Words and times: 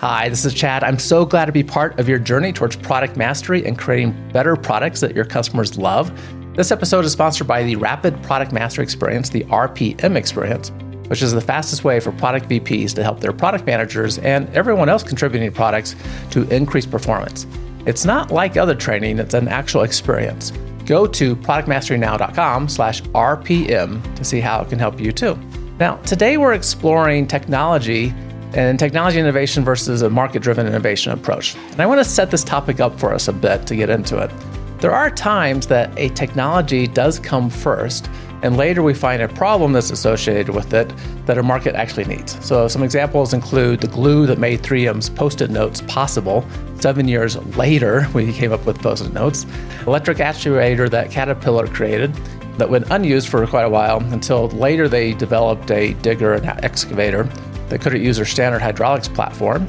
Hi, 0.00 0.28
this 0.28 0.44
is 0.44 0.52
Chad. 0.52 0.84
I'm 0.84 0.98
so 0.98 1.24
glad 1.24 1.46
to 1.46 1.52
be 1.52 1.62
part 1.62 1.98
of 1.98 2.06
your 2.06 2.18
journey 2.18 2.52
towards 2.52 2.76
product 2.76 3.16
mastery 3.16 3.64
and 3.64 3.78
creating 3.78 4.14
better 4.30 4.54
products 4.54 5.00
that 5.00 5.16
your 5.16 5.24
customers 5.24 5.78
love. 5.78 6.12
This 6.54 6.70
episode 6.70 7.06
is 7.06 7.12
sponsored 7.12 7.46
by 7.46 7.62
the 7.62 7.76
Rapid 7.76 8.22
Product 8.22 8.52
Mastery 8.52 8.84
Experience, 8.84 9.30
the 9.30 9.44
RPM 9.44 10.14
Experience, 10.14 10.70
which 11.08 11.22
is 11.22 11.32
the 11.32 11.40
fastest 11.40 11.82
way 11.82 11.98
for 11.98 12.12
product 12.12 12.46
VPs 12.46 12.94
to 12.94 13.02
help 13.02 13.20
their 13.20 13.32
product 13.32 13.64
managers 13.64 14.18
and 14.18 14.50
everyone 14.50 14.90
else 14.90 15.02
contributing 15.02 15.48
to 15.48 15.56
products 15.56 15.96
to 16.30 16.42
increase 16.54 16.84
performance. 16.84 17.46
It's 17.86 18.04
not 18.04 18.30
like 18.30 18.58
other 18.58 18.74
training, 18.74 19.18
it's 19.18 19.32
an 19.32 19.48
actual 19.48 19.80
experience. 19.80 20.50
Go 20.84 21.06
to 21.06 21.34
productmasterynow.com 21.36 22.68
slash 22.68 23.00
RPM 23.00 24.14
to 24.14 24.24
see 24.24 24.40
how 24.40 24.60
it 24.60 24.68
can 24.68 24.78
help 24.78 25.00
you 25.00 25.10
too. 25.10 25.38
Now, 25.78 25.96
today 25.98 26.36
we're 26.36 26.52
exploring 26.52 27.26
technology 27.26 28.14
and 28.54 28.78
technology 28.78 29.18
innovation 29.18 29.64
versus 29.64 30.02
a 30.02 30.10
market 30.10 30.42
driven 30.42 30.66
innovation 30.66 31.12
approach. 31.12 31.54
And 31.56 31.80
I 31.80 31.86
want 31.86 32.00
to 32.00 32.04
set 32.04 32.30
this 32.30 32.44
topic 32.44 32.80
up 32.80 32.98
for 32.98 33.12
us 33.12 33.28
a 33.28 33.32
bit 33.32 33.66
to 33.66 33.76
get 33.76 33.90
into 33.90 34.18
it. 34.18 34.30
There 34.78 34.92
are 34.92 35.10
times 35.10 35.66
that 35.68 35.90
a 35.98 36.10
technology 36.10 36.86
does 36.86 37.18
come 37.18 37.48
first, 37.48 38.10
and 38.42 38.58
later 38.58 38.82
we 38.82 38.92
find 38.92 39.22
a 39.22 39.28
problem 39.28 39.72
that's 39.72 39.90
associated 39.90 40.54
with 40.54 40.74
it 40.74 40.92
that 41.24 41.38
a 41.38 41.42
market 41.42 41.74
actually 41.74 42.04
needs. 42.04 42.44
So, 42.44 42.68
some 42.68 42.82
examples 42.82 43.32
include 43.32 43.80
the 43.80 43.88
glue 43.88 44.26
that 44.26 44.38
made 44.38 44.60
3M's 44.60 45.08
post 45.08 45.40
it 45.40 45.50
notes 45.50 45.80
possible. 45.82 46.46
Seven 46.78 47.08
years 47.08 47.36
later, 47.56 48.04
when 48.12 48.26
we 48.26 48.32
came 48.34 48.52
up 48.52 48.66
with 48.66 48.78
post 48.78 49.04
it 49.04 49.14
notes, 49.14 49.46
electric 49.86 50.18
actuator 50.18 50.90
that 50.90 51.10
Caterpillar 51.10 51.66
created 51.66 52.14
that 52.58 52.68
went 52.68 52.86
unused 52.90 53.28
for 53.28 53.46
quite 53.46 53.64
a 53.64 53.68
while 53.68 53.98
until 54.12 54.48
later 54.48 54.88
they 54.88 55.14
developed 55.14 55.70
a 55.70 55.94
digger 55.94 56.34
and 56.34 56.46
excavator 56.64 57.28
that 57.68 57.80
couldn't 57.80 58.02
use 58.02 58.16
their 58.16 58.24
standard 58.24 58.60
hydraulics 58.62 59.08
platform. 59.08 59.66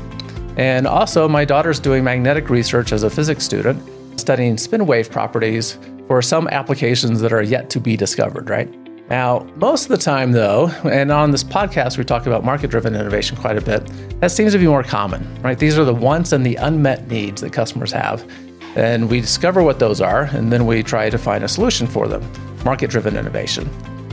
And 0.58 0.88
also, 0.88 1.28
my 1.28 1.46
daughter's 1.46 1.80
doing 1.80 2.04
magnetic 2.04 2.50
research 2.50 2.92
as 2.92 3.04
a 3.04 3.10
physics 3.10 3.44
student, 3.44 3.82
studying 4.20 4.58
spin 4.58 4.86
wave 4.86 5.12
properties 5.12 5.78
for 6.08 6.22
some 6.22 6.48
applications 6.48 7.20
that 7.22 7.32
are 7.32 7.42
yet 7.42 7.70
to 7.72 7.80
be 7.80 7.96
discovered, 7.96 8.50
right? 8.50 8.74
Now, 9.10 9.48
most 9.56 9.84
of 9.84 9.90
the 9.90 9.98
time, 9.98 10.34
though, 10.34 10.68
and 10.84 11.12
on 11.12 11.32
this 11.32 11.44
podcast, 11.44 11.98
we 11.98 12.04
talk 12.04 12.26
about 12.26 12.44
market 12.44 12.70
driven 12.70 12.94
innovation 12.94 13.38
quite 13.38 13.58
a 13.58 13.62
bit, 13.62 13.90
that 14.20 14.32
seems 14.32 14.52
to 14.52 14.60
be 14.60 14.68
more 14.68 14.84
common, 14.84 15.42
right? 15.42 15.58
These 15.58 15.78
are 15.78 15.86
the 15.86 15.94
wants 15.94 16.34
and 16.34 16.46
the 16.46 16.56
unmet 16.56 17.08
needs 17.08 17.42
that 17.42 17.54
customers 17.54 17.92
have. 17.92 18.30
And 18.76 19.10
we 19.10 19.22
discover 19.22 19.64
what 19.64 19.80
those 19.80 20.02
are, 20.02 20.24
and 20.24 20.52
then 20.52 20.66
we 20.66 20.84
try 20.84 21.10
to 21.10 21.18
find 21.18 21.44
a 21.44 21.48
solution 21.48 21.88
for 21.88 22.08
them 22.08 22.22
market 22.66 22.90
driven 22.90 23.16
innovation. 23.16 23.70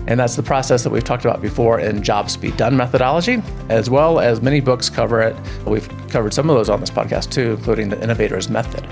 And 0.06 0.20
that's 0.20 0.36
the 0.36 0.42
process 0.42 0.84
that 0.84 0.90
we've 0.90 1.04
talked 1.04 1.24
about 1.24 1.40
before 1.40 1.80
in 1.80 2.02
Jobs 2.02 2.36
Be 2.36 2.50
Done 2.52 2.76
methodology, 2.76 3.42
as 3.68 3.88
well 3.88 4.20
as 4.20 4.42
many 4.42 4.60
books 4.60 4.90
cover 4.90 5.22
it. 5.22 5.36
We've 5.66 5.88
covered 6.08 6.34
some 6.34 6.50
of 6.50 6.56
those 6.56 6.68
on 6.68 6.80
this 6.80 6.90
podcast 6.90 7.30
too, 7.30 7.52
including 7.52 7.88
the 7.88 8.00
Innovator's 8.02 8.48
Method. 8.48 8.86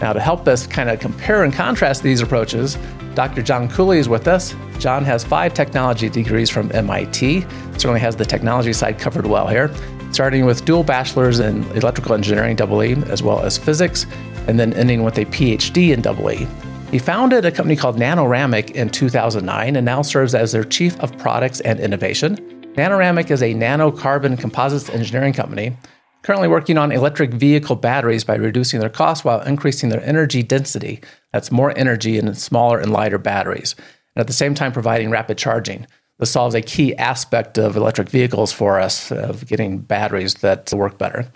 Now, 0.00 0.12
to 0.12 0.20
help 0.20 0.48
us 0.48 0.66
kind 0.66 0.90
of 0.90 1.00
compare 1.00 1.44
and 1.44 1.52
contrast 1.52 2.02
these 2.02 2.20
approaches, 2.20 2.78
Dr. 3.14 3.42
John 3.42 3.68
Cooley 3.68 3.98
is 3.98 4.08
with 4.08 4.26
us. 4.26 4.54
John 4.78 5.04
has 5.04 5.22
five 5.22 5.54
technology 5.54 6.08
degrees 6.08 6.50
from 6.50 6.70
MIT, 6.72 7.42
certainly 7.72 8.00
has 8.00 8.16
the 8.16 8.24
technology 8.24 8.72
side 8.72 8.98
covered 8.98 9.26
well 9.26 9.46
here, 9.46 9.72
starting 10.10 10.46
with 10.46 10.64
dual 10.64 10.82
bachelor's 10.82 11.40
in 11.40 11.62
electrical 11.72 12.14
engineering, 12.14 12.56
double 12.56 12.82
E, 12.82 12.94
as 13.06 13.22
well 13.22 13.40
as 13.40 13.56
physics, 13.56 14.06
and 14.48 14.58
then 14.58 14.72
ending 14.74 15.04
with 15.04 15.18
a 15.18 15.24
PhD 15.26 15.92
in 15.92 16.00
double 16.00 16.30
E. 16.30 16.46
He 16.94 17.00
founded 17.00 17.44
a 17.44 17.50
company 17.50 17.74
called 17.74 17.96
Nanoramic 17.96 18.70
in 18.70 18.88
2009 18.88 19.74
and 19.74 19.84
now 19.84 20.00
serves 20.02 20.32
as 20.32 20.52
their 20.52 20.62
Chief 20.62 20.96
of 21.00 21.18
Products 21.18 21.58
and 21.62 21.80
Innovation. 21.80 22.36
Nanoramic 22.76 23.32
is 23.32 23.42
a 23.42 23.52
nanocarbon 23.52 24.38
composites 24.38 24.88
engineering 24.88 25.32
company 25.32 25.76
currently 26.22 26.46
working 26.46 26.78
on 26.78 26.92
electric 26.92 27.34
vehicle 27.34 27.74
batteries 27.74 28.22
by 28.22 28.36
reducing 28.36 28.78
their 28.78 28.88
cost 28.88 29.24
while 29.24 29.40
increasing 29.40 29.88
their 29.88 30.04
energy 30.04 30.44
density. 30.44 31.00
That's 31.32 31.50
more 31.50 31.76
energy 31.76 32.16
in 32.16 32.32
smaller 32.36 32.78
and 32.78 32.92
lighter 32.92 33.18
batteries. 33.18 33.74
And 34.14 34.20
at 34.20 34.28
the 34.28 34.32
same 34.32 34.54
time, 34.54 34.70
providing 34.70 35.10
rapid 35.10 35.36
charging. 35.36 35.88
This 36.20 36.30
solves 36.30 36.54
a 36.54 36.62
key 36.62 36.94
aspect 36.94 37.58
of 37.58 37.74
electric 37.74 38.08
vehicles 38.08 38.52
for 38.52 38.78
us, 38.78 39.10
of 39.10 39.48
getting 39.48 39.78
batteries 39.78 40.34
that 40.34 40.72
work 40.72 40.96
better. 40.96 41.26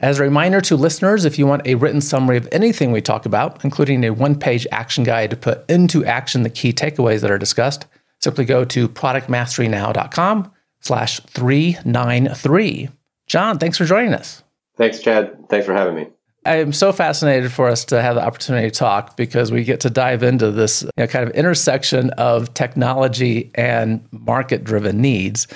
As 0.00 0.20
a 0.20 0.22
reminder 0.22 0.60
to 0.60 0.76
listeners, 0.76 1.24
if 1.24 1.40
you 1.40 1.46
want 1.46 1.66
a 1.66 1.74
written 1.74 2.00
summary 2.00 2.36
of 2.36 2.48
anything 2.52 2.92
we 2.92 3.00
talk 3.00 3.26
about, 3.26 3.64
including 3.64 4.04
a 4.04 4.10
one 4.10 4.38
page 4.38 4.64
action 4.70 5.02
guide 5.02 5.30
to 5.30 5.36
put 5.36 5.68
into 5.68 6.04
action 6.04 6.44
the 6.44 6.50
key 6.50 6.72
takeaways 6.72 7.20
that 7.22 7.32
are 7.32 7.38
discussed, 7.38 7.86
simply 8.20 8.44
go 8.44 8.64
to 8.64 8.88
productmasterynow.com 8.88 10.52
slash 10.80 11.18
393. 11.20 12.90
John, 13.26 13.58
thanks 13.58 13.76
for 13.76 13.84
joining 13.84 14.14
us. 14.14 14.44
Thanks, 14.76 15.00
Chad. 15.00 15.48
Thanks 15.48 15.66
for 15.66 15.74
having 15.74 15.96
me. 15.96 16.06
I 16.46 16.56
am 16.58 16.72
so 16.72 16.92
fascinated 16.92 17.50
for 17.50 17.66
us 17.66 17.84
to 17.86 18.00
have 18.00 18.14
the 18.14 18.24
opportunity 18.24 18.70
to 18.70 18.74
talk 18.74 19.16
because 19.16 19.50
we 19.50 19.64
get 19.64 19.80
to 19.80 19.90
dive 19.90 20.22
into 20.22 20.52
this 20.52 20.82
you 20.82 20.90
know, 20.96 21.06
kind 21.08 21.28
of 21.28 21.34
intersection 21.34 22.10
of 22.10 22.54
technology 22.54 23.50
and 23.56 24.06
market 24.12 24.62
driven 24.62 25.00
needs 25.00 25.48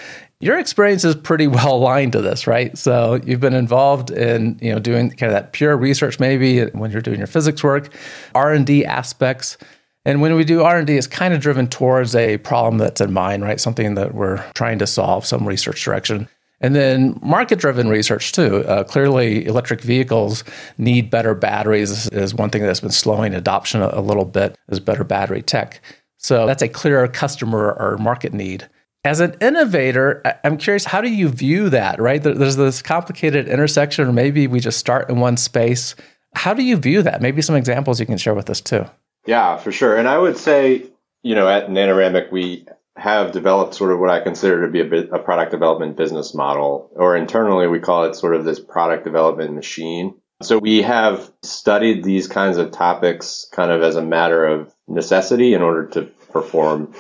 your 0.43 0.59
experience 0.59 1.05
is 1.05 1.15
pretty 1.15 1.47
well 1.49 1.77
aligned 1.77 2.13
to 2.13 2.21
this, 2.21 2.47
right? 2.47 2.77
So 2.77 3.21
you've 3.25 3.41
been 3.41 3.55
involved 3.55 4.11
in, 4.11 4.59
you 4.61 4.73
know, 4.73 4.79
doing 4.79 5.11
kind 5.11 5.33
of 5.33 5.35
that 5.35 5.53
pure 5.53 5.77
research 5.77 6.21
maybe 6.21 6.65
when 6.67 6.91
you're 6.91 7.01
doing 7.01 7.19
your 7.19 7.27
physics 7.27 7.63
work, 7.63 7.95
R&D 8.35 8.85
aspects. 8.85 9.57
And 10.05 10.21
when 10.21 10.35
we 10.35 10.45
do 10.45 10.63
R&D, 10.63 10.97
it's 10.97 11.07
kind 11.07 11.33
of 11.33 11.41
driven 11.41 11.69
towards 11.69 12.17
a 12.17 12.39
problem 12.39 12.79
that's 12.79 13.01
in 13.01 13.13
mind, 13.13 13.45
right? 13.45 13.61
Something 13.61 13.95
that 13.95 14.15
we're 14.15 14.45
trying 14.55 14.81
to 14.81 14.87
solve, 14.87 15.25
some 15.25 15.47
research 15.47 15.83
direction. 15.85 16.29
And 16.61 16.75
then 16.75 17.19
market 17.23 17.59
driven 17.59 17.89
research 17.89 18.33
too. 18.33 18.65
Uh, 18.65 18.85
clearly, 18.85 19.47
electric 19.47 19.81
vehicles 19.81 20.45
need 20.77 21.11
better 21.11 21.35
batteries, 21.35 22.09
is 22.09 22.35
one 22.35 22.51
thing 22.51 22.63
that's 22.63 22.81
been 22.81 22.91
slowing 22.91 23.35
adoption 23.35 23.81
a 23.81 24.01
little 24.01 24.25
bit, 24.25 24.57
is 24.69 24.81
better 24.81 25.05
battery 25.05 25.43
tech. 25.43 25.81
So 26.19 26.47
that's 26.47 26.63
a 26.63 26.69
clear 26.69 27.07
customer 27.09 27.73
or 27.73 27.97
market 27.99 28.33
need 28.33 28.69
as 29.05 29.21
an 29.21 29.37
innovator, 29.41 30.23
I'm 30.45 30.57
curious, 30.57 30.85
how 30.85 31.01
do 31.01 31.09
you 31.09 31.29
view 31.29 31.71
that, 31.71 32.01
right? 32.01 32.23
There's 32.23 32.57
this 32.57 32.83
complicated 32.83 33.49
intersection, 33.49 34.09
or 34.09 34.13
maybe 34.13 34.47
we 34.47 34.61
just 34.61 34.79
start 34.79 35.11
in 35.11 35.19
one 35.19 35.37
space. 35.37 35.97
How 36.35 36.55
do 36.55 36.63
you 36.63 36.77
view 36.77 37.03
that? 37.03 37.21
Maybe 37.21 37.43
some 37.43 37.57
examples 37.57 37.99
you 37.99 38.07
can 38.07 38.19
share 38.19 38.35
with 38.35 38.49
us 38.49 38.61
too. 38.61 38.87
Yeah, 39.27 39.57
for 39.57 39.73
sure. 39.73 39.97
And 39.97 40.09
I 40.09 40.19
would 40.19 40.37
say, 40.37 40.85
you 41.23 41.35
know, 41.35 41.49
at 41.49 41.69
Nanoramic, 41.69 42.31
we 42.31 42.67
have 42.97 43.33
developed 43.33 43.75
sort 43.75 43.93
of 43.93 43.99
what 43.99 44.11
I 44.11 44.21
consider 44.21 44.65
to 44.65 44.71
be 44.71 44.81
a, 44.81 44.85
bit, 44.85 45.11
a 45.13 45.19
product 45.19 45.51
development 45.51 45.97
business 45.97 46.35
model, 46.35 46.91
or 46.95 47.17
internally 47.17 47.67
we 47.67 47.81
call 47.81 48.05
it 48.05 48.15
sort 48.15 48.37
of 48.37 48.45
this 48.45 48.61
product 48.61 49.05
development 49.05 49.55
machine. 49.55 50.15
So 50.43 50.59
we 50.59 50.83
have 50.83 51.31
studied 51.43 52.05
these 52.05 52.29
kinds 52.29 52.57
of 52.57 52.71
topics 52.71 53.49
kind 53.53 53.71
of 53.71 53.83
as 53.83 53.97
a 53.97 54.03
matter 54.03 54.45
of 54.47 54.73
necessity 54.89 55.55
in 55.55 55.63
order 55.63 55.87
to 55.91 56.03
perform 56.33 56.95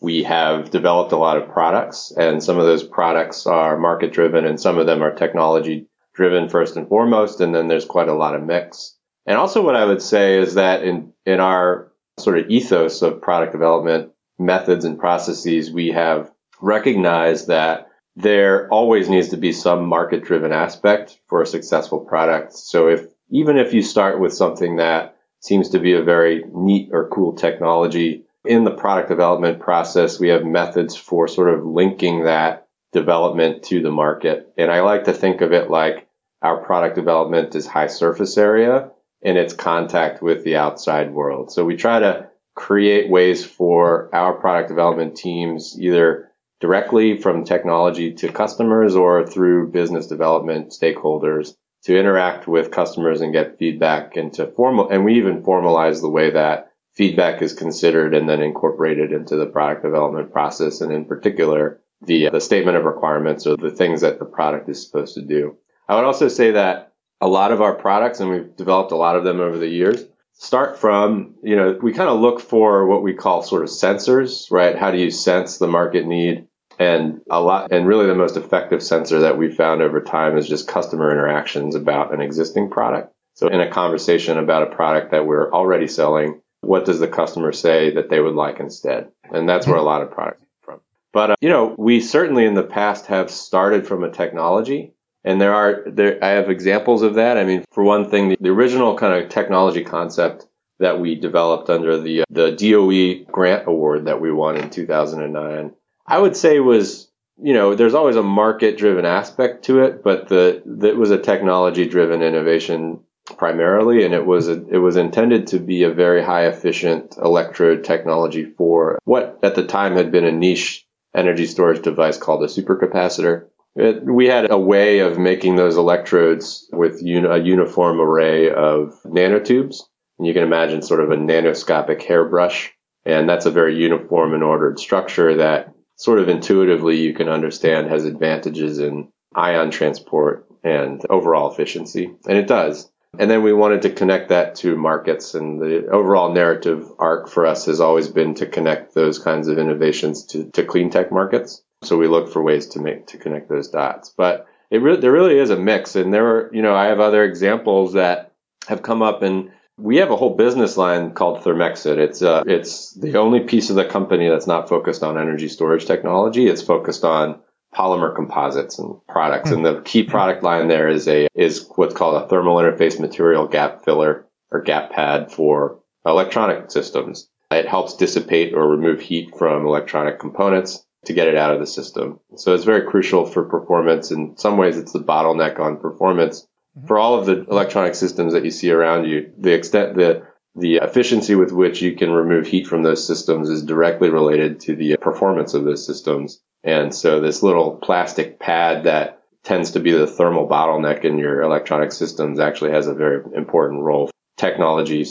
we 0.00 0.22
have 0.22 0.70
developed 0.70 1.12
a 1.12 1.16
lot 1.16 1.36
of 1.36 1.48
products 1.48 2.12
and 2.16 2.42
some 2.42 2.58
of 2.58 2.66
those 2.66 2.84
products 2.84 3.46
are 3.46 3.78
market 3.78 4.12
driven 4.12 4.44
and 4.44 4.60
some 4.60 4.78
of 4.78 4.86
them 4.86 5.02
are 5.02 5.14
technology 5.14 5.88
driven 6.14 6.48
first 6.48 6.76
and 6.76 6.88
foremost. 6.88 7.40
And 7.40 7.54
then 7.54 7.68
there's 7.68 7.84
quite 7.84 8.08
a 8.08 8.14
lot 8.14 8.34
of 8.34 8.44
mix. 8.44 8.96
And 9.26 9.36
also 9.36 9.62
what 9.62 9.76
I 9.76 9.84
would 9.84 10.02
say 10.02 10.38
is 10.38 10.54
that 10.54 10.82
in, 10.84 11.12
in 11.26 11.40
our 11.40 11.92
sort 12.18 12.38
of 12.38 12.48
ethos 12.48 13.02
of 13.02 13.20
product 13.20 13.52
development 13.52 14.12
methods 14.38 14.84
and 14.84 14.98
processes, 14.98 15.70
we 15.70 15.88
have 15.88 16.30
recognized 16.60 17.48
that 17.48 17.88
there 18.16 18.68
always 18.72 19.08
needs 19.08 19.28
to 19.28 19.36
be 19.36 19.52
some 19.52 19.86
market 19.86 20.24
driven 20.24 20.52
aspect 20.52 21.20
for 21.28 21.42
a 21.42 21.46
successful 21.46 22.00
product. 22.00 22.52
So 22.52 22.88
if, 22.88 23.06
even 23.30 23.56
if 23.56 23.72
you 23.72 23.82
start 23.82 24.18
with 24.18 24.32
something 24.32 24.76
that 24.76 25.16
seems 25.40 25.70
to 25.70 25.78
be 25.78 25.92
a 25.92 26.02
very 26.02 26.44
neat 26.52 26.90
or 26.92 27.08
cool 27.08 27.34
technology, 27.34 28.24
in 28.44 28.64
the 28.64 28.70
product 28.70 29.08
development 29.08 29.60
process, 29.60 30.20
we 30.20 30.28
have 30.28 30.44
methods 30.44 30.96
for 30.96 31.28
sort 31.28 31.52
of 31.52 31.64
linking 31.64 32.24
that 32.24 32.68
development 32.92 33.64
to 33.64 33.82
the 33.82 33.90
market. 33.90 34.52
And 34.56 34.70
I 34.70 34.80
like 34.80 35.04
to 35.04 35.12
think 35.12 35.40
of 35.40 35.52
it 35.52 35.70
like 35.70 36.08
our 36.40 36.62
product 36.64 36.94
development 36.94 37.54
is 37.54 37.66
high 37.66 37.88
surface 37.88 38.38
area 38.38 38.90
and 39.22 39.36
it's 39.36 39.52
contact 39.52 40.22
with 40.22 40.44
the 40.44 40.56
outside 40.56 41.12
world. 41.12 41.50
So 41.50 41.64
we 41.64 41.76
try 41.76 41.98
to 41.98 42.28
create 42.54 43.10
ways 43.10 43.44
for 43.44 44.14
our 44.14 44.34
product 44.34 44.68
development 44.68 45.16
teams 45.16 45.76
either 45.78 46.30
directly 46.60 47.18
from 47.18 47.44
technology 47.44 48.14
to 48.14 48.32
customers 48.32 48.96
or 48.96 49.26
through 49.26 49.70
business 49.70 50.06
development 50.06 50.70
stakeholders 50.70 51.54
to 51.84 51.98
interact 51.98 52.48
with 52.48 52.72
customers 52.72 53.20
and 53.20 53.32
get 53.32 53.58
feedback 53.58 54.16
and 54.16 54.32
to 54.34 54.46
formal, 54.46 54.88
and 54.88 55.04
we 55.04 55.14
even 55.14 55.42
formalize 55.42 56.00
the 56.00 56.10
way 56.10 56.30
that 56.30 56.67
feedback 56.98 57.40
is 57.40 57.54
considered 57.54 58.12
and 58.12 58.28
then 58.28 58.42
incorporated 58.42 59.12
into 59.12 59.36
the 59.36 59.46
product 59.46 59.84
development 59.84 60.32
process. 60.32 60.80
And 60.80 60.92
in 60.92 61.04
particular, 61.04 61.80
the, 62.04 62.28
the 62.30 62.40
statement 62.40 62.76
of 62.76 62.84
requirements 62.84 63.46
or 63.46 63.56
the 63.56 63.70
things 63.70 64.00
that 64.00 64.18
the 64.18 64.24
product 64.24 64.68
is 64.68 64.84
supposed 64.84 65.14
to 65.14 65.22
do. 65.22 65.56
I 65.88 65.94
would 65.94 66.04
also 66.04 66.26
say 66.26 66.50
that 66.50 66.92
a 67.20 67.28
lot 67.28 67.52
of 67.52 67.62
our 67.62 67.74
products, 67.74 68.18
and 68.18 68.30
we've 68.30 68.56
developed 68.56 68.90
a 68.90 68.96
lot 68.96 69.16
of 69.16 69.22
them 69.22 69.40
over 69.40 69.58
the 69.58 69.68
years, 69.68 70.04
start 70.32 70.78
from, 70.78 71.36
you 71.42 71.54
know, 71.54 71.78
we 71.80 71.92
kind 71.92 72.10
of 72.10 72.20
look 72.20 72.40
for 72.40 72.86
what 72.86 73.02
we 73.02 73.14
call 73.14 73.42
sort 73.42 73.62
of 73.62 73.68
sensors, 73.68 74.50
right? 74.50 74.76
How 74.76 74.90
do 74.90 74.98
you 74.98 75.10
sense 75.10 75.58
the 75.58 75.68
market 75.68 76.04
need? 76.04 76.46
And 76.80 77.20
a 77.30 77.40
lot, 77.40 77.72
and 77.72 77.88
really 77.88 78.06
the 78.06 78.14
most 78.14 78.36
effective 78.36 78.82
sensor 78.82 79.20
that 79.20 79.38
we've 79.38 79.54
found 79.54 79.82
over 79.82 80.00
time 80.00 80.36
is 80.36 80.48
just 80.48 80.68
customer 80.68 81.10
interactions 81.10 81.74
about 81.74 82.12
an 82.12 82.20
existing 82.20 82.70
product. 82.70 83.12
So 83.34 83.48
in 83.48 83.60
a 83.60 83.70
conversation 83.70 84.38
about 84.38 84.64
a 84.64 84.74
product 84.74 85.12
that 85.12 85.26
we're 85.26 85.52
already 85.52 85.88
selling, 85.88 86.40
what 86.68 86.84
does 86.84 87.00
the 87.00 87.08
customer 87.08 87.50
say 87.50 87.94
that 87.94 88.10
they 88.10 88.20
would 88.20 88.34
like 88.34 88.60
instead? 88.60 89.10
And 89.32 89.48
that's 89.48 89.66
where 89.66 89.76
a 89.76 89.82
lot 89.82 90.02
of 90.02 90.10
products 90.10 90.40
come 90.40 90.74
from. 90.74 90.80
But, 91.12 91.30
uh, 91.30 91.36
you 91.40 91.48
know, 91.48 91.74
we 91.78 92.00
certainly 92.00 92.44
in 92.44 92.54
the 92.54 92.62
past 92.62 93.06
have 93.06 93.30
started 93.30 93.86
from 93.86 94.04
a 94.04 94.10
technology 94.10 94.92
and 95.24 95.40
there 95.40 95.54
are, 95.54 95.82
there, 95.86 96.22
I 96.22 96.28
have 96.28 96.50
examples 96.50 97.02
of 97.02 97.14
that. 97.14 97.38
I 97.38 97.44
mean, 97.44 97.64
for 97.72 97.82
one 97.82 98.10
thing, 98.10 98.28
the, 98.28 98.36
the 98.40 98.50
original 98.50 98.96
kind 98.96 99.22
of 99.22 99.30
technology 99.30 99.82
concept 99.82 100.46
that 100.78 101.00
we 101.00 101.16
developed 101.16 101.70
under 101.70 102.00
the, 102.00 102.24
the 102.30 102.52
DOE 102.52 103.30
grant 103.32 103.66
award 103.66 104.04
that 104.04 104.20
we 104.20 104.30
won 104.30 104.56
in 104.56 104.70
2009, 104.70 105.72
I 106.06 106.18
would 106.18 106.36
say 106.36 106.60
was, 106.60 107.10
you 107.42 107.52
know, 107.52 107.74
there's 107.74 107.94
always 107.94 108.16
a 108.16 108.22
market 108.22 108.78
driven 108.78 109.04
aspect 109.04 109.64
to 109.64 109.82
it, 109.82 110.04
but 110.04 110.28
the, 110.28 110.62
it 110.82 110.96
was 110.96 111.10
a 111.10 111.18
technology 111.18 111.88
driven 111.88 112.22
innovation 112.22 113.00
primarily, 113.36 114.04
and 114.04 114.14
it 114.14 114.24
was 114.24 114.48
a, 114.48 114.66
it 114.68 114.78
was 114.78 114.96
intended 114.96 115.48
to 115.48 115.58
be 115.58 115.82
a 115.82 115.92
very 115.92 116.22
high 116.22 116.46
efficient 116.46 117.16
electrode 117.22 117.84
technology 117.84 118.44
for 118.44 118.98
what 119.04 119.38
at 119.42 119.54
the 119.54 119.66
time 119.66 119.96
had 119.96 120.10
been 120.10 120.24
a 120.24 120.32
niche 120.32 120.86
energy 121.14 121.46
storage 121.46 121.82
device 121.82 122.18
called 122.18 122.42
a 122.42 122.46
supercapacitor. 122.46 123.46
It, 123.74 124.04
we 124.04 124.26
had 124.26 124.50
a 124.50 124.58
way 124.58 125.00
of 125.00 125.18
making 125.18 125.56
those 125.56 125.76
electrodes 125.76 126.68
with 126.72 127.02
uni, 127.02 127.28
a 127.28 127.36
uniform 127.36 128.00
array 128.00 128.50
of 128.50 128.94
nanotubes. 129.04 129.82
And 130.18 130.26
you 130.26 130.34
can 130.34 130.42
imagine 130.42 130.82
sort 130.82 131.00
of 131.00 131.10
a 131.10 131.16
nanoscopic 131.16 132.02
hairbrush. 132.02 132.72
And 133.04 133.28
that's 133.28 133.46
a 133.46 133.50
very 133.50 133.76
uniform 133.76 134.34
and 134.34 134.42
ordered 134.42 134.78
structure 134.78 135.36
that 135.36 135.72
sort 135.96 136.18
of 136.18 136.28
intuitively 136.28 137.00
you 137.00 137.14
can 137.14 137.28
understand 137.28 137.88
has 137.88 138.04
advantages 138.04 138.78
in 138.78 139.10
ion 139.34 139.70
transport 139.70 140.46
and 140.64 141.00
overall 141.08 141.52
efficiency. 141.52 142.10
And 142.26 142.36
it 142.36 142.48
does. 142.48 142.90
And 143.18 143.30
then 143.30 143.42
we 143.42 143.52
wanted 143.52 143.82
to 143.82 143.90
connect 143.90 144.28
that 144.28 144.56
to 144.56 144.76
markets. 144.76 145.34
And 145.34 145.60
the 145.60 145.88
overall 145.88 146.32
narrative 146.32 146.90
arc 146.98 147.28
for 147.28 147.46
us 147.46 147.66
has 147.66 147.80
always 147.80 148.08
been 148.08 148.34
to 148.34 148.46
connect 148.46 148.94
those 148.94 149.18
kinds 149.18 149.48
of 149.48 149.58
innovations 149.58 150.26
to, 150.26 150.50
to 150.52 150.64
clean 150.64 150.90
tech 150.90 151.10
markets. 151.10 151.62
So 151.82 151.96
we 151.96 152.08
look 152.08 152.32
for 152.32 152.42
ways 152.42 152.66
to 152.68 152.80
make, 152.80 153.06
to 153.08 153.18
connect 153.18 153.48
those 153.48 153.68
dots. 153.68 154.12
But 154.16 154.46
it 154.70 154.82
really, 154.82 155.00
there 155.00 155.12
really 155.12 155.38
is 155.38 155.50
a 155.50 155.56
mix. 155.56 155.96
And 155.96 156.12
there 156.12 156.26
are, 156.26 156.50
you 156.52 156.62
know, 156.62 156.74
I 156.74 156.86
have 156.86 157.00
other 157.00 157.24
examples 157.24 157.94
that 157.94 158.32
have 158.66 158.82
come 158.82 159.02
up 159.02 159.22
and 159.22 159.50
we 159.78 159.98
have 159.98 160.10
a 160.10 160.16
whole 160.16 160.34
business 160.34 160.76
line 160.76 161.12
called 161.12 161.42
Thermexit. 161.42 161.98
It's 161.98 162.20
uh, 162.20 162.42
it's 162.46 162.92
the 162.94 163.16
only 163.16 163.40
piece 163.40 163.70
of 163.70 163.76
the 163.76 163.84
company 163.84 164.28
that's 164.28 164.46
not 164.48 164.68
focused 164.68 165.04
on 165.04 165.16
energy 165.16 165.48
storage 165.48 165.86
technology. 165.86 166.48
It's 166.48 166.62
focused 166.62 167.04
on 167.04 167.40
polymer 167.74 168.14
composites 168.14 168.78
and 168.78 168.96
products. 169.08 169.50
And 169.50 169.64
the 169.64 169.74
hmm. 169.74 169.82
key 169.82 170.02
product 170.02 170.42
line 170.42 170.68
there 170.68 170.88
is 170.88 171.08
a 171.08 171.28
is 171.34 171.68
what's 171.76 171.94
called 171.94 172.22
a 172.22 172.28
thermal 172.28 172.56
interface 172.56 172.98
material 172.98 173.46
gap 173.46 173.84
filler 173.84 174.26
or 174.50 174.62
gap 174.62 174.90
pad 174.90 175.32
for 175.32 175.80
electronic 176.06 176.70
systems. 176.70 177.28
It 177.50 177.66
helps 177.66 177.96
dissipate 177.96 178.54
or 178.54 178.68
remove 178.68 179.00
heat 179.00 179.36
from 179.36 179.66
electronic 179.66 180.18
components 180.18 180.84
to 181.06 181.12
get 181.12 181.28
it 181.28 181.36
out 181.36 181.54
of 181.54 181.60
the 181.60 181.66
system. 181.66 182.20
So 182.36 182.54
it's 182.54 182.64
very 182.64 182.86
crucial 182.86 183.24
for 183.24 183.44
performance. 183.44 184.10
In 184.10 184.36
some 184.36 184.58
ways, 184.58 184.76
it's 184.76 184.92
the 184.92 184.98
bottleneck 184.98 185.58
on 185.58 185.78
performance. 185.78 186.46
Mm-hmm. 186.76 186.86
For 186.86 186.98
all 186.98 187.18
of 187.18 187.26
the 187.26 187.44
electronic 187.44 187.94
systems 187.94 188.34
that 188.34 188.44
you 188.44 188.50
see 188.50 188.70
around 188.70 189.06
you, 189.06 189.32
the 189.38 189.54
extent 189.54 189.96
the 189.96 190.26
the 190.56 190.76
efficiency 190.76 191.36
with 191.36 191.52
which 191.52 191.80
you 191.82 191.94
can 191.94 192.10
remove 192.10 192.46
heat 192.46 192.66
from 192.66 192.82
those 192.82 193.06
systems 193.06 193.48
is 193.48 193.62
directly 193.62 194.10
related 194.10 194.58
to 194.58 194.74
the 194.74 194.96
performance 194.96 195.54
of 195.54 195.64
those 195.64 195.86
systems. 195.86 196.42
And 196.64 196.94
so 196.94 197.20
this 197.20 197.42
little 197.42 197.76
plastic 197.76 198.38
pad 198.38 198.84
that 198.84 199.22
tends 199.44 199.72
to 199.72 199.80
be 199.80 199.92
the 199.92 200.06
thermal 200.06 200.48
bottleneck 200.48 201.04
in 201.04 201.18
your 201.18 201.42
electronic 201.42 201.92
systems 201.92 202.40
actually 202.40 202.72
has 202.72 202.86
a 202.86 202.94
very 202.94 203.22
important 203.34 203.82
role. 203.82 204.10
Technology, 204.36 205.04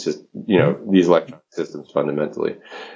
you 0.46 0.58
know, 0.58 0.80
these 0.90 1.08
electronic 1.08 1.44
systems 1.52 1.92
fundamentally. 1.92 2.56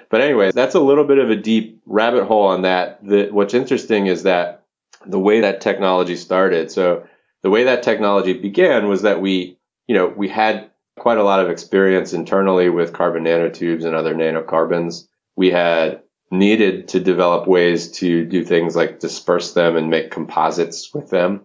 But 0.10 0.22
anyway, 0.22 0.52
that's 0.52 0.76
a 0.76 0.80
little 0.80 1.04
bit 1.04 1.18
of 1.18 1.30
a 1.30 1.36
deep 1.36 1.82
rabbit 1.86 2.26
hole 2.26 2.48
on 2.48 2.62
that. 2.62 3.06
The, 3.06 3.30
what's 3.32 3.54
interesting 3.54 4.08
is 4.08 4.24
that 4.24 4.64
the 5.06 5.20
way 5.20 5.42
that 5.42 5.62
technology 5.62 6.16
started. 6.16 6.72
So 6.72 7.06
the 7.44 7.50
way 7.50 7.66
that 7.66 7.84
technology 7.84 8.34
began 8.34 8.88
was 8.88 9.02
that 9.02 9.22
we, 9.22 9.58
you 9.88 9.96
know, 9.96 10.08
we 10.08 10.30
had 10.30 10.70
quite 10.98 11.18
a 11.18 11.24
lot 11.24 11.40
of 11.40 11.50
experience 11.50 12.14
internally 12.14 12.70
with 12.70 12.94
carbon 12.94 13.24
nanotubes 13.24 13.84
and 13.84 13.96
other 13.96 14.14
nanocarbons. 14.14 15.08
We 15.36 15.52
had 15.52 16.02
needed 16.32 16.88
to 16.90 17.00
develop 17.00 17.48
ways 17.48 17.92
to 17.92 18.26
do 18.26 18.44
things 18.44 18.76
like 18.76 19.00
disperse 19.00 19.54
them 19.54 19.76
and 19.76 19.90
make 19.90 20.12
composites 20.12 20.94
with 20.94 21.10
them. 21.10 21.42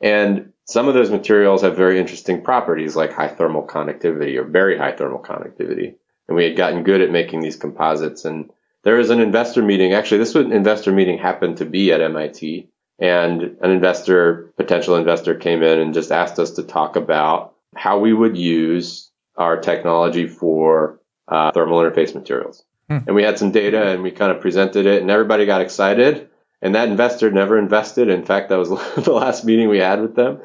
And 0.00 0.52
some 0.64 0.86
of 0.86 0.94
those 0.94 1.10
materials 1.10 1.62
have 1.62 1.76
very 1.76 1.98
interesting 1.98 2.42
properties 2.42 2.94
like 2.94 3.12
high 3.12 3.28
thermal 3.28 3.62
conductivity 3.62 4.38
or 4.38 4.44
very 4.44 4.78
high 4.78 4.92
thermal 4.92 5.18
conductivity. 5.18 5.96
And 6.28 6.36
we 6.36 6.44
had 6.44 6.56
gotten 6.56 6.84
good 6.84 7.00
at 7.00 7.10
making 7.10 7.40
these 7.40 7.56
composites. 7.56 8.24
And 8.24 8.50
there 8.84 8.94
was 8.94 9.10
an 9.10 9.20
investor 9.20 9.62
meeting. 9.62 9.92
Actually, 9.92 10.18
this 10.18 10.36
investor 10.36 10.92
meeting 10.92 11.18
happened 11.18 11.56
to 11.56 11.64
be 11.64 11.92
at 11.92 12.00
MIT 12.00 12.70
and 13.00 13.42
an 13.60 13.70
investor, 13.70 14.52
potential 14.56 14.94
investor 14.94 15.34
came 15.34 15.62
in 15.62 15.80
and 15.80 15.92
just 15.92 16.12
asked 16.12 16.38
us 16.38 16.52
to 16.52 16.62
talk 16.62 16.96
about 16.96 17.54
how 17.74 17.98
we 17.98 18.12
would 18.12 18.36
use 18.36 19.10
our 19.36 19.58
technology 19.58 20.28
for 20.28 21.00
uh, 21.26 21.50
thermal 21.52 21.78
interface 21.78 22.14
materials. 22.14 22.62
Hmm. 22.90 22.98
And 23.06 23.14
we 23.14 23.22
had 23.22 23.38
some 23.38 23.52
data 23.52 23.90
and 23.90 24.02
we 24.02 24.10
kind 24.10 24.32
of 24.32 24.40
presented 24.40 24.84
it 24.84 25.00
and 25.00 25.10
everybody 25.10 25.46
got 25.46 25.60
excited. 25.60 26.28
And 26.60 26.74
that 26.74 26.88
investor 26.88 27.30
never 27.30 27.56
invested. 27.56 28.08
In 28.08 28.24
fact, 28.24 28.48
that 28.48 28.58
was 28.58 28.68
the 28.96 29.12
last 29.12 29.44
meeting 29.44 29.68
we 29.68 29.78
had 29.78 30.02
with 30.02 30.16
them. 30.16 30.42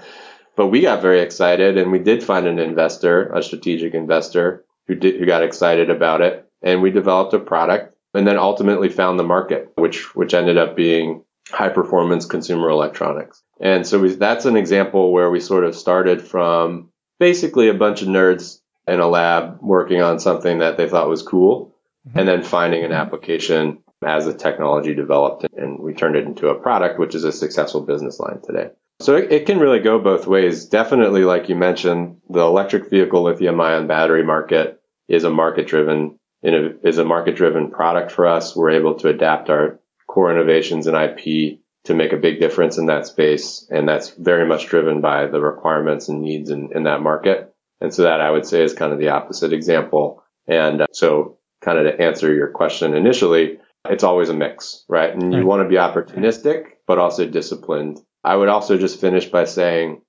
But 0.55 0.67
we 0.67 0.81
got 0.81 1.01
very 1.01 1.21
excited 1.21 1.77
and 1.77 1.91
we 1.91 1.99
did 1.99 2.23
find 2.23 2.47
an 2.47 2.59
investor, 2.59 3.33
a 3.33 3.41
strategic 3.41 3.93
investor 3.93 4.63
who 4.87 4.95
did, 4.95 5.19
who 5.19 5.25
got 5.25 5.43
excited 5.43 5.89
about 5.89 6.21
it. 6.21 6.47
And 6.61 6.81
we 6.81 6.91
developed 6.91 7.33
a 7.33 7.39
product 7.39 7.95
and 8.13 8.27
then 8.27 8.37
ultimately 8.37 8.89
found 8.89 9.19
the 9.19 9.23
market, 9.23 9.71
which, 9.75 10.15
which 10.15 10.33
ended 10.33 10.57
up 10.57 10.75
being 10.75 11.23
high 11.49 11.69
performance 11.69 12.25
consumer 12.25 12.69
electronics. 12.69 13.41
And 13.59 13.85
so 13.85 13.99
we, 13.99 14.13
that's 14.13 14.45
an 14.45 14.55
example 14.55 15.11
where 15.11 15.31
we 15.31 15.39
sort 15.39 15.63
of 15.63 15.75
started 15.75 16.21
from 16.21 16.89
basically 17.19 17.69
a 17.69 17.73
bunch 17.73 18.03
of 18.03 18.07
nerds 18.07 18.59
in 18.87 18.99
a 18.99 19.07
lab 19.07 19.57
working 19.61 20.01
on 20.01 20.19
something 20.19 20.59
that 20.59 20.77
they 20.77 20.87
thought 20.87 21.09
was 21.09 21.23
cool 21.23 21.74
mm-hmm. 22.07 22.19
and 22.19 22.27
then 22.27 22.43
finding 22.43 22.83
an 22.83 22.91
application 22.91 23.79
as 24.05 24.25
the 24.25 24.33
technology 24.33 24.93
developed 24.93 25.45
and 25.55 25.79
we 25.79 25.93
turned 25.93 26.15
it 26.15 26.25
into 26.25 26.49
a 26.49 26.55
product, 26.59 26.99
which 26.99 27.15
is 27.15 27.23
a 27.23 27.31
successful 27.31 27.81
business 27.81 28.19
line 28.19 28.39
today. 28.43 28.69
So 29.01 29.15
it, 29.15 29.31
it 29.31 29.45
can 29.45 29.59
really 29.59 29.79
go 29.79 29.99
both 29.99 30.27
ways. 30.27 30.65
Definitely, 30.65 31.23
like 31.23 31.49
you 31.49 31.55
mentioned, 31.55 32.21
the 32.29 32.41
electric 32.41 32.89
vehicle 32.89 33.23
lithium 33.23 33.59
ion 33.59 33.87
battery 33.87 34.23
market 34.23 34.81
is 35.07 35.23
a 35.23 35.29
market 35.29 35.67
driven 35.67 36.19
is 36.43 36.99
a 36.99 37.05
market 37.05 37.35
driven 37.35 37.71
product 37.71 38.11
for 38.11 38.27
us. 38.27 38.55
We're 38.55 38.71
able 38.71 38.95
to 38.99 39.09
adapt 39.09 39.49
our 39.49 39.79
core 40.07 40.31
innovations 40.31 40.85
and 40.85 40.95
IP 40.95 41.59
to 41.85 41.93
make 41.93 42.13
a 42.13 42.17
big 42.17 42.39
difference 42.39 42.77
in 42.77 42.87
that 42.87 43.07
space. 43.07 43.67
And 43.71 43.89
that's 43.89 44.09
very 44.09 44.47
much 44.47 44.67
driven 44.67 45.01
by 45.01 45.25
the 45.25 45.39
requirements 45.39 46.07
and 46.07 46.21
needs 46.21 46.51
in, 46.51 46.69
in 46.75 46.83
that 46.83 47.01
market. 47.01 47.53
And 47.81 47.93
so 47.93 48.03
that 48.03 48.21
I 48.21 48.29
would 48.29 48.45
say 48.45 48.63
is 48.63 48.73
kind 48.73 48.93
of 48.93 48.99
the 48.99 49.09
opposite 49.09 49.53
example. 49.53 50.23
And 50.47 50.81
uh, 50.81 50.87
so 50.91 51.39
kind 51.65 51.79
of 51.79 51.85
to 51.85 52.01
answer 52.01 52.33
your 52.33 52.49
question 52.49 52.93
initially, 52.93 53.57
it's 53.89 54.03
always 54.03 54.29
a 54.29 54.33
mix, 54.33 54.85
right? 54.87 55.13
And 55.13 55.33
you 55.33 55.39
right. 55.39 55.45
want 55.45 55.63
to 55.63 55.69
be 55.69 55.75
opportunistic, 55.75 56.65
but 56.87 56.99
also 56.99 57.25
disciplined. 57.25 57.99
I 58.23 58.35
would 58.35 58.49
also 58.49 58.77
just 58.77 59.01
finish 59.01 59.25
by 59.25 59.45
saying, 59.45 60.01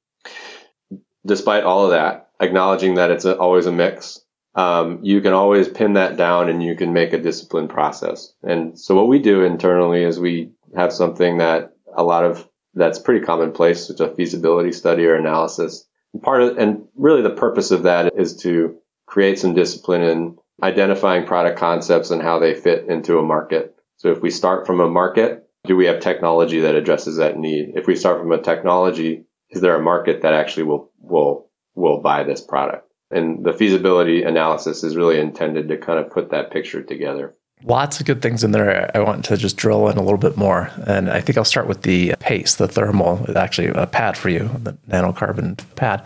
despite 1.25 1.64
all 1.64 1.86
of 1.86 1.90
that, 1.90 2.28
acknowledging 2.40 2.94
that 2.94 3.10
it's 3.10 3.25
a, 3.25 3.36
always 3.36 3.66
a 3.66 3.72
mix, 3.72 4.20
um, 4.54 5.00
you 5.02 5.20
can 5.20 5.32
always 5.32 5.68
pin 5.68 5.94
that 5.94 6.16
down 6.16 6.48
and 6.48 6.62
you 6.62 6.76
can 6.76 6.92
make 6.92 7.12
a 7.12 7.20
disciplined 7.20 7.70
process. 7.70 8.32
And 8.42 8.78
so 8.78 8.94
what 8.94 9.08
we 9.08 9.18
do 9.18 9.42
internally 9.42 10.02
is 10.02 10.18
we 10.18 10.52
have 10.75 10.92
something 10.92 11.38
that 11.38 11.72
a 11.94 12.02
lot 12.02 12.25
of 12.25 12.48
that's 12.75 12.98
pretty 12.98 13.25
commonplace, 13.25 13.88
which 13.88 13.96
is 13.96 14.00
a 14.00 14.14
feasibility 14.14 14.72
study 14.72 15.06
or 15.06 15.14
analysis. 15.14 15.86
And 16.12 16.22
part 16.22 16.42
of, 16.42 16.58
and 16.58 16.86
really 16.94 17.22
the 17.22 17.30
purpose 17.30 17.70
of 17.70 17.84
that 17.84 18.14
is 18.18 18.36
to 18.42 18.78
create 19.06 19.38
some 19.38 19.54
discipline 19.54 20.02
in 20.02 20.38
identifying 20.62 21.26
product 21.26 21.58
concepts 21.58 22.10
and 22.10 22.22
how 22.22 22.38
they 22.38 22.54
fit 22.54 22.86
into 22.88 23.18
a 23.18 23.22
market. 23.22 23.76
So 23.96 24.10
if 24.10 24.20
we 24.20 24.30
start 24.30 24.66
from 24.66 24.80
a 24.80 24.88
market, 24.88 25.48
do 25.64 25.76
we 25.76 25.86
have 25.86 26.00
technology 26.00 26.60
that 26.60 26.75
addresses 26.75 27.16
that 27.16 27.38
need? 27.38 27.72
If 27.75 27.86
we 27.86 27.96
start 27.96 28.20
from 28.20 28.32
a 28.32 28.40
technology, 28.40 29.25
is 29.50 29.60
there 29.60 29.76
a 29.76 29.82
market 29.82 30.22
that 30.22 30.34
actually 30.34 30.64
will, 30.64 30.90
will, 30.98 31.50
will 31.75 32.00
buy 32.00 32.25
this 32.25 32.40
product? 32.40 32.90
And 33.10 33.44
the 33.44 33.52
feasibility 33.52 34.22
analysis 34.22 34.82
is 34.82 34.96
really 34.96 35.18
intended 35.20 35.68
to 35.68 35.76
kind 35.76 35.98
of 35.98 36.10
put 36.10 36.30
that 36.30 36.50
picture 36.50 36.82
together. 36.82 37.34
Lots 37.62 38.00
of 38.00 38.06
good 38.06 38.20
things 38.20 38.44
in 38.44 38.50
there. 38.50 38.90
I 38.94 39.00
want 39.00 39.25
to 39.26 39.36
just 39.36 39.56
drill 39.56 39.88
in 39.88 39.96
a 39.96 40.02
little 40.02 40.18
bit 40.18 40.36
more. 40.36 40.70
And 40.86 41.08
I 41.08 41.20
think 41.20 41.38
I'll 41.38 41.44
start 41.44 41.66
with 41.66 41.82
the 41.82 42.14
PACE, 42.20 42.56
the 42.56 42.68
thermal, 42.68 43.25
actually 43.36 43.68
a 43.68 43.86
pad 43.86 44.16
for 44.16 44.28
you, 44.28 44.50
the 44.62 44.75
nanocarbon 44.88 45.64
pad. 45.75 46.04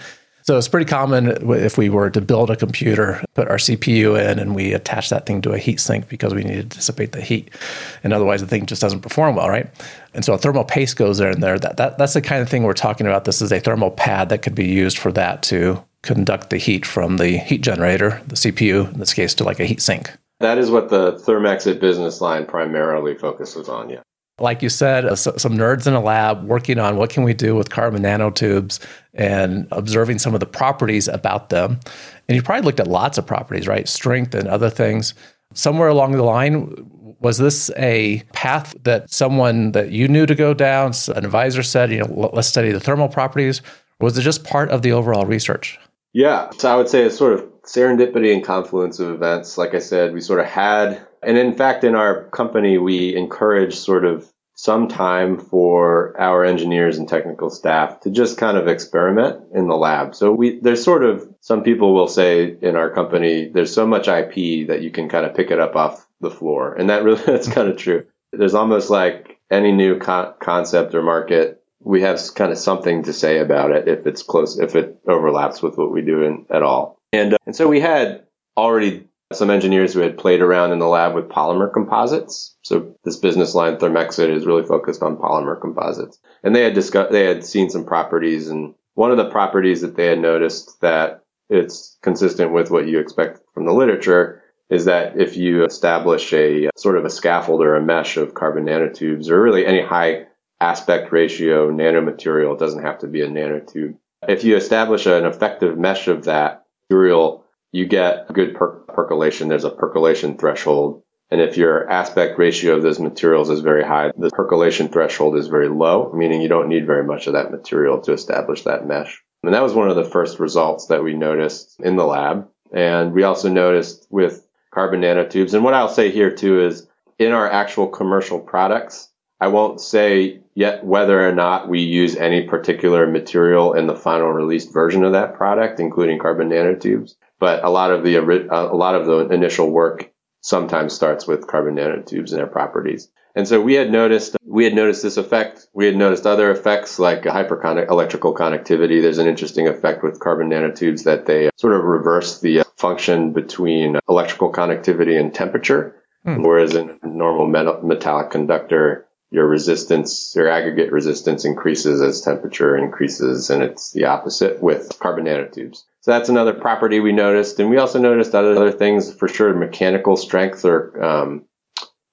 So 0.50 0.58
it's 0.58 0.66
pretty 0.66 0.90
common 0.90 1.28
if 1.54 1.78
we 1.78 1.88
were 1.90 2.10
to 2.10 2.20
build 2.20 2.50
a 2.50 2.56
computer, 2.56 3.22
put 3.34 3.46
our 3.46 3.56
CPU 3.56 4.20
in, 4.20 4.40
and 4.40 4.52
we 4.52 4.72
attach 4.72 5.08
that 5.10 5.24
thing 5.24 5.40
to 5.42 5.52
a 5.52 5.58
heat 5.58 5.78
sink 5.78 6.08
because 6.08 6.34
we 6.34 6.42
need 6.42 6.56
to 6.56 6.64
dissipate 6.64 7.12
the 7.12 7.20
heat. 7.20 7.54
And 8.02 8.12
otherwise, 8.12 8.40
the 8.40 8.48
thing 8.48 8.66
just 8.66 8.82
doesn't 8.82 9.02
perform 9.02 9.36
well, 9.36 9.48
right? 9.48 9.70
And 10.12 10.24
so 10.24 10.32
a 10.32 10.38
thermal 10.38 10.64
paste 10.64 10.96
goes 10.96 11.18
there 11.18 11.30
and 11.30 11.40
there. 11.40 11.56
That, 11.56 11.76
that, 11.76 11.98
that's 11.98 12.14
the 12.14 12.20
kind 12.20 12.42
of 12.42 12.48
thing 12.48 12.64
we're 12.64 12.72
talking 12.72 13.06
about. 13.06 13.26
This 13.26 13.40
is 13.40 13.52
a 13.52 13.60
thermal 13.60 13.92
pad 13.92 14.28
that 14.30 14.42
could 14.42 14.56
be 14.56 14.66
used 14.66 14.98
for 14.98 15.12
that 15.12 15.44
to 15.44 15.84
conduct 16.02 16.50
the 16.50 16.58
heat 16.58 16.84
from 16.84 17.18
the 17.18 17.38
heat 17.38 17.60
generator, 17.60 18.20
the 18.26 18.34
CPU, 18.34 18.92
in 18.92 18.98
this 18.98 19.14
case, 19.14 19.34
to 19.34 19.44
like 19.44 19.60
a 19.60 19.66
heat 19.66 19.80
sink. 19.80 20.10
That 20.40 20.58
is 20.58 20.68
what 20.68 20.88
the 20.88 21.12
Thermexit 21.12 21.78
business 21.78 22.20
line 22.20 22.44
primarily 22.44 23.14
focuses 23.14 23.68
on, 23.68 23.88
yeah 23.88 24.00
like 24.40 24.62
you 24.62 24.68
said, 24.68 25.04
uh, 25.04 25.16
some 25.16 25.56
nerds 25.56 25.86
in 25.86 25.94
a 25.94 26.00
lab 26.00 26.44
working 26.44 26.78
on 26.78 26.96
what 26.96 27.10
can 27.10 27.22
we 27.22 27.34
do 27.34 27.54
with 27.54 27.70
carbon 27.70 28.02
nanotubes 28.02 28.78
and 29.14 29.68
observing 29.72 30.18
some 30.18 30.34
of 30.34 30.40
the 30.40 30.46
properties 30.46 31.08
about 31.08 31.50
them. 31.50 31.80
And 32.28 32.36
you 32.36 32.42
probably 32.42 32.64
looked 32.64 32.80
at 32.80 32.86
lots 32.86 33.18
of 33.18 33.26
properties, 33.26 33.66
right? 33.66 33.88
Strength 33.88 34.34
and 34.34 34.48
other 34.48 34.70
things. 34.70 35.14
Somewhere 35.52 35.88
along 35.88 36.12
the 36.12 36.22
line, 36.22 36.90
was 37.20 37.38
this 37.38 37.70
a 37.76 38.22
path 38.32 38.74
that 38.84 39.10
someone 39.10 39.72
that 39.72 39.90
you 39.90 40.08
knew 40.08 40.26
to 40.26 40.34
go 40.34 40.54
down, 40.54 40.92
an 41.08 41.24
advisor 41.24 41.62
said, 41.62 41.90
you 41.90 41.98
know, 41.98 42.30
let's 42.32 42.48
study 42.48 42.72
the 42.72 42.80
thermal 42.80 43.08
properties? 43.08 43.60
Or 44.00 44.06
was 44.06 44.16
it 44.16 44.22
just 44.22 44.44
part 44.44 44.70
of 44.70 44.82
the 44.82 44.92
overall 44.92 45.26
research? 45.26 45.78
Yeah. 46.12 46.50
So 46.56 46.72
I 46.72 46.76
would 46.76 46.88
say 46.88 47.04
it's 47.04 47.18
sort 47.18 47.34
of 47.34 47.44
serendipity 47.62 48.32
and 48.32 48.42
confluence 48.42 48.98
of 48.98 49.10
events. 49.10 49.58
Like 49.58 49.74
I 49.74 49.78
said, 49.78 50.14
we 50.14 50.20
sort 50.20 50.40
of 50.40 50.46
had 50.46 51.06
and 51.22 51.36
in 51.36 51.54
fact, 51.54 51.84
in 51.84 51.94
our 51.94 52.24
company, 52.24 52.78
we 52.78 53.14
encourage 53.14 53.74
sort 53.74 54.04
of 54.04 54.30
some 54.54 54.88
time 54.88 55.38
for 55.38 56.14
our 56.20 56.44
engineers 56.44 56.98
and 56.98 57.08
technical 57.08 57.48
staff 57.48 58.00
to 58.00 58.10
just 58.10 58.36
kind 58.36 58.58
of 58.58 58.68
experiment 58.68 59.42
in 59.54 59.68
the 59.68 59.76
lab. 59.76 60.14
So 60.14 60.32
we, 60.32 60.60
there's 60.60 60.84
sort 60.84 61.02
of, 61.02 61.26
some 61.40 61.62
people 61.62 61.94
will 61.94 62.08
say 62.08 62.56
in 62.60 62.76
our 62.76 62.90
company, 62.90 63.48
there's 63.48 63.72
so 63.72 63.86
much 63.86 64.06
IP 64.06 64.68
that 64.68 64.82
you 64.82 64.90
can 64.90 65.08
kind 65.08 65.24
of 65.24 65.34
pick 65.34 65.50
it 65.50 65.58
up 65.58 65.76
off 65.76 66.06
the 66.20 66.30
floor. 66.30 66.74
And 66.74 66.90
that 66.90 67.04
really, 67.04 67.22
that's 67.26 67.48
kind 67.48 67.68
of 67.68 67.78
true. 67.78 68.04
There's 68.32 68.54
almost 68.54 68.90
like 68.90 69.38
any 69.50 69.72
new 69.72 69.98
co- 69.98 70.34
concept 70.38 70.94
or 70.94 71.02
market, 71.02 71.62
we 71.82 72.02
have 72.02 72.20
kind 72.34 72.52
of 72.52 72.58
something 72.58 73.04
to 73.04 73.14
say 73.14 73.38
about 73.38 73.70
it 73.70 73.88
if 73.88 74.06
it's 74.06 74.22
close, 74.22 74.58
if 74.58 74.76
it 74.76 75.00
overlaps 75.08 75.62
with 75.62 75.78
what 75.78 75.90
we 75.90 76.02
do 76.02 76.22
in, 76.22 76.44
at 76.50 76.62
all. 76.62 76.98
And, 77.14 77.32
uh, 77.32 77.38
and 77.46 77.56
so 77.56 77.66
we 77.66 77.80
had 77.80 78.26
already 78.58 79.08
some 79.32 79.50
engineers 79.50 79.94
who 79.94 80.00
had 80.00 80.18
played 80.18 80.40
around 80.40 80.72
in 80.72 80.78
the 80.78 80.88
lab 80.88 81.14
with 81.14 81.28
polymer 81.28 81.72
composites. 81.72 82.56
So 82.62 82.94
this 83.04 83.16
business 83.16 83.54
line, 83.54 83.76
Thermexit, 83.76 84.28
is 84.28 84.46
really 84.46 84.64
focused 84.64 85.02
on 85.02 85.16
polymer 85.16 85.60
composites. 85.60 86.18
And 86.42 86.54
they 86.54 86.62
had 86.62 86.74
discussed, 86.74 87.12
they 87.12 87.26
had 87.26 87.44
seen 87.44 87.70
some 87.70 87.84
properties 87.84 88.48
and 88.48 88.74
one 88.94 89.10
of 89.10 89.16
the 89.16 89.30
properties 89.30 89.82
that 89.82 89.96
they 89.96 90.06
had 90.06 90.18
noticed 90.18 90.80
that 90.80 91.22
it's 91.48 91.96
consistent 92.02 92.52
with 92.52 92.70
what 92.70 92.86
you 92.86 92.98
expect 92.98 93.40
from 93.54 93.66
the 93.66 93.72
literature 93.72 94.42
is 94.68 94.84
that 94.84 95.20
if 95.20 95.36
you 95.36 95.64
establish 95.64 96.32
a 96.32 96.70
sort 96.76 96.96
of 96.96 97.04
a 97.04 97.10
scaffold 97.10 97.62
or 97.62 97.76
a 97.76 97.82
mesh 97.82 98.16
of 98.16 98.34
carbon 98.34 98.66
nanotubes 98.66 99.30
or 99.30 99.42
really 99.42 99.66
any 99.66 99.82
high 99.82 100.26
aspect 100.60 101.12
ratio 101.12 101.70
nanomaterial, 101.70 102.54
it 102.54 102.58
doesn't 102.58 102.84
have 102.84 102.98
to 102.98 103.06
be 103.06 103.22
a 103.22 103.28
nanotube. 103.28 103.96
If 104.28 104.44
you 104.44 104.56
establish 104.56 105.06
an 105.06 105.24
effective 105.24 105.78
mesh 105.78 106.06
of 106.06 106.24
that 106.24 106.64
material, 106.88 107.39
you 107.72 107.86
get 107.86 108.32
good 108.32 108.54
per- 108.54 108.80
percolation. 108.88 109.48
There's 109.48 109.64
a 109.64 109.70
percolation 109.70 110.36
threshold. 110.36 111.02
And 111.30 111.40
if 111.40 111.56
your 111.56 111.88
aspect 111.88 112.38
ratio 112.38 112.76
of 112.76 112.82
those 112.82 112.98
materials 112.98 113.50
is 113.50 113.60
very 113.60 113.84
high, 113.84 114.10
the 114.16 114.30
percolation 114.30 114.88
threshold 114.88 115.36
is 115.36 115.46
very 115.46 115.68
low, 115.68 116.12
meaning 116.12 116.42
you 116.42 116.48
don't 116.48 116.68
need 116.68 116.86
very 116.86 117.04
much 117.04 117.28
of 117.28 117.34
that 117.34 117.52
material 117.52 118.00
to 118.02 118.12
establish 118.12 118.64
that 118.64 118.86
mesh. 118.86 119.22
And 119.44 119.54
that 119.54 119.62
was 119.62 119.72
one 119.72 119.88
of 119.88 119.96
the 119.96 120.04
first 120.04 120.40
results 120.40 120.86
that 120.86 121.04
we 121.04 121.14
noticed 121.14 121.76
in 121.80 121.96
the 121.96 122.04
lab. 122.04 122.48
And 122.72 123.12
we 123.12 123.22
also 123.22 123.48
noticed 123.48 124.06
with 124.10 124.44
carbon 124.72 125.02
nanotubes. 125.02 125.54
And 125.54 125.62
what 125.62 125.74
I'll 125.74 125.88
say 125.88 126.10
here 126.10 126.34
too 126.34 126.64
is 126.66 126.86
in 127.18 127.32
our 127.32 127.50
actual 127.50 127.86
commercial 127.86 128.40
products, 128.40 129.08
I 129.40 129.48
won't 129.48 129.80
say 129.80 130.40
yet 130.54 130.84
whether 130.84 131.26
or 131.26 131.32
not 131.32 131.68
we 131.68 131.80
use 131.80 132.16
any 132.16 132.42
particular 132.42 133.06
material 133.06 133.72
in 133.74 133.86
the 133.86 133.96
final 133.96 134.28
released 134.28 134.72
version 134.72 135.04
of 135.04 135.12
that 135.12 135.34
product, 135.34 135.80
including 135.80 136.18
carbon 136.18 136.50
nanotubes 136.50 137.14
but 137.40 137.64
a 137.64 137.70
lot 137.70 137.90
of 137.90 138.04
the 138.04 138.16
a 138.16 138.76
lot 138.76 138.94
of 138.94 139.06
the 139.06 139.34
initial 139.34 139.68
work 139.70 140.12
sometimes 140.42 140.92
starts 140.92 141.26
with 141.26 141.48
carbon 141.48 141.74
nanotubes 141.74 142.30
and 142.30 142.38
their 142.38 142.46
properties. 142.46 143.08
And 143.34 143.46
so 143.46 143.60
we 143.60 143.74
had 143.74 143.90
noticed 143.90 144.36
we 144.44 144.64
had 144.64 144.74
noticed 144.74 145.02
this 145.02 145.16
effect. 145.16 145.66
We 145.72 145.86
had 145.86 145.96
noticed 145.96 146.26
other 146.26 146.50
effects 146.50 146.98
like 146.98 147.22
hyperconic 147.22 147.88
electrical 147.88 148.32
conductivity. 148.32 149.00
There's 149.00 149.18
an 149.18 149.28
interesting 149.28 149.68
effect 149.68 150.02
with 150.02 150.20
carbon 150.20 150.50
nanotubes 150.50 151.04
that 151.04 151.26
they 151.26 151.50
sort 151.56 151.74
of 151.74 151.84
reverse 151.84 152.40
the 152.40 152.64
function 152.76 153.32
between 153.32 153.98
electrical 154.08 154.50
conductivity 154.50 155.16
and 155.16 155.32
temperature. 155.32 155.96
Hmm. 156.24 156.42
Whereas 156.42 156.74
in 156.74 156.98
a 157.02 157.06
normal 157.06 157.46
metal, 157.46 157.80
metallic 157.82 158.30
conductor, 158.30 159.06
your 159.30 159.46
resistance, 159.46 160.34
your 160.36 160.48
aggregate 160.48 160.92
resistance 160.92 161.44
increases 161.44 162.02
as 162.02 162.20
temperature 162.20 162.76
increases, 162.76 163.48
and 163.48 163.62
it's 163.62 163.92
the 163.92 164.06
opposite 164.06 164.60
with 164.60 164.98
carbon 164.98 165.26
nanotubes. 165.26 165.84
So 166.02 166.12
that's 166.12 166.28
another 166.28 166.54
property 166.54 167.00
we 167.00 167.12
noticed. 167.12 167.60
And 167.60 167.68
we 167.68 167.76
also 167.76 167.98
noticed 167.98 168.34
other, 168.34 168.72
things 168.72 169.12
for 169.12 169.28
sure, 169.28 169.54
mechanical 169.54 170.16
strength 170.16 170.64
or 170.64 171.02
um, 171.02 171.44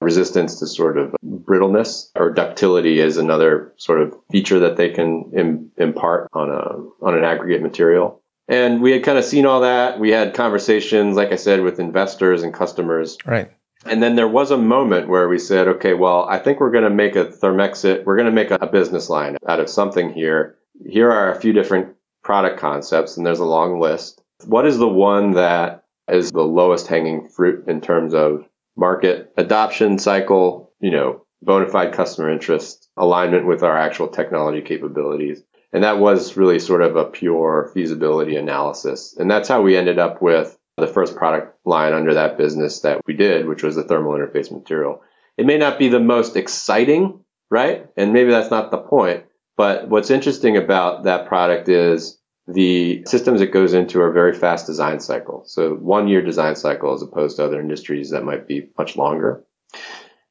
resistance 0.00 0.58
to 0.60 0.66
sort 0.66 0.98
of 0.98 1.14
brittleness 1.22 2.10
or 2.14 2.30
ductility 2.30 3.00
is 3.00 3.16
another 3.16 3.72
sort 3.76 4.02
of 4.02 4.14
feature 4.30 4.60
that 4.60 4.76
they 4.76 4.90
can 4.90 5.32
Im- 5.34 5.72
impart 5.76 6.28
on 6.32 6.50
a 6.50 7.04
on 7.04 7.16
an 7.16 7.24
aggregate 7.24 7.62
material. 7.62 8.22
And 8.46 8.80
we 8.80 8.92
had 8.92 9.02
kind 9.02 9.18
of 9.18 9.24
seen 9.24 9.44
all 9.46 9.60
that. 9.60 9.98
We 9.98 10.10
had 10.10 10.34
conversations, 10.34 11.16
like 11.16 11.32
I 11.32 11.36
said, 11.36 11.60
with 11.62 11.80
investors 11.80 12.42
and 12.42 12.52
customers. 12.52 13.18
Right. 13.26 13.50
And 13.84 14.02
then 14.02 14.16
there 14.16 14.28
was 14.28 14.50
a 14.50 14.56
moment 14.56 15.08
where 15.08 15.28
we 15.28 15.38
said, 15.38 15.68
okay, 15.68 15.94
well, 15.94 16.26
I 16.28 16.38
think 16.38 16.58
we're 16.58 16.70
going 16.70 16.84
to 16.84 16.90
make 16.90 17.14
a 17.14 17.26
Thermexit. 17.26 18.04
We're 18.04 18.16
going 18.16 18.26
to 18.26 18.32
make 18.32 18.50
a 18.50 18.66
business 18.66 19.08
line 19.08 19.36
out 19.46 19.60
of 19.60 19.68
something 19.68 20.12
here. 20.12 20.56
Here 20.84 21.10
are 21.10 21.30
a 21.30 21.40
few 21.40 21.52
different 21.52 21.94
product 22.28 22.60
concepts, 22.60 23.16
and 23.16 23.24
there's 23.24 23.40
a 23.40 23.44
long 23.46 23.80
list. 23.80 24.20
What 24.44 24.66
is 24.66 24.76
the 24.76 24.86
one 24.86 25.30
that 25.30 25.84
is 26.12 26.30
the 26.30 26.42
lowest 26.42 26.86
hanging 26.86 27.26
fruit 27.26 27.66
in 27.68 27.80
terms 27.80 28.12
of 28.12 28.46
market 28.76 29.32
adoption 29.38 29.98
cycle, 29.98 30.70
you 30.78 30.90
know, 30.90 31.24
bona 31.40 31.66
fide 31.68 31.94
customer 31.94 32.30
interest, 32.30 32.90
alignment 32.98 33.46
with 33.46 33.62
our 33.62 33.78
actual 33.78 34.08
technology 34.08 34.60
capabilities? 34.60 35.42
And 35.72 35.84
that 35.84 36.00
was 36.00 36.36
really 36.36 36.58
sort 36.58 36.82
of 36.82 36.96
a 36.96 37.06
pure 37.06 37.70
feasibility 37.72 38.36
analysis. 38.36 39.16
And 39.16 39.30
that's 39.30 39.48
how 39.48 39.62
we 39.62 39.78
ended 39.78 39.98
up 39.98 40.20
with 40.20 40.54
the 40.76 40.86
first 40.86 41.16
product 41.16 41.56
line 41.64 41.94
under 41.94 42.12
that 42.12 42.36
business 42.36 42.80
that 42.80 43.00
we 43.06 43.14
did, 43.14 43.48
which 43.48 43.62
was 43.62 43.74
the 43.74 43.84
thermal 43.84 44.12
interface 44.12 44.52
material. 44.52 45.00
It 45.38 45.46
may 45.46 45.56
not 45.56 45.78
be 45.78 45.88
the 45.88 45.98
most 45.98 46.36
exciting, 46.36 47.24
right? 47.50 47.86
And 47.96 48.12
maybe 48.12 48.32
that's 48.32 48.50
not 48.50 48.70
the 48.70 48.76
point. 48.76 49.24
But 49.56 49.88
what's 49.88 50.10
interesting 50.10 50.58
about 50.58 51.04
that 51.04 51.26
product 51.26 51.70
is 51.70 52.17
the 52.48 53.04
systems 53.06 53.42
it 53.42 53.52
goes 53.52 53.74
into 53.74 54.00
are 54.00 54.10
very 54.10 54.32
fast 54.32 54.66
design 54.66 55.00
cycle. 55.00 55.44
So 55.46 55.74
one 55.74 56.08
year 56.08 56.22
design 56.22 56.56
cycle 56.56 56.94
as 56.94 57.02
opposed 57.02 57.36
to 57.36 57.44
other 57.44 57.60
industries 57.60 58.10
that 58.10 58.24
might 58.24 58.48
be 58.48 58.70
much 58.78 58.96
longer. 58.96 59.44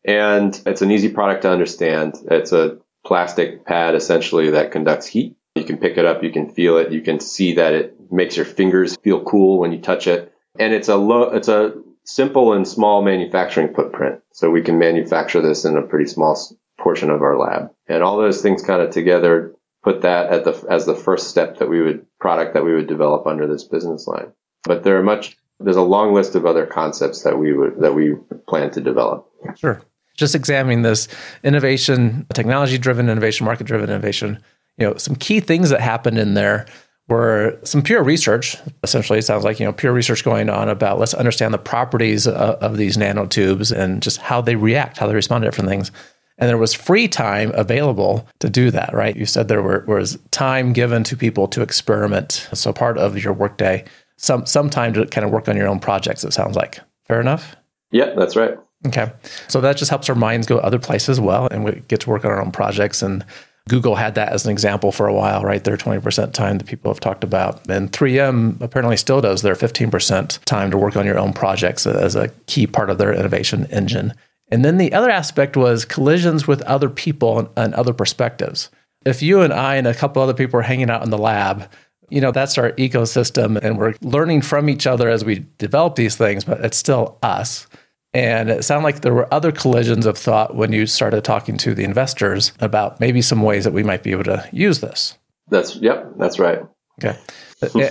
And 0.04 0.60
it's 0.66 0.82
an 0.82 0.90
easy 0.90 1.10
product 1.10 1.44
to 1.44 1.52
understand. 1.52 2.16
It's 2.32 2.54
a 2.54 2.80
plastic 3.06 3.66
pad 3.66 3.94
essentially 3.94 4.52
that 4.52 4.72
conducts 4.72 5.06
heat. 5.06 5.38
You 5.56 5.64
can 5.64 5.78
pick 5.78 5.98
it 5.98 6.06
up, 6.06 6.24
you 6.24 6.32
can 6.32 6.50
feel 6.50 6.78
it, 6.78 6.92
you 6.92 7.02
can 7.02 7.20
see 7.20 7.56
that 7.56 7.74
it 7.74 8.12
makes 8.12 8.36
your 8.36 8.46
fingers 8.46 8.98
feel 8.98 9.24
cool 9.24 9.60
when 9.60 9.72
you 9.72 9.80
touch 9.80 10.08
it. 10.08 10.34
And 10.60 10.74
it's 10.74 10.88
a 10.88 10.96
low, 10.96 11.24
it's 11.34 11.48
a 11.48 11.76
simple 12.04 12.54
and 12.54 12.68
small 12.68 13.04
manufacturing 13.04 13.76
footprint. 13.76 14.22
So 14.34 14.50
we 14.50 14.62
can 14.64 14.80
manufacture 14.80 15.42
this 15.42 15.66
in 15.66 15.78
a 15.78 15.84
pretty 15.84 16.08
small 16.08 16.40
portion 16.80 17.10
of 17.10 17.22
our 17.22 17.38
lab. 17.38 17.72
And 17.88 18.02
all 18.02 18.18
those 18.18 18.42
things 18.42 18.64
kind 18.64 18.82
of 18.82 18.92
together 18.92 19.54
put 19.84 20.02
that 20.02 20.32
at 20.32 20.44
the 20.44 20.66
as 20.70 20.86
the 20.86 20.96
first 20.96 21.30
step 21.30 21.58
that 21.58 21.70
we 21.70 21.82
would 21.82 22.06
product 22.20 22.54
that 22.54 22.66
we 22.66 22.74
would 22.74 22.88
develop 22.88 23.28
under 23.28 23.48
this 23.48 23.64
business 23.64 24.08
line. 24.08 24.32
But 24.64 24.84
there 24.84 24.98
are 24.98 25.04
much 25.04 25.38
there's 25.60 25.76
a 25.76 25.82
long 25.82 26.14
list 26.14 26.36
of 26.36 26.46
other 26.46 26.66
concepts 26.66 27.24
that 27.24 27.38
we 27.38 27.54
would 27.54 27.80
that 27.80 27.94
we 27.94 28.16
plan 28.48 28.72
to 28.72 28.82
develop. 28.82 29.30
Sure. 29.56 29.82
Just 30.16 30.36
examining 30.36 30.82
this 30.82 31.08
innovation, 31.44 32.26
technology 32.34 32.78
driven 32.78 33.08
innovation, 33.08 33.46
market 33.46 33.68
driven 33.68 33.90
innovation, 33.90 34.44
you 34.78 34.88
know, 34.88 34.98
some 34.98 35.16
key 35.16 35.40
things 35.40 35.70
that 35.70 35.80
happened 35.80 36.18
in 36.18 36.34
there 36.34 36.66
were 37.08 37.60
some 37.64 37.82
pure 37.84 38.04
research. 38.04 38.58
Essentially, 38.84 39.20
it 39.20 39.26
sounds 39.26 39.44
like 39.44 39.60
you 39.60 39.66
know 39.66 39.74
pure 39.74 39.94
research 39.94 40.24
going 40.24 40.50
on 40.50 40.70
about 40.70 41.00
let's 41.00 41.14
understand 41.14 41.54
the 41.54 41.60
properties 41.60 42.28
of, 42.28 42.36
of 42.36 42.78
these 42.78 42.98
nanotubes 42.98 43.72
and 43.72 44.02
just 44.02 44.18
how 44.18 44.42
they 44.42 44.56
react, 44.56 44.98
how 44.98 45.08
they 45.08 45.16
respond 45.16 45.44
to 45.44 45.48
different 45.48 45.70
things 45.70 45.92
and 46.38 46.50
there 46.50 46.58
was 46.58 46.74
free 46.74 47.08
time 47.08 47.52
available 47.56 48.28
to 48.40 48.50
do 48.50 48.70
that, 48.72 48.94
right? 48.94 49.16
You 49.16 49.26
said 49.26 49.48
there 49.48 49.62
were, 49.62 49.84
was 49.88 50.20
time 50.32 50.74
given 50.74 51.04
to 51.06 51.18
people 51.18 51.48
to 51.50 51.62
experiment. 51.62 52.48
So 52.54 52.72
part 52.72 52.98
of 52.98 53.22
your 53.22 53.34
workday, 53.34 53.86
some 54.18 54.46
some 54.46 54.70
time 54.70 54.94
to 54.94 55.06
kind 55.08 55.26
of 55.26 55.32
work 55.32 55.48
on 55.48 55.58
your 55.58 55.68
own 55.68 55.80
projects. 55.80 56.24
It 56.24 56.34
sounds 56.34 56.56
like 56.56 56.80
fair 57.06 57.22
enough. 57.22 57.56
Yeah, 57.92 58.14
that's 58.16 58.36
right. 58.36 58.58
Okay, 58.86 59.12
so 59.48 59.60
that 59.62 59.78
just 59.78 59.90
helps 59.90 60.08
our 60.08 60.16
minds 60.16 60.46
go 60.46 60.60
other 60.60 60.78
places 60.78 61.10
as 61.10 61.20
well, 61.20 61.48
and 61.50 61.64
we 61.64 61.84
get 61.88 62.02
to 62.02 62.10
work 62.10 62.24
on 62.26 62.32
our 62.32 62.42
own 62.42 62.52
projects. 62.52 63.02
And 63.02 63.26
Google 63.68 63.96
had 63.96 64.16
that 64.16 64.32
as 64.32 64.46
an 64.46 64.52
example 64.52 64.92
for 64.92 65.08
a 65.08 65.14
while, 65.14 65.44
right? 65.44 65.64
Their 65.64 65.78
20% 65.78 66.34
time 66.34 66.58
that 66.58 66.68
people 66.68 66.92
have 66.92 67.00
talked 67.00 67.24
about. 67.24 67.68
And 67.70 67.92
3M 67.92 68.62
apparently 68.62 68.98
still 68.98 69.20
does 69.20 69.42
their 69.42 69.56
15% 69.56 70.44
time 70.46 70.72
to 70.72 70.78
work 70.78 70.96
on 70.96 71.06
your 71.06 71.20
own 71.20 71.34
projects 71.34 71.86
as 71.86 72.16
a 72.16 72.30
key 72.46 72.68
part 72.68 72.90
of 72.90 72.98
their 72.98 73.14
innovation 73.14 73.66
engine. 73.66 74.14
And 74.50 74.64
then 74.64 74.78
the 74.78 74.94
other 74.94 75.10
aspect 75.10 75.58
was 75.58 75.86
collisions 75.86 76.48
with 76.48 76.62
other 76.64 76.90
people 76.90 77.40
and, 77.40 77.50
and 77.58 77.74
other 77.74 77.94
perspectives. 77.94 78.70
If 79.06 79.22
you 79.22 79.42
and 79.42 79.54
I 79.54 79.76
and 79.76 79.88
a 79.88 79.94
couple 79.94 80.22
other 80.22 80.34
people 80.34 80.60
are 80.60 80.64
hanging 80.64 80.90
out 80.90 81.04
in 81.04 81.10
the 81.10 81.18
lab, 81.18 81.70
you 82.10 82.22
know, 82.22 82.32
that's 82.32 82.58
our 82.58 82.72
ecosystem 82.74 83.58
and 83.62 83.78
we're 83.78 83.96
learning 84.02 84.42
from 84.42 84.70
each 84.70 84.88
other 84.88 85.10
as 85.10 85.26
we 85.26 85.46
develop 85.58 85.96
these 85.96 86.16
things, 86.16 86.46
but 86.46 86.64
it's 86.64 86.78
still 86.78 87.18
us. 87.22 87.68
And 88.14 88.50
it 88.50 88.64
sounded 88.64 88.86
like 88.86 89.02
there 89.02 89.14
were 89.14 89.32
other 89.34 89.52
collisions 89.52 90.06
of 90.06 90.18
thought 90.18 90.56
when 90.56 90.72
you 90.72 90.88
started 90.88 91.24
talking 91.24 91.58
to 91.58 91.76
the 91.76 91.84
investors 91.84 92.54
about 92.60 93.00
maybe 93.00 93.22
some 93.22 93.42
ways 93.42 93.66
that 93.66 93.74
we 93.74 93.84
might 93.84 94.04
be 94.04 94.12
able 94.12 94.24
to 94.24 94.48
use 94.52 94.80
this. 94.80 95.18
That's, 95.50 95.76
yep, 95.76 96.14
that's 96.18 96.40
right. 96.40 96.60
Okay. 97.04 97.18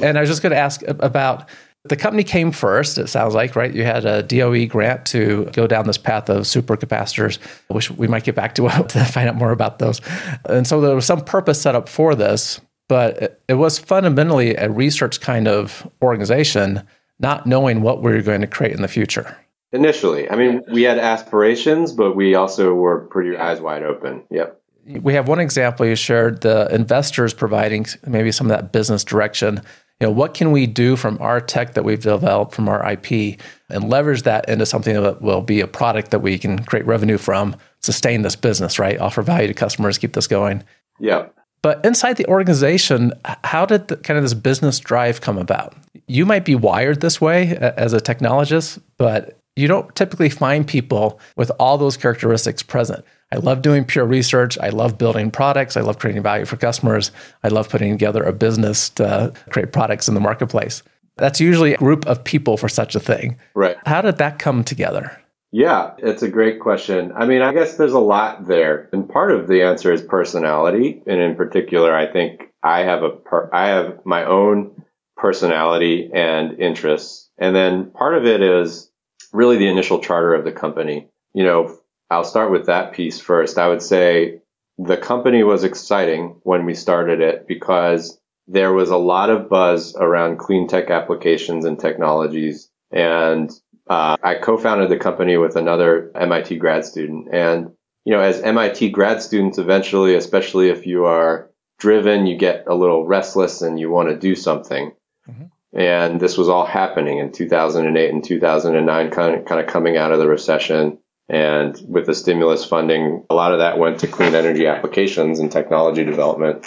and 0.02 0.16
I 0.16 0.20
was 0.20 0.30
just 0.30 0.42
going 0.42 0.52
to 0.52 0.58
ask 0.58 0.82
about 0.86 1.48
the 1.88 1.96
company 1.96 2.24
came 2.24 2.52
first, 2.52 2.98
it 2.98 3.08
sounds 3.08 3.34
like, 3.34 3.56
right? 3.56 3.72
You 3.72 3.84
had 3.84 4.04
a 4.04 4.22
DOE 4.22 4.66
grant 4.66 5.06
to 5.06 5.46
go 5.52 5.66
down 5.66 5.86
this 5.86 5.98
path 5.98 6.28
of 6.28 6.42
supercapacitors, 6.42 7.38
which 7.68 7.90
we 7.90 8.06
might 8.06 8.24
get 8.24 8.34
back 8.34 8.54
to 8.56 8.68
to 8.88 9.04
find 9.04 9.28
out 9.28 9.36
more 9.36 9.52
about 9.52 9.78
those. 9.78 10.00
And 10.44 10.66
so 10.66 10.80
there 10.80 10.94
was 10.94 11.06
some 11.06 11.22
purpose 11.22 11.60
set 11.60 11.74
up 11.74 11.88
for 11.88 12.14
this, 12.14 12.60
but 12.88 13.40
it 13.48 13.54
was 13.54 13.78
fundamentally 13.78 14.54
a 14.54 14.70
research 14.70 15.20
kind 15.20 15.48
of 15.48 15.90
organization, 16.02 16.86
not 17.18 17.46
knowing 17.46 17.82
what 17.82 18.02
we 18.02 18.12
were 18.12 18.22
going 18.22 18.40
to 18.42 18.46
create 18.46 18.72
in 18.72 18.82
the 18.82 18.88
future. 18.88 19.36
Initially, 19.72 20.30
I 20.30 20.36
mean, 20.36 20.62
we 20.72 20.84
had 20.84 20.98
aspirations, 20.98 21.92
but 21.92 22.14
we 22.14 22.34
also 22.34 22.72
were 22.72 23.00
pretty 23.06 23.36
eyes 23.36 23.60
wide 23.60 23.82
open. 23.82 24.22
Yep. 24.30 24.60
We 25.00 25.14
have 25.14 25.26
one 25.26 25.40
example 25.40 25.84
you 25.84 25.96
shared 25.96 26.42
the 26.42 26.72
investors 26.72 27.34
providing 27.34 27.86
maybe 28.06 28.30
some 28.30 28.46
of 28.46 28.56
that 28.56 28.70
business 28.70 29.02
direction. 29.02 29.60
You 30.00 30.08
know, 30.08 30.12
what 30.12 30.34
can 30.34 30.52
we 30.52 30.66
do 30.66 30.94
from 30.94 31.16
our 31.22 31.40
tech 31.40 31.72
that 31.74 31.84
we've 31.84 32.00
developed 32.00 32.54
from 32.54 32.68
our 32.68 32.92
IP 32.92 33.40
and 33.70 33.88
leverage 33.88 34.22
that 34.22 34.46
into 34.48 34.66
something 34.66 34.94
that 34.94 35.22
will 35.22 35.40
be 35.40 35.60
a 35.60 35.66
product 35.66 36.10
that 36.10 36.18
we 36.18 36.38
can 36.38 36.62
create 36.64 36.84
revenue 36.84 37.16
from, 37.16 37.56
sustain 37.80 38.20
this 38.20 38.36
business, 38.36 38.78
right? 38.78 38.98
Offer 38.98 39.22
value 39.22 39.48
to 39.48 39.54
customers, 39.54 39.96
keep 39.96 40.12
this 40.12 40.26
going. 40.26 40.62
Yeah. 41.00 41.28
But 41.62 41.84
inside 41.84 42.18
the 42.18 42.26
organization, 42.26 43.12
how 43.42 43.64
did 43.64 43.88
the, 43.88 43.96
kind 43.96 44.18
of 44.18 44.24
this 44.24 44.34
business 44.34 44.78
drive 44.78 45.22
come 45.22 45.38
about? 45.38 45.74
You 46.06 46.26
might 46.26 46.44
be 46.44 46.54
wired 46.54 47.00
this 47.00 47.18
way 47.18 47.56
as 47.56 47.94
a 47.94 47.98
technologist, 47.98 48.80
but 48.98 49.38
you 49.56 49.66
don't 49.66 49.92
typically 49.94 50.28
find 50.28 50.66
people 50.66 51.18
with 51.36 51.50
all 51.58 51.78
those 51.78 51.96
characteristics 51.96 52.62
present. 52.62 53.04
I 53.32 53.36
love 53.36 53.62
doing 53.62 53.84
pure 53.84 54.06
research. 54.06 54.56
I 54.58 54.68
love 54.68 54.98
building 54.98 55.30
products. 55.30 55.76
I 55.76 55.80
love 55.80 55.98
creating 55.98 56.22
value 56.22 56.44
for 56.44 56.56
customers. 56.56 57.10
I 57.42 57.48
love 57.48 57.68
putting 57.68 57.92
together 57.92 58.22
a 58.22 58.32
business 58.32 58.88
to 58.90 59.32
create 59.50 59.72
products 59.72 60.08
in 60.08 60.14
the 60.14 60.20
marketplace. 60.20 60.82
That's 61.16 61.40
usually 61.40 61.74
a 61.74 61.78
group 61.78 62.06
of 62.06 62.22
people 62.24 62.56
for 62.56 62.68
such 62.68 62.94
a 62.94 63.00
thing. 63.00 63.38
Right. 63.54 63.76
How 63.86 64.02
did 64.02 64.18
that 64.18 64.38
come 64.38 64.62
together? 64.62 65.20
Yeah, 65.50 65.94
it's 65.98 66.22
a 66.22 66.28
great 66.28 66.60
question. 66.60 67.12
I 67.16 67.24
mean, 67.24 67.40
I 67.40 67.54
guess 67.54 67.76
there's 67.76 67.94
a 67.94 67.98
lot 67.98 68.46
there. 68.46 68.88
And 68.92 69.08
part 69.08 69.30
of 69.30 69.48
the 69.48 69.62
answer 69.62 69.92
is 69.92 70.02
personality. 70.02 71.02
And 71.06 71.20
in 71.20 71.34
particular, 71.34 71.96
I 71.96 72.12
think 72.12 72.50
I 72.62 72.80
have 72.80 73.02
a 73.02 73.10
per- 73.10 73.48
I 73.52 73.68
have 73.68 74.00
my 74.04 74.24
own 74.24 74.84
personality 75.16 76.10
and 76.12 76.60
interests. 76.60 77.30
And 77.38 77.56
then 77.56 77.90
part 77.90 78.16
of 78.16 78.26
it 78.26 78.42
is 78.42 78.90
really 79.32 79.56
the 79.56 79.68
initial 79.68 80.00
charter 80.00 80.34
of 80.34 80.44
the 80.44 80.52
company. 80.52 81.08
You 81.32 81.44
know, 81.44 81.78
I'll 82.10 82.24
start 82.24 82.50
with 82.50 82.66
that 82.66 82.92
piece 82.92 83.20
first. 83.20 83.58
I 83.58 83.68
would 83.68 83.82
say 83.82 84.40
the 84.78 84.96
company 84.96 85.42
was 85.42 85.64
exciting 85.64 86.40
when 86.42 86.64
we 86.64 86.74
started 86.74 87.20
it 87.20 87.46
because 87.46 88.18
there 88.46 88.72
was 88.72 88.90
a 88.90 88.96
lot 88.96 89.30
of 89.30 89.48
buzz 89.48 89.96
around 89.96 90.38
clean 90.38 90.68
tech 90.68 90.90
applications 90.90 91.64
and 91.64 91.78
technologies. 91.78 92.70
And 92.92 93.50
uh, 93.88 94.16
I 94.22 94.36
co-founded 94.36 94.90
the 94.90 94.98
company 94.98 95.36
with 95.36 95.56
another 95.56 96.12
MIT 96.14 96.56
grad 96.58 96.84
student. 96.84 97.28
And, 97.32 97.72
you 98.04 98.12
know, 98.12 98.20
as 98.20 98.40
MIT 98.40 98.90
grad 98.90 99.22
students, 99.22 99.58
eventually, 99.58 100.14
especially 100.14 100.68
if 100.68 100.86
you 100.86 101.06
are 101.06 101.50
driven, 101.78 102.26
you 102.26 102.36
get 102.36 102.64
a 102.66 102.74
little 102.74 103.06
restless 103.06 103.62
and 103.62 103.80
you 103.80 103.90
want 103.90 104.08
to 104.08 104.16
do 104.16 104.34
something. 104.34 104.92
Mm-hmm. 105.28 105.78
And 105.78 106.20
this 106.20 106.38
was 106.38 106.48
all 106.48 106.64
happening 106.64 107.18
in 107.18 107.32
2008 107.32 108.10
and 108.10 108.24
2009, 108.24 109.10
kind 109.10 109.34
of, 109.34 109.44
kind 109.44 109.60
of 109.60 109.66
coming 109.66 109.96
out 109.96 110.12
of 110.12 110.18
the 110.18 110.28
recession. 110.28 110.98
And 111.28 111.76
with 111.88 112.06
the 112.06 112.14
stimulus 112.14 112.64
funding, 112.64 113.24
a 113.28 113.34
lot 113.34 113.52
of 113.52 113.58
that 113.58 113.78
went 113.78 114.00
to 114.00 114.06
clean 114.06 114.34
energy 114.34 114.66
applications 114.66 115.40
and 115.40 115.50
technology 115.50 116.04
development. 116.04 116.64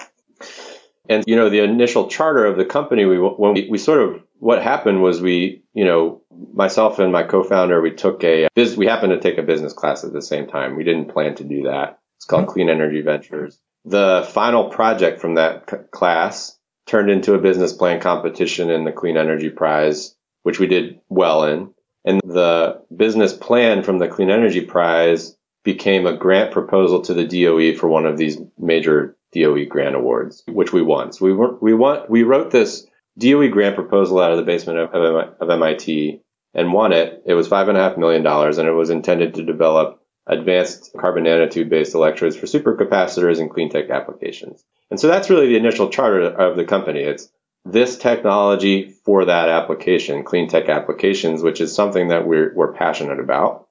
And, 1.07 1.23
you 1.25 1.37
know, 1.37 1.49
the 1.49 1.63
initial 1.63 2.07
charter 2.07 2.45
of 2.45 2.57
the 2.57 2.65
company, 2.65 3.05
we, 3.05 3.17
when 3.17 3.53
we, 3.53 3.67
we 3.69 3.77
sort 3.77 4.01
of, 4.01 4.21
what 4.37 4.61
happened 4.61 5.01
was 5.01 5.21
we, 5.21 5.63
you 5.73 5.85
know, 5.85 6.21
myself 6.53 6.99
and 6.99 7.11
my 7.11 7.23
co-founder, 7.23 7.81
we 7.81 7.91
took 7.91 8.23
a, 8.23 8.47
we 8.77 8.85
happened 8.85 9.13
to 9.13 9.19
take 9.19 9.37
a 9.37 9.43
business 9.43 9.73
class 9.73 10.03
at 10.03 10.13
the 10.13 10.21
same 10.21 10.47
time. 10.47 10.75
We 10.75 10.83
didn't 10.83 11.11
plan 11.11 11.35
to 11.35 11.43
do 11.43 11.63
that. 11.63 11.99
It's 12.17 12.25
called 12.25 12.43
mm-hmm. 12.43 12.51
Clean 12.51 12.69
Energy 12.69 13.01
Ventures. 13.01 13.59
The 13.85 14.27
final 14.31 14.69
project 14.69 15.21
from 15.21 15.35
that 15.35 15.69
c- 15.69 15.77
class 15.91 16.57
turned 16.85 17.09
into 17.09 17.33
a 17.33 17.39
business 17.39 17.73
plan 17.73 18.01
competition 18.01 18.69
in 18.69 18.83
the 18.83 18.91
Clean 18.91 19.15
Energy 19.15 19.49
Prize, 19.49 20.15
which 20.43 20.59
we 20.59 20.67
did 20.67 20.99
well 21.07 21.45
in. 21.45 21.73
And 22.05 22.21
the 22.23 22.81
business 22.95 23.33
plan 23.33 23.83
from 23.83 23.99
the 23.99 24.07
Clean 24.07 24.29
Energy 24.29 24.61
Prize 24.61 25.35
became 25.63 26.07
a 26.07 26.17
grant 26.17 26.51
proposal 26.51 27.01
to 27.01 27.13
the 27.13 27.25
DOE 27.25 27.77
for 27.77 27.87
one 27.87 28.05
of 28.05 28.17
these 28.17 28.37
major 28.57 29.17
DOE 29.33 29.65
grant 29.65 29.95
awards, 29.95 30.43
which 30.47 30.73
we 30.73 30.81
won. 30.81 31.11
So 31.11 31.25
we 31.25 31.33
were, 31.33 31.55
we 31.59 31.73
want, 31.73 32.09
we 32.09 32.23
wrote 32.23 32.51
this 32.51 32.87
DOE 33.17 33.49
grant 33.49 33.75
proposal 33.75 34.19
out 34.19 34.31
of 34.31 34.37
the 34.37 34.43
basement 34.43 34.79
of, 34.79 34.93
of, 34.93 35.35
of 35.39 35.49
MIT 35.49 36.21
and 36.53 36.73
won 36.73 36.93
it. 36.93 37.23
It 37.25 37.33
was 37.33 37.47
five 37.47 37.67
and 37.67 37.77
a 37.77 37.81
half 37.81 37.97
million 37.97 38.23
dollars 38.23 38.57
and 38.57 38.67
it 38.67 38.73
was 38.73 38.89
intended 38.89 39.35
to 39.35 39.45
develop 39.45 40.01
advanced 40.25 40.91
carbon 40.97 41.25
nanotube 41.25 41.69
based 41.69 41.95
electrodes 41.95 42.37
for 42.37 42.45
supercapacitors 42.45 43.39
and 43.39 43.49
clean 43.49 43.69
tech 43.69 43.89
applications. 43.89 44.63
And 44.89 44.99
so 44.99 45.07
that's 45.07 45.29
really 45.29 45.47
the 45.47 45.57
initial 45.57 45.89
charter 45.89 46.21
of 46.21 46.55
the 46.55 46.65
company. 46.65 47.01
It's 47.01 47.29
this 47.65 47.97
technology 47.97 48.93
for 49.05 49.25
that 49.25 49.49
application, 49.49 50.23
clean 50.23 50.47
tech 50.47 50.69
applications, 50.69 51.43
which 51.43 51.61
is 51.61 51.75
something 51.75 52.09
that 52.09 52.25
we're, 52.25 52.53
we're 52.55 52.73
passionate 52.73 53.19
about. 53.19 53.67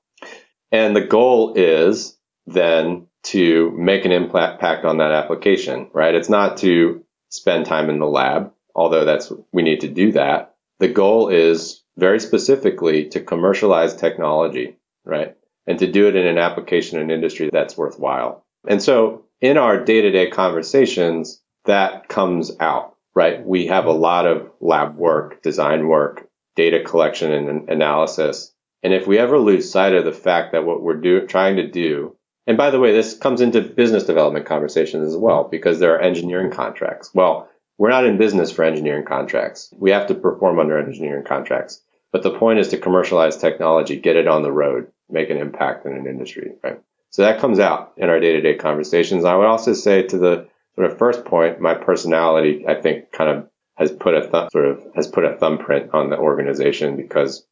And 0.70 0.94
the 0.94 1.04
goal 1.04 1.54
is 1.54 2.16
then 2.46 3.06
to 3.24 3.70
make 3.72 4.04
an 4.04 4.12
impact 4.12 4.84
on 4.84 4.98
that 4.98 5.12
application, 5.12 5.90
right? 5.92 6.14
It's 6.14 6.28
not 6.28 6.58
to 6.58 7.04
spend 7.30 7.66
time 7.66 7.90
in 7.90 7.98
the 7.98 8.06
lab, 8.06 8.52
although 8.74 9.04
that's, 9.04 9.32
we 9.52 9.62
need 9.62 9.80
to 9.80 9.88
do 9.88 10.12
that. 10.12 10.54
The 10.78 10.88
goal 10.88 11.28
is 11.28 11.82
very 11.96 12.20
specifically 12.20 13.08
to 13.10 13.20
commercialize 13.20 13.96
technology, 13.96 14.76
right? 15.04 15.36
And 15.66 15.78
to 15.80 15.90
do 15.90 16.08
it 16.08 16.16
in 16.16 16.26
an 16.26 16.38
application 16.38 16.98
and 16.98 17.10
industry 17.10 17.50
that's 17.52 17.76
worthwhile. 17.76 18.46
And 18.66 18.82
so 18.82 19.24
in 19.40 19.58
our 19.58 19.82
day 19.84 20.02
to 20.02 20.10
day 20.10 20.30
conversations, 20.30 21.42
that 21.64 22.08
comes 22.08 22.52
out 22.60 22.94
right? 23.18 23.44
We 23.44 23.66
have 23.66 23.86
a 23.86 23.90
lot 23.90 24.28
of 24.28 24.48
lab 24.60 24.96
work, 24.96 25.42
design 25.42 25.88
work, 25.88 26.28
data 26.54 26.84
collection 26.84 27.32
and 27.32 27.68
analysis. 27.68 28.54
And 28.84 28.94
if 28.94 29.08
we 29.08 29.18
ever 29.18 29.40
lose 29.40 29.72
sight 29.72 29.92
of 29.92 30.04
the 30.04 30.12
fact 30.12 30.52
that 30.52 30.64
what 30.64 30.80
we're 30.80 31.00
do, 31.00 31.26
trying 31.26 31.56
to 31.56 31.68
do, 31.68 32.16
and 32.46 32.56
by 32.56 32.70
the 32.70 32.78
way, 32.78 32.92
this 32.92 33.18
comes 33.18 33.40
into 33.40 33.60
business 33.60 34.04
development 34.04 34.46
conversations 34.46 35.08
as 35.08 35.16
well, 35.16 35.48
because 35.50 35.80
there 35.80 35.96
are 35.96 36.00
engineering 36.00 36.52
contracts. 36.52 37.10
Well, 37.12 37.48
we're 37.76 37.90
not 37.90 38.06
in 38.06 38.18
business 38.18 38.52
for 38.52 38.62
engineering 38.62 39.04
contracts. 39.04 39.74
We 39.76 39.90
have 39.90 40.06
to 40.06 40.14
perform 40.14 40.60
under 40.60 40.78
engineering 40.78 41.24
contracts. 41.24 41.82
But 42.12 42.22
the 42.22 42.38
point 42.38 42.60
is 42.60 42.68
to 42.68 42.78
commercialize 42.78 43.36
technology, 43.36 43.98
get 43.98 44.14
it 44.14 44.28
on 44.28 44.44
the 44.44 44.52
road, 44.52 44.92
make 45.10 45.28
an 45.28 45.38
impact 45.38 45.86
in 45.86 45.92
an 45.92 46.06
industry, 46.06 46.52
right? 46.62 46.80
So 47.10 47.22
that 47.22 47.40
comes 47.40 47.58
out 47.58 47.94
in 47.96 48.10
our 48.10 48.20
day 48.20 48.34
to 48.34 48.40
day 48.40 48.54
conversations. 48.54 49.24
I 49.24 49.34
would 49.34 49.46
also 49.46 49.72
say 49.72 50.04
to 50.04 50.18
the 50.18 50.48
of 50.84 50.98
first 50.98 51.24
point, 51.24 51.60
my 51.60 51.74
personality, 51.74 52.64
I 52.66 52.74
think, 52.80 53.12
kind 53.12 53.30
of 53.30 53.48
has 53.76 53.92
put 53.92 54.14
a 54.14 54.28
th- 54.28 54.50
sort 54.52 54.66
of 54.66 54.82
has 54.94 55.06
put 55.06 55.24
a 55.24 55.36
thumbprint 55.36 55.94
on 55.94 56.10
the 56.10 56.18
organization 56.18 56.96
because 56.96 57.46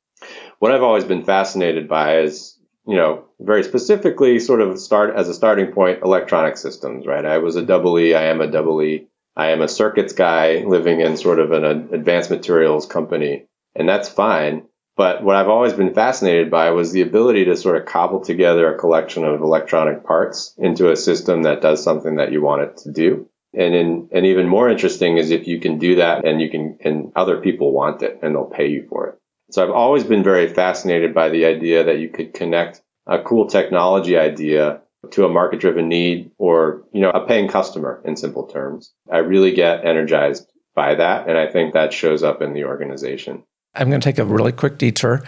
what 0.58 0.72
I've 0.72 0.82
always 0.82 1.04
been 1.04 1.24
fascinated 1.24 1.88
by 1.88 2.20
is, 2.20 2.58
you 2.86 2.96
know, 2.96 3.26
very 3.40 3.62
specifically 3.62 4.38
sort 4.38 4.60
of 4.60 4.78
start 4.78 5.14
as 5.14 5.28
a 5.28 5.34
starting 5.34 5.72
point, 5.72 6.02
electronic 6.02 6.56
systems, 6.56 7.06
right? 7.06 7.24
I 7.24 7.38
was 7.38 7.56
a 7.56 7.64
double 7.64 7.98
E. 7.98 8.14
I 8.14 8.24
am 8.24 8.40
a 8.40 8.50
double 8.50 8.82
E. 8.82 9.06
I 9.36 9.48
am 9.48 9.60
a 9.60 9.68
circuits 9.68 10.14
guy 10.14 10.64
living 10.66 11.00
in 11.00 11.16
sort 11.16 11.38
of 11.38 11.52
an 11.52 11.64
advanced 11.92 12.30
materials 12.30 12.86
company 12.86 13.46
and 13.76 13.88
that's 13.88 14.08
fine. 14.08 14.66
But 14.96 15.22
what 15.22 15.36
I've 15.36 15.48
always 15.48 15.74
been 15.74 15.92
fascinated 15.92 16.50
by 16.50 16.70
was 16.70 16.90
the 16.90 17.02
ability 17.02 17.44
to 17.44 17.56
sort 17.56 17.76
of 17.76 17.84
cobble 17.84 18.20
together 18.20 18.72
a 18.72 18.78
collection 18.78 19.24
of 19.24 19.42
electronic 19.42 20.04
parts 20.04 20.54
into 20.56 20.90
a 20.90 20.96
system 20.96 21.42
that 21.42 21.60
does 21.60 21.84
something 21.84 22.16
that 22.16 22.32
you 22.32 22.40
want 22.40 22.62
it 22.62 22.76
to 22.78 22.92
do. 22.92 23.28
And 23.52 23.74
in, 23.74 24.08
and 24.12 24.26
even 24.26 24.48
more 24.48 24.70
interesting 24.70 25.18
is 25.18 25.30
if 25.30 25.46
you 25.46 25.60
can 25.60 25.78
do 25.78 25.96
that 25.96 26.24
and 26.24 26.40
you 26.40 26.50
can, 26.50 26.78
and 26.80 27.12
other 27.14 27.40
people 27.40 27.72
want 27.72 28.02
it 28.02 28.20
and 28.22 28.34
they'll 28.34 28.46
pay 28.46 28.68
you 28.68 28.86
for 28.88 29.08
it. 29.08 29.18
So 29.50 29.62
I've 29.62 29.70
always 29.70 30.04
been 30.04 30.24
very 30.24 30.48
fascinated 30.48 31.14
by 31.14 31.28
the 31.28 31.44
idea 31.44 31.84
that 31.84 31.98
you 31.98 32.08
could 32.08 32.32
connect 32.34 32.80
a 33.06 33.22
cool 33.22 33.46
technology 33.46 34.16
idea 34.16 34.80
to 35.10 35.24
a 35.24 35.28
market 35.28 35.60
driven 35.60 35.88
need 35.88 36.30
or, 36.38 36.84
you 36.92 37.00
know, 37.00 37.10
a 37.10 37.26
paying 37.26 37.48
customer 37.48 38.02
in 38.04 38.16
simple 38.16 38.46
terms. 38.46 38.92
I 39.10 39.18
really 39.18 39.52
get 39.52 39.84
energized 39.84 40.50
by 40.74 40.96
that. 40.96 41.28
And 41.28 41.38
I 41.38 41.46
think 41.46 41.74
that 41.74 41.92
shows 41.92 42.22
up 42.22 42.42
in 42.42 42.54
the 42.54 42.64
organization. 42.64 43.44
I'm 43.76 43.88
going 43.88 44.00
to 44.00 44.04
take 44.04 44.18
a 44.18 44.24
really 44.24 44.52
quick 44.52 44.78
detour. 44.78 45.22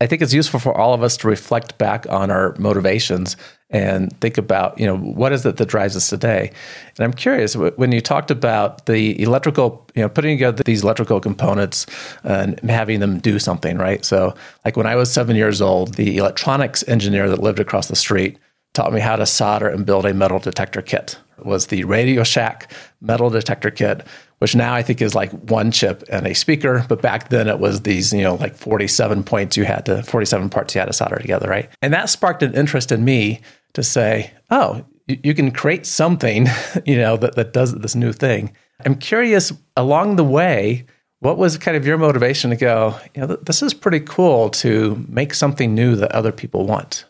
I 0.00 0.06
think 0.06 0.22
it's 0.22 0.32
useful 0.32 0.60
for 0.60 0.72
all 0.76 0.94
of 0.94 1.02
us 1.02 1.16
to 1.18 1.28
reflect 1.28 1.76
back 1.76 2.06
on 2.08 2.30
our 2.30 2.54
motivations 2.56 3.36
and 3.68 4.18
think 4.20 4.38
about, 4.38 4.78
you 4.78 4.86
know, 4.86 4.96
what 4.96 5.32
is 5.32 5.44
it 5.44 5.56
that 5.56 5.66
drives 5.66 5.96
us 5.96 6.08
today? 6.08 6.52
And 6.96 7.04
I'm 7.04 7.12
curious 7.12 7.56
when 7.56 7.90
you 7.90 8.00
talked 8.00 8.30
about 8.30 8.86
the 8.86 9.20
electrical, 9.20 9.84
you 9.96 10.02
know, 10.02 10.08
putting 10.08 10.36
together 10.36 10.62
these 10.62 10.84
electrical 10.84 11.20
components 11.20 11.84
and 12.22 12.60
having 12.70 13.00
them 13.00 13.18
do 13.18 13.40
something, 13.40 13.76
right? 13.76 14.04
So, 14.04 14.34
like 14.64 14.76
when 14.76 14.86
I 14.86 14.94
was 14.94 15.12
seven 15.12 15.34
years 15.34 15.60
old, 15.60 15.94
the 15.94 16.16
electronics 16.16 16.86
engineer 16.86 17.28
that 17.28 17.42
lived 17.42 17.58
across 17.58 17.88
the 17.88 17.96
street 17.96 18.38
taught 18.78 18.92
me 18.92 19.00
how 19.00 19.16
to 19.16 19.26
solder 19.26 19.68
and 19.68 19.84
build 19.84 20.06
a 20.06 20.14
metal 20.14 20.38
detector 20.38 20.82
kit. 20.82 21.18
It 21.38 21.44
was 21.44 21.66
the 21.66 21.84
Radio 21.84 22.22
Shack 22.22 22.72
metal 23.00 23.28
detector 23.28 23.70
kit 23.70 24.06
which 24.38 24.54
now 24.54 24.72
I 24.74 24.82
think 24.82 25.02
is 25.02 25.14
like 25.14 25.30
one 25.32 25.70
chip 25.70 26.04
and 26.08 26.26
a 26.26 26.34
speaker. 26.34 26.84
But 26.88 27.02
back 27.02 27.28
then 27.28 27.48
it 27.48 27.58
was 27.58 27.82
these, 27.82 28.12
you 28.12 28.22
know, 28.22 28.36
like 28.36 28.56
47 28.56 29.24
points 29.24 29.56
you 29.56 29.64
had 29.64 29.86
to, 29.86 30.02
47 30.02 30.48
parts 30.48 30.74
you 30.74 30.78
had 30.78 30.86
to 30.86 30.92
solder 30.92 31.18
together, 31.18 31.48
right? 31.48 31.68
And 31.82 31.92
that 31.92 32.08
sparked 32.08 32.42
an 32.42 32.54
interest 32.54 32.92
in 32.92 33.04
me 33.04 33.40
to 33.74 33.82
say, 33.82 34.32
oh, 34.50 34.84
you, 35.06 35.18
you 35.24 35.34
can 35.34 35.50
create 35.50 35.86
something, 35.86 36.46
you 36.86 36.96
know, 36.96 37.16
that, 37.16 37.34
that 37.34 37.52
does 37.52 37.74
this 37.74 37.94
new 37.94 38.12
thing. 38.12 38.52
I'm 38.86 38.94
curious 38.94 39.52
along 39.76 40.16
the 40.16 40.24
way, 40.24 40.84
what 41.20 41.36
was 41.36 41.58
kind 41.58 41.76
of 41.76 41.84
your 41.84 41.98
motivation 41.98 42.50
to 42.50 42.56
go, 42.56 42.96
you 43.14 43.22
know, 43.22 43.26
this 43.34 43.60
is 43.60 43.74
pretty 43.74 44.00
cool 44.00 44.50
to 44.50 45.04
make 45.08 45.34
something 45.34 45.74
new 45.74 45.96
that 45.96 46.12
other 46.12 46.30
people 46.30 46.64
want? 46.64 47.06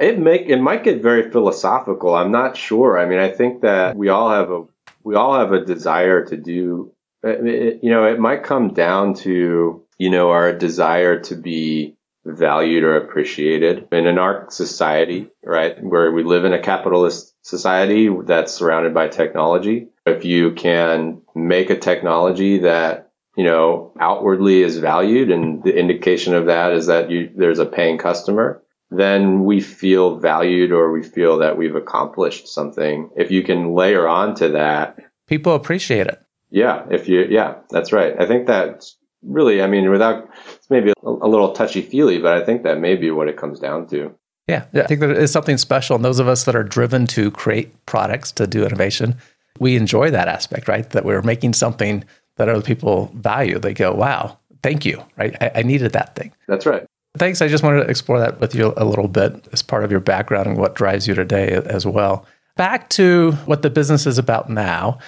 It 0.00 0.18
make 0.18 0.42
it 0.42 0.60
might 0.60 0.84
get 0.84 1.02
very 1.02 1.30
philosophical. 1.30 2.14
I'm 2.14 2.30
not 2.30 2.56
sure. 2.56 2.98
I 2.98 3.06
mean, 3.06 3.18
I 3.18 3.30
think 3.30 3.62
that 3.62 3.96
we 3.96 4.08
all 4.08 4.30
have 4.30 4.50
a 4.50 4.64
we 5.02 5.16
all 5.16 5.34
have 5.34 5.52
a 5.52 5.64
desire 5.64 6.24
to 6.26 6.36
do, 6.36 6.92
it, 7.22 7.80
you 7.82 7.90
know, 7.90 8.04
it 8.04 8.20
might 8.20 8.44
come 8.44 8.72
down 8.72 9.14
to, 9.14 9.84
you 9.98 10.10
know, 10.10 10.30
our 10.30 10.52
desire 10.52 11.20
to 11.20 11.34
be 11.34 11.96
valued 12.24 12.84
or 12.84 12.96
appreciated. 12.96 13.88
And 13.90 14.06
in 14.06 14.18
our 14.18 14.46
society, 14.50 15.28
right, 15.42 15.82
where 15.82 16.12
we 16.12 16.22
live 16.22 16.44
in 16.44 16.52
a 16.52 16.62
capitalist 16.62 17.34
society 17.42 18.08
that's 18.24 18.52
surrounded 18.52 18.94
by 18.94 19.08
technology, 19.08 19.88
if 20.06 20.24
you 20.24 20.52
can 20.52 21.22
make 21.34 21.70
a 21.70 21.78
technology 21.78 22.60
that 22.60 23.10
you 23.36 23.44
know 23.44 23.92
outwardly 23.98 24.62
is 24.62 24.78
valued 24.78 25.30
and 25.30 25.62
the 25.64 25.74
indication 25.74 26.34
of 26.34 26.46
that 26.46 26.72
is 26.72 26.86
that 26.86 27.10
you 27.10 27.30
there's 27.34 27.58
a 27.58 27.66
paying 27.66 27.96
customer 27.96 28.62
then 28.96 29.44
we 29.44 29.60
feel 29.60 30.18
valued 30.18 30.72
or 30.72 30.92
we 30.92 31.02
feel 31.02 31.38
that 31.38 31.56
we've 31.56 31.74
accomplished 31.74 32.48
something. 32.48 33.10
If 33.16 33.30
you 33.30 33.42
can 33.42 33.74
layer 33.74 34.06
on 34.06 34.34
to 34.36 34.48
that, 34.50 34.98
people 35.26 35.54
appreciate 35.54 36.06
it. 36.06 36.20
Yeah, 36.50 36.84
if 36.90 37.08
you, 37.08 37.26
yeah, 37.30 37.56
that's 37.70 37.92
right. 37.92 38.14
I 38.20 38.26
think 38.26 38.46
that's 38.46 38.96
really, 39.22 39.62
I 39.62 39.66
mean, 39.66 39.90
without, 39.90 40.28
it's 40.54 40.68
maybe 40.68 40.90
a, 40.90 41.08
a 41.08 41.28
little 41.28 41.52
touchy 41.52 41.80
feely, 41.80 42.18
but 42.18 42.34
I 42.34 42.44
think 42.44 42.62
that 42.64 42.78
may 42.78 42.96
be 42.96 43.10
what 43.10 43.28
it 43.28 43.36
comes 43.36 43.58
down 43.58 43.86
to. 43.88 44.14
Yeah, 44.48 44.66
I 44.74 44.82
think 44.82 45.00
there 45.00 45.12
is 45.12 45.30
something 45.30 45.56
special. 45.56 45.96
And 45.96 46.04
those 46.04 46.18
of 46.18 46.28
us 46.28 46.44
that 46.44 46.56
are 46.56 46.64
driven 46.64 47.06
to 47.08 47.30
create 47.30 47.86
products, 47.86 48.32
to 48.32 48.46
do 48.46 48.66
innovation, 48.66 49.16
we 49.58 49.76
enjoy 49.76 50.10
that 50.10 50.28
aspect, 50.28 50.68
right? 50.68 50.88
That 50.90 51.04
we're 51.04 51.22
making 51.22 51.54
something 51.54 52.04
that 52.36 52.48
other 52.48 52.60
people 52.60 53.10
value. 53.14 53.58
They 53.58 53.72
go, 53.72 53.94
wow, 53.94 54.38
thank 54.62 54.84
you, 54.84 55.02
right? 55.16 55.36
I, 55.40 55.52
I 55.56 55.62
needed 55.62 55.92
that 55.92 56.16
thing. 56.16 56.32
That's 56.48 56.66
right. 56.66 56.84
Thanks. 57.18 57.42
I 57.42 57.48
just 57.48 57.62
wanted 57.62 57.84
to 57.84 57.90
explore 57.90 58.18
that 58.20 58.40
with 58.40 58.54
you 58.54 58.72
a 58.76 58.84
little 58.84 59.08
bit 59.08 59.46
as 59.52 59.62
part 59.62 59.84
of 59.84 59.90
your 59.90 60.00
background 60.00 60.46
and 60.46 60.56
what 60.56 60.74
drives 60.74 61.06
you 61.06 61.14
today 61.14 61.50
as 61.50 61.86
well. 61.86 62.26
Back 62.56 62.90
to 62.90 63.32
what 63.46 63.62
the 63.62 63.70
business 63.70 64.06
is 64.06 64.18
about 64.18 64.50
now. 64.50 64.98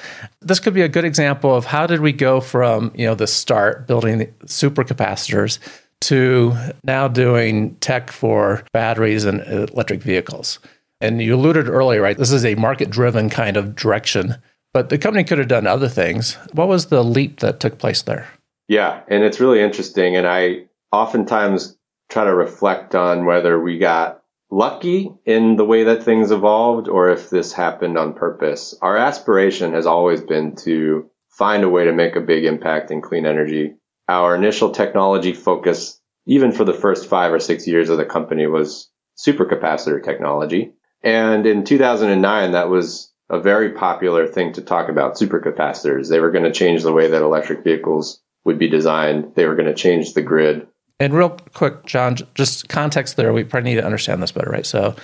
This 0.41 0.61
could 0.61 0.75
be 0.75 0.83
a 0.83 0.89
good 0.89 1.05
example 1.05 1.55
of 1.55 1.67
how 1.67 1.87
did 1.87 2.01
we 2.01 2.13
go 2.13 2.41
from, 2.41 2.93
you 2.95 3.07
know, 3.07 3.15
the 3.15 3.27
start 3.27 3.87
building 3.87 4.33
supercapacitors 4.45 5.59
to 6.03 6.55
now 6.85 7.09
doing 7.09 7.75
tech 7.77 8.11
for 8.11 8.65
batteries 8.73 9.25
and 9.25 9.41
electric 9.41 10.03
vehicles. 10.03 10.59
And 11.01 11.21
you 11.21 11.35
alluded 11.35 11.69
earlier, 11.69 12.01
right? 12.01 12.17
This 12.17 12.33
is 12.33 12.45
a 12.45 12.55
market 12.55 12.91
driven 12.91 13.29
kind 13.29 13.57
of 13.57 13.75
direction, 13.75 14.37
but 14.73 14.89
the 14.89 14.99
company 14.99 15.25
could 15.25 15.39
have 15.39 15.49
done 15.49 15.67
other 15.67 15.89
things. 15.89 16.35
What 16.53 16.69
was 16.69 16.87
the 16.87 17.05
leap 17.05 17.41
that 17.41 17.61
took 17.61 17.79
place 17.79 18.03
there? 18.03 18.27
Yeah, 18.69 19.01
and 19.09 19.23
it's 19.23 19.41
really 19.41 19.61
interesting. 19.61 20.17
And 20.17 20.27
I 20.27 20.65
oftentimes 20.93 21.74
try 22.09 22.25
to 22.25 22.35
reflect 22.35 22.95
on 22.95 23.25
whether 23.25 23.61
we 23.61 23.79
got 23.79 24.23
lucky 24.51 25.11
in 25.25 25.57
the 25.57 25.65
way 25.65 25.85
that 25.85 26.03
things 26.03 26.31
evolved 26.31 26.89
or 26.89 27.11
if 27.11 27.31
this 27.31 27.53
happened 27.53 27.99
on 27.99 28.15
purpose. 28.15 28.75
Our 28.81 28.97
aspiration 28.97 29.73
has 29.73 29.87
always 29.87 30.21
been 30.21 30.57
to 30.57 31.11
find 31.31 31.65
a 31.65 31.69
way 31.69 31.85
to 31.85 31.93
make 31.93 32.15
a 32.15 32.21
big 32.21 32.45
impact 32.45 32.91
in 32.91 33.03
clean 33.03 33.27
energy. 33.27 33.75
Our 34.09 34.37
initial 34.37 34.71
technology 34.71 35.33
focus, 35.33 36.01
even 36.27 36.53
for 36.53 36.65
the 36.65 36.73
first 36.73 37.09
five 37.09 37.33
or 37.33 37.41
six 37.41 37.67
years 37.67 37.89
of 37.89 37.99
the 37.99 38.05
company, 38.05 38.47
was 38.47 38.91
supercapacitor 39.17 40.03
technology. 40.03 40.73
And 41.03 41.47
in 41.47 41.65
2009, 41.65 42.53
that 42.53 42.69
was 42.69 43.13
a 43.29 43.41
very 43.41 43.73
popular 43.73 44.27
thing 44.27 44.53
to 44.53 44.63
talk 44.63 44.89
about 44.89 45.17
supercapacitors. 45.17 46.09
They 46.09 46.21
were 46.21 46.31
going 46.31 46.45
to 46.45 46.53
change 46.53 46.83
the 46.83 46.93
way 46.93 47.09
that 47.09 47.23
electric 47.23 47.65
vehicles 47.65 48.23
would 48.45 48.59
be 48.59 48.69
designed. 48.69 49.35
They 49.35 49.47
were 49.47 49.57
going 49.57 49.69
to 49.69 49.75
change 49.75 50.15
the 50.15 50.23
grid. 50.23 50.67
And 51.01 51.13
real 51.13 51.31
quick, 51.55 51.87
John, 51.87 52.17
just 52.35 52.69
context 52.69 53.17
there. 53.17 53.33
We 53.33 53.45
probably 53.45 53.71
need 53.71 53.81
to 53.81 53.87
understand 53.87 54.23
this 54.23 54.33
better, 54.33 54.51
right? 54.51 54.67
So, 54.67 54.95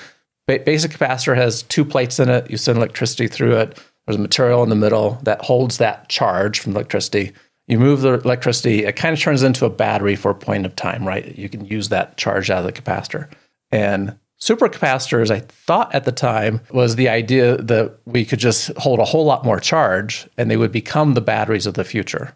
basic 0.46 0.92
capacitor 0.92 1.36
has 1.36 1.62
two 1.62 1.84
plates 1.84 2.18
in 2.18 2.28
it. 2.28 2.50
You 2.50 2.56
send 2.56 2.78
electricity 2.78 3.28
through 3.28 3.56
it. 3.56 3.78
There's 4.06 4.16
a 4.16 4.20
material 4.20 4.62
in 4.62 4.68
the 4.68 4.76
middle 4.76 5.18
that 5.22 5.42
holds 5.42 5.78
that 5.78 6.08
charge 6.08 6.60
from 6.60 6.72
electricity. 6.72 7.32
You 7.68 7.78
move 7.78 8.00
the 8.00 8.14
electricity, 8.14 8.84
it 8.84 8.96
kind 8.96 9.12
of 9.12 9.20
turns 9.20 9.44
into 9.44 9.64
a 9.64 9.70
battery 9.70 10.16
for 10.16 10.32
a 10.32 10.34
point 10.34 10.66
of 10.66 10.74
time, 10.74 11.06
right? 11.06 11.38
You 11.38 11.48
can 11.48 11.64
use 11.64 11.88
that 11.90 12.16
charge 12.16 12.50
out 12.50 12.58
of 12.58 12.64
the 12.64 12.72
capacitor. 12.72 13.30
And 13.70 14.18
supercapacitors, 14.40 15.30
I 15.30 15.40
thought 15.40 15.94
at 15.94 16.04
the 16.04 16.10
time, 16.10 16.62
was 16.72 16.96
the 16.96 17.08
idea 17.08 17.56
that 17.58 17.96
we 18.06 18.24
could 18.24 18.40
just 18.40 18.76
hold 18.78 18.98
a 18.98 19.04
whole 19.04 19.24
lot 19.24 19.44
more 19.44 19.60
charge 19.60 20.28
and 20.36 20.50
they 20.50 20.56
would 20.56 20.72
become 20.72 21.14
the 21.14 21.20
batteries 21.20 21.66
of 21.66 21.74
the 21.74 21.84
future. 21.84 22.34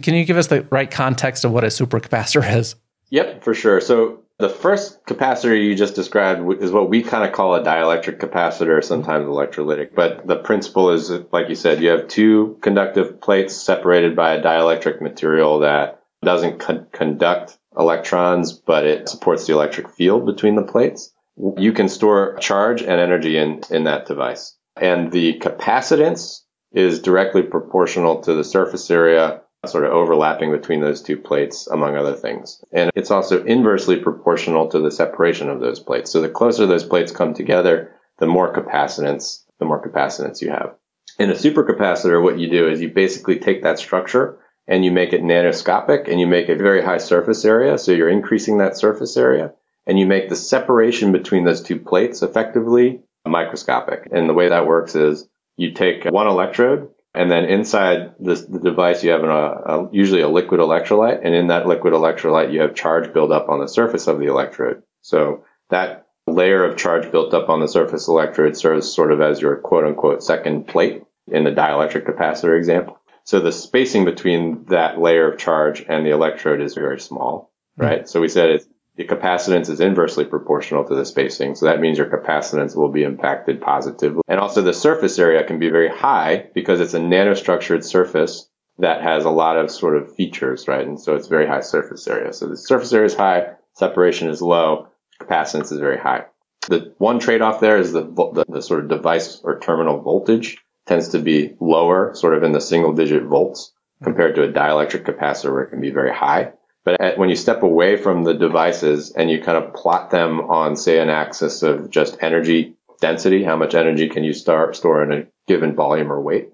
Can 0.00 0.14
you 0.14 0.24
give 0.24 0.36
us 0.36 0.46
the 0.46 0.66
right 0.70 0.90
context 0.90 1.44
of 1.44 1.52
what 1.52 1.64
a 1.64 1.68
supercapacitor 1.68 2.56
is? 2.56 2.76
Yep, 3.10 3.44
for 3.44 3.54
sure. 3.54 3.80
So 3.80 4.22
the 4.38 4.48
first 4.48 5.04
capacitor 5.06 5.56
you 5.56 5.74
just 5.74 5.94
described 5.94 6.62
is 6.62 6.72
what 6.72 6.88
we 6.88 7.02
kind 7.02 7.24
of 7.24 7.32
call 7.32 7.54
a 7.54 7.62
dielectric 7.62 8.18
capacitor, 8.18 8.82
sometimes 8.82 9.26
electrolytic. 9.26 9.94
But 9.94 10.26
the 10.26 10.36
principle 10.36 10.90
is, 10.90 11.10
like 11.30 11.48
you 11.48 11.54
said, 11.54 11.82
you 11.82 11.90
have 11.90 12.08
two 12.08 12.58
conductive 12.62 13.20
plates 13.20 13.54
separated 13.54 14.16
by 14.16 14.34
a 14.34 14.42
dielectric 14.42 15.00
material 15.00 15.60
that 15.60 16.02
doesn't 16.24 16.58
con- 16.58 16.86
conduct 16.92 17.58
electrons, 17.78 18.52
but 18.52 18.84
it 18.84 19.08
supports 19.08 19.46
the 19.46 19.52
electric 19.52 19.90
field 19.90 20.26
between 20.26 20.56
the 20.56 20.62
plates. 20.62 21.12
You 21.56 21.72
can 21.72 21.88
store 21.88 22.36
charge 22.38 22.82
and 22.82 23.00
energy 23.00 23.36
in, 23.36 23.62
in 23.70 23.84
that 23.84 24.06
device. 24.06 24.56
And 24.76 25.12
the 25.12 25.38
capacitance 25.38 26.40
is 26.72 27.00
directly 27.00 27.42
proportional 27.42 28.22
to 28.22 28.34
the 28.34 28.44
surface 28.44 28.90
area 28.90 29.41
sort 29.66 29.84
of 29.84 29.92
overlapping 29.92 30.50
between 30.50 30.80
those 30.80 31.02
two 31.02 31.16
plates, 31.16 31.68
among 31.68 31.96
other 31.96 32.14
things. 32.14 32.62
And 32.72 32.90
it's 32.96 33.12
also 33.12 33.44
inversely 33.44 33.96
proportional 33.96 34.68
to 34.68 34.80
the 34.80 34.90
separation 34.90 35.48
of 35.48 35.60
those 35.60 35.78
plates. 35.78 36.10
So 36.10 36.20
the 36.20 36.28
closer 36.28 36.66
those 36.66 36.84
plates 36.84 37.12
come 37.12 37.32
together, 37.32 37.94
the 38.18 38.26
more 38.26 38.52
capacitance, 38.52 39.44
the 39.60 39.64
more 39.64 39.80
capacitance 39.80 40.40
you 40.40 40.50
have. 40.50 40.74
In 41.18 41.30
a 41.30 41.34
supercapacitor, 41.34 42.20
what 42.20 42.38
you 42.38 42.50
do 42.50 42.68
is 42.68 42.80
you 42.80 42.88
basically 42.88 43.38
take 43.38 43.62
that 43.62 43.78
structure 43.78 44.38
and 44.66 44.84
you 44.84 44.90
make 44.90 45.12
it 45.12 45.22
nanoscopic 45.22 46.08
and 46.08 46.18
you 46.18 46.26
make 46.26 46.48
it 46.48 46.58
very 46.58 46.82
high 46.82 46.98
surface 46.98 47.44
area. 47.44 47.78
So 47.78 47.92
you're 47.92 48.08
increasing 48.08 48.58
that 48.58 48.76
surface 48.76 49.16
area 49.16 49.52
and 49.86 49.98
you 49.98 50.06
make 50.06 50.28
the 50.28 50.36
separation 50.36 51.12
between 51.12 51.44
those 51.44 51.62
two 51.62 51.78
plates 51.78 52.22
effectively 52.22 53.00
microscopic. 53.26 54.08
And 54.10 54.28
the 54.28 54.34
way 54.34 54.48
that 54.48 54.66
works 54.66 54.96
is 54.96 55.28
you 55.56 55.72
take 55.72 56.04
one 56.04 56.26
electrode 56.26 56.88
and 57.14 57.30
then 57.30 57.44
inside 57.44 58.14
this, 58.18 58.44
the 58.44 58.58
device, 58.58 59.04
you 59.04 59.10
have 59.10 59.22
an, 59.22 59.30
a, 59.30 59.32
a, 59.32 59.88
usually 59.92 60.22
a 60.22 60.28
liquid 60.28 60.60
electrolyte. 60.60 61.20
And 61.22 61.34
in 61.34 61.48
that 61.48 61.66
liquid 61.66 61.92
electrolyte, 61.92 62.52
you 62.52 62.60
have 62.62 62.74
charge 62.74 63.12
build 63.12 63.32
up 63.32 63.48
on 63.50 63.60
the 63.60 63.68
surface 63.68 64.06
of 64.06 64.18
the 64.18 64.26
electrode. 64.26 64.82
So 65.02 65.44
that 65.68 66.06
layer 66.26 66.64
of 66.64 66.78
charge 66.78 67.10
built 67.10 67.34
up 67.34 67.50
on 67.50 67.60
the 67.60 67.68
surface 67.68 68.08
electrode 68.08 68.56
serves 68.56 68.92
sort 68.92 69.12
of 69.12 69.20
as 69.20 69.42
your 69.42 69.56
quote 69.56 69.84
unquote 69.84 70.22
second 70.22 70.68
plate 70.68 71.02
in 71.26 71.44
the 71.44 71.50
dielectric 71.50 72.06
capacitor 72.06 72.56
example. 72.56 72.98
So 73.24 73.40
the 73.40 73.52
spacing 73.52 74.04
between 74.04 74.64
that 74.66 74.98
layer 74.98 75.30
of 75.30 75.38
charge 75.38 75.84
and 75.86 76.06
the 76.06 76.10
electrode 76.10 76.62
is 76.62 76.74
very 76.74 76.98
small, 76.98 77.52
right? 77.76 78.00
Mm-hmm. 78.00 78.06
So 78.06 78.20
we 78.20 78.28
said 78.28 78.50
it's 78.50 78.66
the 78.96 79.04
capacitance 79.04 79.70
is 79.70 79.80
inversely 79.80 80.24
proportional 80.24 80.84
to 80.84 80.94
the 80.94 81.04
spacing. 81.04 81.54
So 81.54 81.66
that 81.66 81.80
means 81.80 81.98
your 81.98 82.10
capacitance 82.10 82.76
will 82.76 82.90
be 82.90 83.04
impacted 83.04 83.60
positively. 83.60 84.22
And 84.28 84.38
also 84.38 84.60
the 84.60 84.74
surface 84.74 85.18
area 85.18 85.44
can 85.44 85.58
be 85.58 85.70
very 85.70 85.88
high 85.88 86.48
because 86.54 86.80
it's 86.80 86.94
a 86.94 87.00
nanostructured 87.00 87.84
surface 87.84 88.48
that 88.78 89.02
has 89.02 89.24
a 89.24 89.30
lot 89.30 89.56
of 89.56 89.70
sort 89.70 89.96
of 89.96 90.14
features, 90.14 90.68
right? 90.68 90.86
And 90.86 91.00
so 91.00 91.14
it's 91.14 91.28
very 91.28 91.46
high 91.46 91.60
surface 91.60 92.06
area. 92.06 92.32
So 92.32 92.48
the 92.48 92.56
surface 92.56 92.92
area 92.92 93.06
is 93.06 93.14
high, 93.14 93.52
separation 93.74 94.28
is 94.28 94.42
low, 94.42 94.88
capacitance 95.20 95.72
is 95.72 95.78
very 95.78 95.98
high. 95.98 96.26
The 96.68 96.94
one 96.98 97.18
trade 97.18 97.42
off 97.42 97.60
there 97.60 97.78
is 97.78 97.92
the, 97.92 98.02
the, 98.02 98.44
the 98.48 98.62
sort 98.62 98.84
of 98.84 98.88
device 98.88 99.40
or 99.42 99.58
terminal 99.58 100.00
voltage 100.00 100.58
tends 100.86 101.10
to 101.10 101.18
be 101.18 101.54
lower, 101.60 102.14
sort 102.14 102.34
of 102.34 102.42
in 102.42 102.52
the 102.52 102.60
single 102.60 102.92
digit 102.92 103.24
volts 103.24 103.72
compared 104.02 104.34
to 104.34 104.42
a 104.42 104.52
dielectric 104.52 105.04
capacitor 105.04 105.52
where 105.52 105.62
it 105.62 105.70
can 105.70 105.80
be 105.80 105.90
very 105.90 106.12
high. 106.12 106.52
But 106.84 107.16
when 107.16 107.28
you 107.28 107.36
step 107.36 107.62
away 107.62 107.96
from 107.96 108.24
the 108.24 108.34
devices 108.34 109.12
and 109.12 109.30
you 109.30 109.40
kind 109.40 109.62
of 109.62 109.74
plot 109.74 110.10
them 110.10 110.40
on, 110.40 110.76
say, 110.76 110.98
an 110.98 111.10
axis 111.10 111.62
of 111.62 111.90
just 111.90 112.18
energy 112.20 112.74
density, 113.00 113.44
how 113.44 113.56
much 113.56 113.74
energy 113.74 114.08
can 114.08 114.24
you 114.24 114.32
start, 114.32 114.74
store 114.74 115.02
in 115.04 115.12
a 115.12 115.26
given 115.46 115.76
volume 115.76 116.12
or 116.12 116.20
weight? 116.20 116.50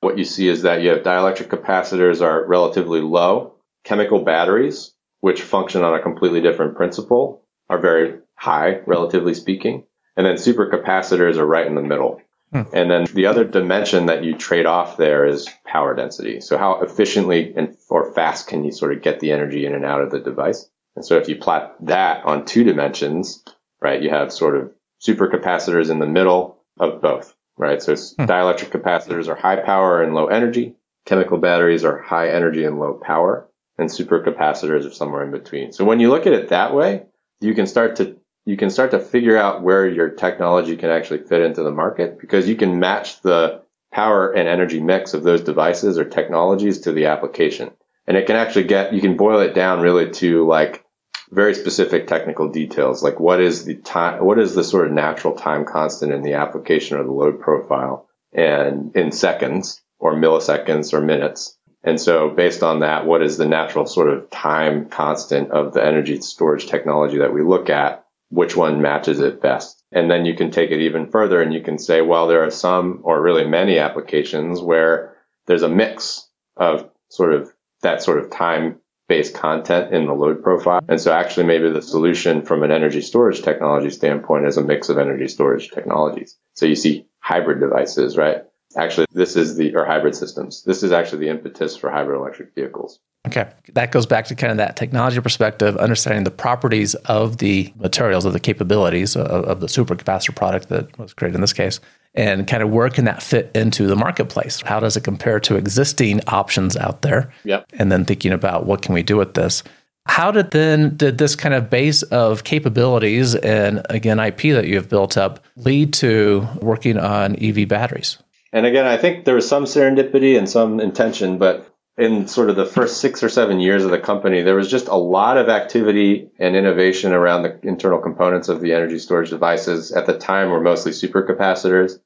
What 0.00 0.18
you 0.18 0.24
see 0.24 0.48
is 0.48 0.62
that 0.62 0.82
you 0.82 0.90
have 0.90 1.02
dielectric 1.02 1.48
capacitors 1.48 2.22
are 2.22 2.46
relatively 2.46 3.00
low. 3.00 3.56
Chemical 3.84 4.24
batteries, 4.24 4.94
which 5.20 5.42
function 5.42 5.82
on 5.82 5.94
a 5.94 6.02
completely 6.02 6.40
different 6.40 6.76
principle, 6.76 7.42
are 7.68 7.78
very 7.78 8.20
high, 8.34 8.80
relatively 8.86 9.34
speaking. 9.34 9.84
And 10.16 10.24
then 10.26 10.36
supercapacitors 10.36 11.36
are 11.36 11.46
right 11.46 11.66
in 11.66 11.74
the 11.74 11.82
middle. 11.82 12.20
Hmm. 12.52 12.62
And 12.72 12.90
then 12.90 13.06
the 13.12 13.26
other 13.26 13.44
dimension 13.44 14.06
that 14.06 14.24
you 14.24 14.36
trade 14.36 14.66
off 14.66 14.96
there 14.96 15.26
is 15.26 15.48
power 15.64 15.94
density. 15.94 16.40
So 16.40 16.58
how 16.58 16.80
efficiently 16.80 17.52
and 17.56 17.76
or 17.88 18.12
fast 18.12 18.48
can 18.48 18.64
you 18.64 18.72
sort 18.72 18.92
of 18.92 19.02
get 19.02 19.20
the 19.20 19.32
energy 19.32 19.66
in 19.66 19.74
and 19.74 19.84
out 19.84 20.00
of 20.00 20.10
the 20.10 20.20
device? 20.20 20.68
And 20.94 21.04
so 21.04 21.18
if 21.18 21.28
you 21.28 21.36
plot 21.36 21.74
that 21.86 22.24
on 22.24 22.44
two 22.44 22.64
dimensions, 22.64 23.44
right, 23.80 24.00
you 24.00 24.10
have 24.10 24.32
sort 24.32 24.56
of 24.56 24.72
supercapacitors 25.06 25.90
in 25.90 25.98
the 25.98 26.06
middle 26.06 26.62
of 26.78 27.02
both, 27.02 27.34
right? 27.56 27.82
So 27.82 27.94
hmm. 27.94 28.24
dielectric 28.24 28.70
capacitors 28.70 29.28
are 29.28 29.34
high 29.34 29.56
power 29.56 30.02
and 30.02 30.14
low 30.14 30.26
energy. 30.26 30.76
Chemical 31.04 31.38
batteries 31.38 31.84
are 31.84 32.00
high 32.00 32.30
energy 32.30 32.64
and 32.64 32.78
low 32.78 32.94
power 32.94 33.48
and 33.78 33.90
supercapacitors 33.90 34.86
are 34.86 34.92
somewhere 34.92 35.24
in 35.24 35.30
between. 35.30 35.72
So 35.72 35.84
when 35.84 36.00
you 36.00 36.10
look 36.10 36.26
at 36.26 36.32
it 36.32 36.48
that 36.48 36.74
way, 36.74 37.04
you 37.40 37.54
can 37.54 37.66
start 37.66 37.96
to 37.96 38.15
you 38.46 38.56
can 38.56 38.70
start 38.70 38.92
to 38.92 39.00
figure 39.00 39.36
out 39.36 39.62
where 39.62 39.86
your 39.86 40.08
technology 40.08 40.76
can 40.76 40.88
actually 40.88 41.24
fit 41.24 41.42
into 41.42 41.64
the 41.64 41.70
market 41.70 42.18
because 42.18 42.48
you 42.48 42.54
can 42.54 42.78
match 42.78 43.20
the 43.20 43.60
power 43.92 44.32
and 44.32 44.48
energy 44.48 44.80
mix 44.80 45.14
of 45.14 45.24
those 45.24 45.42
devices 45.42 45.98
or 45.98 46.04
technologies 46.04 46.80
to 46.80 46.92
the 46.92 47.06
application. 47.06 47.72
And 48.06 48.16
it 48.16 48.26
can 48.26 48.36
actually 48.36 48.64
get, 48.64 48.94
you 48.94 49.00
can 49.00 49.16
boil 49.16 49.40
it 49.40 49.52
down 49.52 49.80
really 49.80 50.12
to 50.12 50.46
like 50.46 50.84
very 51.32 51.54
specific 51.54 52.06
technical 52.06 52.48
details, 52.48 53.02
like 53.02 53.18
what 53.18 53.40
is 53.40 53.64
the 53.64 53.74
time, 53.74 54.24
what 54.24 54.38
is 54.38 54.54
the 54.54 54.62
sort 54.62 54.86
of 54.86 54.92
natural 54.92 55.34
time 55.34 55.64
constant 55.64 56.12
in 56.12 56.22
the 56.22 56.34
application 56.34 56.98
or 56.98 57.02
the 57.02 57.10
load 57.10 57.40
profile 57.40 58.08
and 58.32 58.94
in 58.94 59.10
seconds 59.10 59.82
or 59.98 60.14
milliseconds 60.14 60.92
or 60.92 61.00
minutes. 61.00 61.58
And 61.82 62.00
so 62.00 62.30
based 62.30 62.62
on 62.62 62.80
that, 62.80 63.06
what 63.06 63.22
is 63.22 63.38
the 63.38 63.46
natural 63.46 63.86
sort 63.86 64.08
of 64.08 64.30
time 64.30 64.88
constant 64.88 65.50
of 65.50 65.72
the 65.72 65.84
energy 65.84 66.20
storage 66.20 66.66
technology 66.66 67.18
that 67.18 67.34
we 67.34 67.42
look 67.42 67.70
at? 67.70 68.05
Which 68.28 68.56
one 68.56 68.82
matches 68.82 69.20
it 69.20 69.40
best. 69.40 69.82
And 69.92 70.10
then 70.10 70.24
you 70.24 70.34
can 70.34 70.50
take 70.50 70.70
it 70.70 70.80
even 70.80 71.10
further 71.10 71.40
and 71.40 71.54
you 71.54 71.62
can 71.62 71.78
say, 71.78 72.00
well, 72.00 72.26
there 72.26 72.44
are 72.44 72.50
some 72.50 73.00
or 73.02 73.20
really 73.20 73.46
many 73.46 73.78
applications 73.78 74.60
where 74.60 75.16
there's 75.46 75.62
a 75.62 75.68
mix 75.68 76.28
of 76.56 76.90
sort 77.08 77.32
of 77.32 77.52
that 77.82 78.02
sort 78.02 78.18
of 78.18 78.30
time 78.30 78.80
based 79.08 79.34
content 79.34 79.94
in 79.94 80.06
the 80.06 80.12
load 80.12 80.42
profile. 80.42 80.80
And 80.88 81.00
so 81.00 81.12
actually 81.12 81.46
maybe 81.46 81.70
the 81.70 81.82
solution 81.82 82.42
from 82.42 82.64
an 82.64 82.72
energy 82.72 83.00
storage 83.00 83.42
technology 83.42 83.90
standpoint 83.90 84.46
is 84.46 84.56
a 84.56 84.62
mix 84.62 84.88
of 84.88 84.98
energy 84.98 85.28
storage 85.28 85.70
technologies. 85.70 86.36
So 86.54 86.66
you 86.66 86.74
see 86.74 87.06
hybrid 87.20 87.60
devices, 87.60 88.16
right? 88.16 88.42
Actually, 88.76 89.06
this 89.12 89.36
is 89.36 89.56
the, 89.56 89.76
or 89.76 89.86
hybrid 89.86 90.16
systems. 90.16 90.64
This 90.64 90.82
is 90.82 90.92
actually 90.92 91.20
the 91.20 91.30
impetus 91.30 91.76
for 91.76 91.90
hybrid 91.90 92.18
electric 92.18 92.54
vehicles. 92.54 92.98
Okay. 93.26 93.48
That 93.72 93.92
goes 93.92 94.06
back 94.06 94.26
to 94.26 94.34
kind 94.34 94.52
of 94.52 94.56
that 94.58 94.76
technology 94.76 95.20
perspective, 95.20 95.76
understanding 95.76 96.24
the 96.24 96.30
properties 96.30 96.94
of 97.06 97.38
the 97.38 97.72
materials, 97.76 98.24
of 98.24 98.32
the 98.32 98.40
capabilities 98.40 99.16
of, 99.16 99.26
of 99.26 99.60
the 99.60 99.66
supercapacitor 99.66 100.34
product 100.34 100.68
that 100.68 100.96
was 100.98 101.12
created 101.12 101.34
in 101.34 101.40
this 101.40 101.52
case, 101.52 101.80
and 102.14 102.46
kind 102.46 102.62
of 102.62 102.70
where 102.70 102.88
can 102.88 103.04
that 103.04 103.22
fit 103.22 103.50
into 103.54 103.86
the 103.86 103.96
marketplace? 103.96 104.62
How 104.62 104.80
does 104.80 104.96
it 104.96 105.04
compare 105.04 105.40
to 105.40 105.56
existing 105.56 106.20
options 106.28 106.76
out 106.76 107.02
there? 107.02 107.32
Yep. 107.44 107.66
And 107.74 107.92
then 107.92 108.04
thinking 108.04 108.32
about 108.32 108.64
what 108.64 108.82
can 108.82 108.94
we 108.94 109.02
do 109.02 109.16
with 109.16 109.34
this. 109.34 109.62
How 110.06 110.30
did 110.30 110.52
then 110.52 110.96
did 110.96 111.18
this 111.18 111.34
kind 111.34 111.54
of 111.54 111.68
base 111.68 112.02
of 112.04 112.44
capabilities 112.44 113.34
and 113.34 113.84
again 113.90 114.20
IP 114.20 114.42
that 114.52 114.66
you 114.66 114.76
have 114.76 114.88
built 114.88 115.16
up 115.16 115.44
lead 115.56 115.92
to 115.94 116.46
working 116.62 116.96
on 116.96 117.36
EV 117.42 117.66
batteries? 117.68 118.18
And 118.52 118.64
again, 118.64 118.86
I 118.86 118.96
think 118.96 119.24
there 119.24 119.34
was 119.34 119.48
some 119.48 119.64
serendipity 119.64 120.38
and 120.38 120.48
some 120.48 120.80
intention, 120.80 121.38
but 121.38 121.75
in 121.98 122.28
sort 122.28 122.50
of 122.50 122.56
the 122.56 122.66
first 122.66 123.00
six 123.00 123.22
or 123.22 123.28
seven 123.28 123.58
years 123.58 123.84
of 123.84 123.90
the 123.90 123.98
company, 123.98 124.42
there 124.42 124.54
was 124.54 124.70
just 124.70 124.88
a 124.88 124.96
lot 124.96 125.38
of 125.38 125.48
activity 125.48 126.28
and 126.38 126.54
innovation 126.54 127.12
around 127.12 127.42
the 127.42 127.58
internal 127.62 127.98
components 127.98 128.48
of 128.48 128.60
the 128.60 128.74
energy 128.74 128.98
storage 128.98 129.30
devices. 129.30 129.92
At 129.92 130.06
the 130.06 130.18
time, 130.18 130.50
were 130.50 130.60
mostly 130.60 130.92
supercapacitors. 130.92 131.98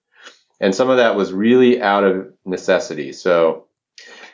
And 0.61 0.75
some 0.75 0.91
of 0.91 0.99
that 0.99 1.17
was 1.17 1.33
really 1.33 1.83
out 1.83 2.05
of 2.05 2.33
necessity. 2.45 3.13
So, 3.13 3.67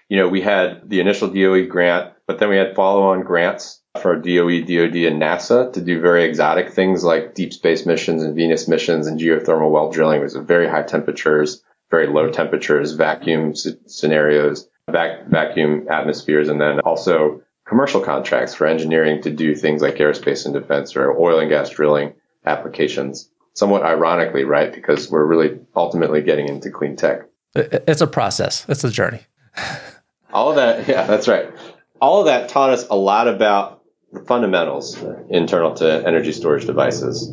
you 0.08 0.18
know, 0.18 0.28
we 0.28 0.42
had 0.42 0.90
the 0.90 1.00
initial 1.00 1.28
DOE 1.28 1.66
grant, 1.66 2.12
but 2.26 2.38
then 2.38 2.50
we 2.50 2.56
had 2.56 2.74
follow 2.74 3.04
on 3.04 3.22
grants 3.22 3.80
for 4.02 4.16
DOE, 4.16 4.60
DOD, 4.60 4.96
and 5.06 5.22
NASA 5.22 5.72
to 5.72 5.80
do 5.80 6.02
very 6.02 6.24
exotic 6.24 6.72
things 6.72 7.02
like 7.02 7.34
deep 7.34 7.54
space 7.54 7.86
missions 7.86 8.22
and 8.22 8.36
Venus 8.36 8.68
missions 8.68 9.06
and 9.06 9.18
geothermal 9.18 9.70
well 9.70 9.90
drilling. 9.90 10.20
It 10.20 10.24
was 10.24 10.36
very 10.36 10.68
high 10.68 10.82
temperatures, 10.82 11.62
very 11.90 12.08
low 12.08 12.30
temperatures, 12.30 12.92
vacuum 12.92 13.54
scenarios 13.54 14.68
vac- 14.90 15.26
vacuum 15.26 15.86
atmospheres, 15.90 16.48
and 16.48 16.60
then 16.60 16.80
also 16.80 17.42
commercial 17.66 18.00
contracts 18.00 18.54
for 18.54 18.66
engineering 18.66 19.22
to 19.22 19.30
do 19.30 19.54
things 19.54 19.82
like 19.82 19.96
aerospace 19.96 20.44
and 20.44 20.54
defense 20.54 20.96
or 20.96 21.16
oil 21.18 21.38
and 21.38 21.50
gas 21.50 21.70
drilling 21.70 22.14
applications. 22.44 23.28
Somewhat 23.54 23.82
ironically, 23.82 24.44
right? 24.44 24.72
Because 24.72 25.10
we're 25.10 25.24
really 25.24 25.58
ultimately 25.74 26.20
getting 26.20 26.46
into 26.48 26.70
clean 26.70 26.94
tech. 26.94 27.22
It's 27.54 28.02
a 28.02 28.06
process. 28.06 28.66
It's 28.68 28.84
a 28.84 28.90
journey. 28.90 29.22
All 30.32 30.50
of 30.50 30.56
that, 30.56 30.86
yeah, 30.86 31.06
that's 31.06 31.26
right. 31.26 31.50
All 31.98 32.20
of 32.20 32.26
that 32.26 32.50
taught 32.50 32.68
us 32.68 32.86
a 32.88 32.94
lot 32.96 33.28
about 33.28 33.82
the 34.12 34.20
fundamentals 34.20 35.02
internal 35.30 35.72
to 35.74 36.06
energy 36.06 36.32
storage 36.32 36.66
devices 36.66 37.32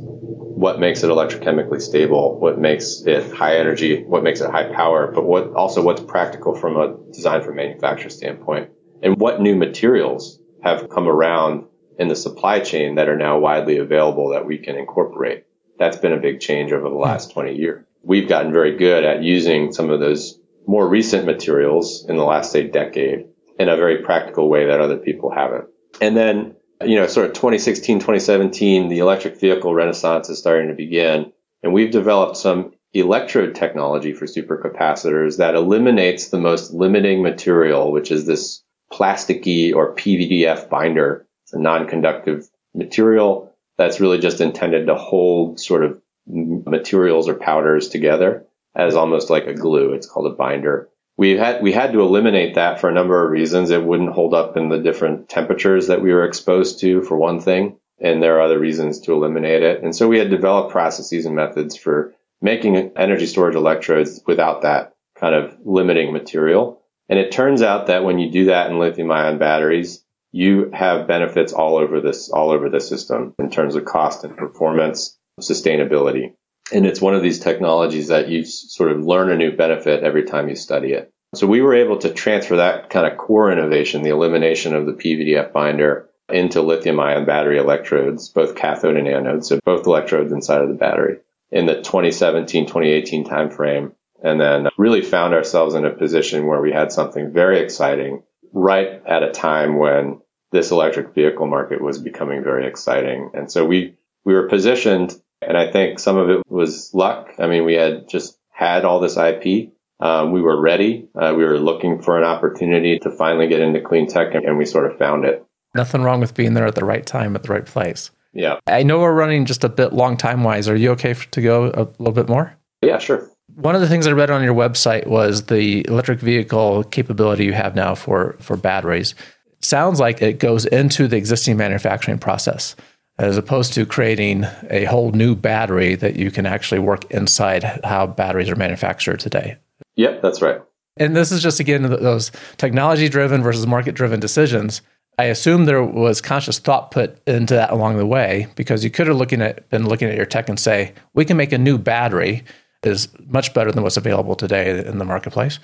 what 0.64 0.80
makes 0.80 1.04
it 1.04 1.10
electrochemically 1.10 1.82
stable, 1.82 2.40
what 2.40 2.58
makes 2.58 3.02
it 3.06 3.34
high 3.34 3.58
energy, 3.58 4.02
what 4.06 4.24
makes 4.24 4.40
it 4.40 4.50
high 4.50 4.72
power, 4.74 5.12
but 5.12 5.26
what 5.26 5.52
also 5.56 5.82
what's 5.82 6.00
practical 6.00 6.56
from 6.56 6.78
a 6.78 6.96
design 7.12 7.44
for 7.44 7.52
manufacture 7.52 8.10
standpoint, 8.10 8.70
and 9.02 9.20
what 9.20 9.42
new 9.42 9.58
materials 9.58 10.40
have 10.64 10.88
come 10.88 11.10
around 11.10 11.66
in 12.00 12.08
the 12.08 12.16
supply 12.16 12.62
chain 12.62 12.96
that 12.96 13.10
are 13.10 13.18
now 13.18 13.40
widely 13.40 13.78
available 13.78 14.30
that 14.30 14.46
we 14.46 14.58
can 14.58 14.78
incorporate. 14.78 15.44
That's 15.80 15.98
been 15.98 16.14
a 16.14 16.22
big 16.22 16.40
change 16.40 16.72
over 16.72 16.88
the 16.88 16.96
last 16.96 17.34
20 17.34 17.56
years. 17.56 17.84
We've 18.02 18.30
gotten 18.30 18.54
very 18.54 18.78
good 18.78 19.04
at 19.04 19.22
using 19.22 19.74
some 19.74 19.90
of 19.90 20.00
those 20.00 20.40
more 20.66 20.88
recent 20.88 21.26
materials 21.26 22.06
in 22.08 22.16
the 22.16 22.24
last, 22.24 22.54
say, 22.54 22.70
decade 22.70 23.26
in 23.60 23.68
a 23.68 23.76
very 23.76 24.02
practical 24.02 24.48
way 24.48 24.68
that 24.68 24.80
other 24.80 24.96
people 24.96 25.30
haven't. 25.30 25.66
And 26.00 26.16
then 26.16 26.56
you 26.88 26.96
know, 26.96 27.08
sort 27.08 27.28
of 27.28 27.34
2016, 27.34 28.00
2017, 28.00 28.90
the 28.90 29.00
electric 29.00 29.40
vehicle 29.40 29.74
renaissance 29.74 30.30
is 30.30 30.40
starting 30.40 30.70
to 30.70 30.74
begin. 30.74 31.32
And 31.62 31.74
we've 31.74 31.92
developed 31.92 32.38
some 32.38 32.74
electrode 32.94 33.56
technology 33.56 34.14
for 34.14 34.26
supercapacitors 34.26 35.38
that 35.38 35.56
eliminates 35.56 36.30
the 36.30 36.40
most 36.40 36.74
limiting 36.74 37.24
material, 37.24 37.92
which 37.92 38.12
is 38.12 38.26
this 38.26 38.64
plasticky 38.92 39.74
or 39.74 39.96
PVDF 39.96 40.70
binder. 40.70 41.28
It's 41.44 41.54
a 41.54 41.60
non-conductive 41.60 42.48
material 42.76 43.56
that's 43.78 44.00
really 44.00 44.20
just 44.20 44.42
intended 44.42 44.88
to 44.88 44.96
hold 44.96 45.60
sort 45.60 45.84
of 45.84 46.02
materials 46.26 47.28
or 47.28 47.36
powders 47.36 47.90
together 47.90 48.46
as 48.76 48.96
almost 48.96 49.30
like 49.30 49.48
a 49.48 49.54
glue. 49.54 49.94
It's 49.94 50.08
called 50.08 50.32
a 50.32 50.36
binder 50.36 50.90
we 51.18 51.38
had 51.38 51.62
we 51.62 51.72
had 51.72 51.94
to 51.94 52.02
eliminate 52.02 52.56
that 52.56 52.80
for 52.80 52.90
a 52.90 52.94
number 52.94 53.24
of 53.24 53.32
reasons. 53.32 53.70
It 53.70 53.84
wouldn't 53.84 54.14
hold 54.14 54.34
up 54.34 54.58
in 54.58 54.70
the 54.70 54.80
different 54.80 55.30
temperatures 55.30 55.88
that 55.88 56.02
we 56.02 56.12
were 56.12 56.26
exposed 56.26 56.80
to, 56.80 57.02
for 57.04 57.18
one 57.18 57.40
thing, 57.40 57.78
and 58.00 58.22
there 58.22 58.38
are 58.38 58.42
other 58.42 58.60
reasons 58.60 59.02
to 59.02 59.14
eliminate 59.14 59.64
it. 59.64 59.84
And 59.84 59.96
so 59.96 60.08
we 60.08 60.20
had 60.20 60.30
developed 60.30 60.72
processes 60.72 61.26
and 61.26 61.36
methods 61.36 61.78
for 61.78 62.14
making 62.42 62.76
energy 62.98 63.26
storage 63.26 63.56
electrodes 63.56 64.22
without 64.26 64.64
that 64.64 64.96
kind 65.16 65.36
of 65.36 65.56
limiting 65.64 66.12
material. 66.12 66.82
And 67.10 67.20
it 67.20 67.32
turns 67.32 67.62
out 67.62 67.88
that 67.88 68.04
when 68.04 68.20
you 68.20 68.32
do 68.32 68.46
that 68.46 68.70
in 68.70 68.80
lithium 68.80 69.12
ion 69.12 69.38
batteries, 69.38 70.04
you 70.32 70.72
have 70.74 71.08
benefits 71.08 71.54
all 71.54 71.78
over 71.78 72.02
this, 72.02 72.30
all 72.30 72.50
over 72.50 72.70
the 72.70 72.80
system 72.80 73.36
in 73.38 73.52
terms 73.52 73.76
of 73.76 73.86
cost 73.86 74.24
and 74.24 74.36
performance, 74.36 75.18
sustainability. 75.40 76.34
And 76.74 76.88
it's 76.88 77.02
one 77.02 77.14
of 77.14 77.22
these 77.22 77.40
technologies 77.40 78.08
that 78.08 78.30
you 78.30 78.44
sort 78.44 78.92
of 78.92 79.06
learn 79.06 79.32
a 79.32 79.38
new 79.38 79.52
benefit 79.56 80.04
every 80.04 80.24
time 80.24 80.50
you 80.50 80.56
study 80.56 80.94
it. 80.94 81.12
So 81.36 81.48
we 81.48 81.62
were 81.62 81.76
able 81.76 81.98
to 82.00 82.14
transfer 82.14 82.58
that 82.58 82.90
kind 82.90 83.06
of 83.06 83.18
core 83.18 83.52
innovation, 83.52 84.02
the 84.02 84.10
elimination 84.10 84.76
of 84.76 84.86
the 84.86 84.94
PVDF 84.94 85.52
binder 85.52 86.10
into 86.30 86.62
lithium 86.62 87.00
ion 87.00 87.26
battery 87.26 87.60
electrodes, 87.60 88.30
both 88.30 88.56
cathode 88.56 88.98
and 88.98 89.08
anode. 89.08 89.46
So 89.46 89.60
both 89.64 89.86
electrodes 89.86 90.32
inside 90.32 90.62
of 90.62 90.70
the 90.70 90.76
battery 90.76 91.18
in 91.52 91.68
the 91.68 91.76
2017, 91.76 92.66
2018 92.66 93.26
timeframe. 93.26 93.94
And 94.24 94.40
then 94.40 94.70
really 94.78 95.02
found 95.02 95.34
ourselves 95.34 95.76
in 95.76 95.86
a 95.86 95.92
position 95.92 96.48
where 96.48 96.62
we 96.62 96.72
had 96.72 96.92
something 96.92 97.34
very 97.34 97.60
exciting 97.60 98.24
right 98.54 99.02
at 99.06 99.22
a 99.22 99.32
time 99.32 99.78
when 99.78 100.22
this 100.52 100.72
electric 100.72 101.14
vehicle 101.14 101.46
market 101.46 101.82
was 101.82 102.00
becoming 102.00 102.44
very 102.44 102.66
exciting. 102.66 103.32
And 103.34 103.52
so 103.52 103.66
we 103.66 103.98
we 104.24 104.34
were 104.34 104.48
positioned, 104.48 105.14
and 105.48 105.58
I 105.58 105.72
think 105.72 106.00
some 106.00 106.18
of 106.18 106.30
it 106.30 106.44
was 106.48 106.94
luck. 106.94 107.30
I 107.40 107.48
mean, 107.48 107.66
we 107.66 107.74
had 107.74 108.08
just 108.08 108.38
had 108.52 108.86
all 108.86 109.00
this 109.00 109.18
IP. 109.18 109.72
Um, 110.00 110.32
we 110.32 110.42
were 110.42 110.60
ready. 110.60 111.08
Uh, 111.16 111.34
we 111.36 111.44
were 111.46 111.60
looking 111.60 112.02
for 112.02 112.18
an 112.18 112.24
opportunity 112.24 113.00
to 113.00 113.12
finally 113.12 113.48
get 113.48 113.62
into 113.62 113.82
clean 113.82 114.08
tech, 114.08 114.34
and, 114.34 114.46
and 114.46 114.58
we 114.58 114.66
sort 114.66 114.92
of 114.92 114.98
found 114.98 115.26
it. 115.26 115.46
Nothing 115.76 116.02
wrong 116.02 116.20
with 116.20 116.36
being 116.36 116.54
there 116.54 116.68
at 116.68 116.76
the 116.76 116.86
right 116.86 117.06
time 117.06 117.36
at 117.36 117.44
the 117.44 117.50
right 117.50 117.66
place. 117.66 118.12
Yeah. 118.34 118.60
I 118.68 118.84
know 118.84 119.00
we're 119.00 119.14
running 119.14 119.46
just 119.46 119.64
a 119.64 119.70
bit 119.70 119.94
long 119.94 120.18
time 120.18 120.44
wise. 120.44 120.68
Are 120.68 120.76
you 120.76 120.92
okay 120.92 121.14
to 121.14 121.42
go 121.42 121.66
a 121.68 121.88
little 122.00 122.14
bit 122.14 122.28
more? 122.28 122.56
Yeah, 122.82 122.98
sure. 122.98 123.30
One 123.56 123.76
of 123.76 123.82
the 123.82 123.88
things 123.88 124.08
I 124.08 124.12
read 124.12 124.30
on 124.30 124.44
your 124.44 124.56
website 124.56 125.08
was 125.08 125.44
the 125.44 125.86
electric 125.88 126.20
vehicle 126.20 126.84
capability 126.86 127.46
you 127.46 127.54
have 127.54 127.76
now 127.76 127.96
for 127.96 128.36
for 128.40 128.58
batteries. 128.58 129.14
Sounds 129.62 130.00
like 130.00 130.22
it 130.22 130.40
goes 130.40 130.66
into 130.66 131.08
the 131.08 131.18
existing 131.18 131.56
manufacturing 131.56 132.18
process 132.18 132.76
as 133.20 133.38
opposed 133.38 133.74
to 133.74 133.86
creating 133.86 134.46
a 134.70 134.86
whole 134.86 135.12
new 135.12 135.36
battery 135.36 135.96
that 135.96 136.16
you 136.16 136.32
can 136.32 136.46
actually 136.46 136.80
work 136.80 137.10
inside 137.12 137.64
how 137.84 138.08
batteries 138.08 138.50
are 138.50 138.56
manufactured 138.56 139.20
today. 139.20 139.58
Yep, 139.96 140.22
that's 140.22 140.42
right. 140.42 140.62
And 140.98 141.16
this 141.16 141.32
is 141.32 141.42
just 141.42 141.60
again 141.60 141.84
those 141.84 142.32
technology 142.58 143.10
driven 143.10 143.42
versus 143.42 143.66
market 143.68 143.96
driven 143.96 144.20
decisions. 144.20 144.82
I 145.20 145.26
assume 145.26 145.66
there 145.66 145.84
was 145.84 146.22
conscious 146.22 146.58
thought 146.58 146.90
put 146.90 147.22
into 147.28 147.54
that 147.54 147.72
along 147.72 147.98
the 147.98 148.06
way 148.06 148.48
because 148.56 148.84
you 148.84 148.90
could 148.90 149.08
have 149.08 149.16
looking 149.16 149.42
at 149.42 149.70
been 149.70 149.88
looking 149.88 150.10
at 150.10 150.18
your 150.18 150.26
tech 150.26 150.50
and 150.50 150.60
say, 150.60 150.94
we 151.14 151.26
can 151.26 151.38
make 151.38 151.52
a 151.52 151.58
new 151.58 151.78
battery 151.78 152.44
is 152.84 153.08
much 153.28 153.54
better 153.54 153.72
than 153.72 153.84
what's 153.84 153.98
available 153.98 154.36
today 154.36 154.86
in 154.86 154.98
the 154.98 155.06
marketplace. 155.06 155.60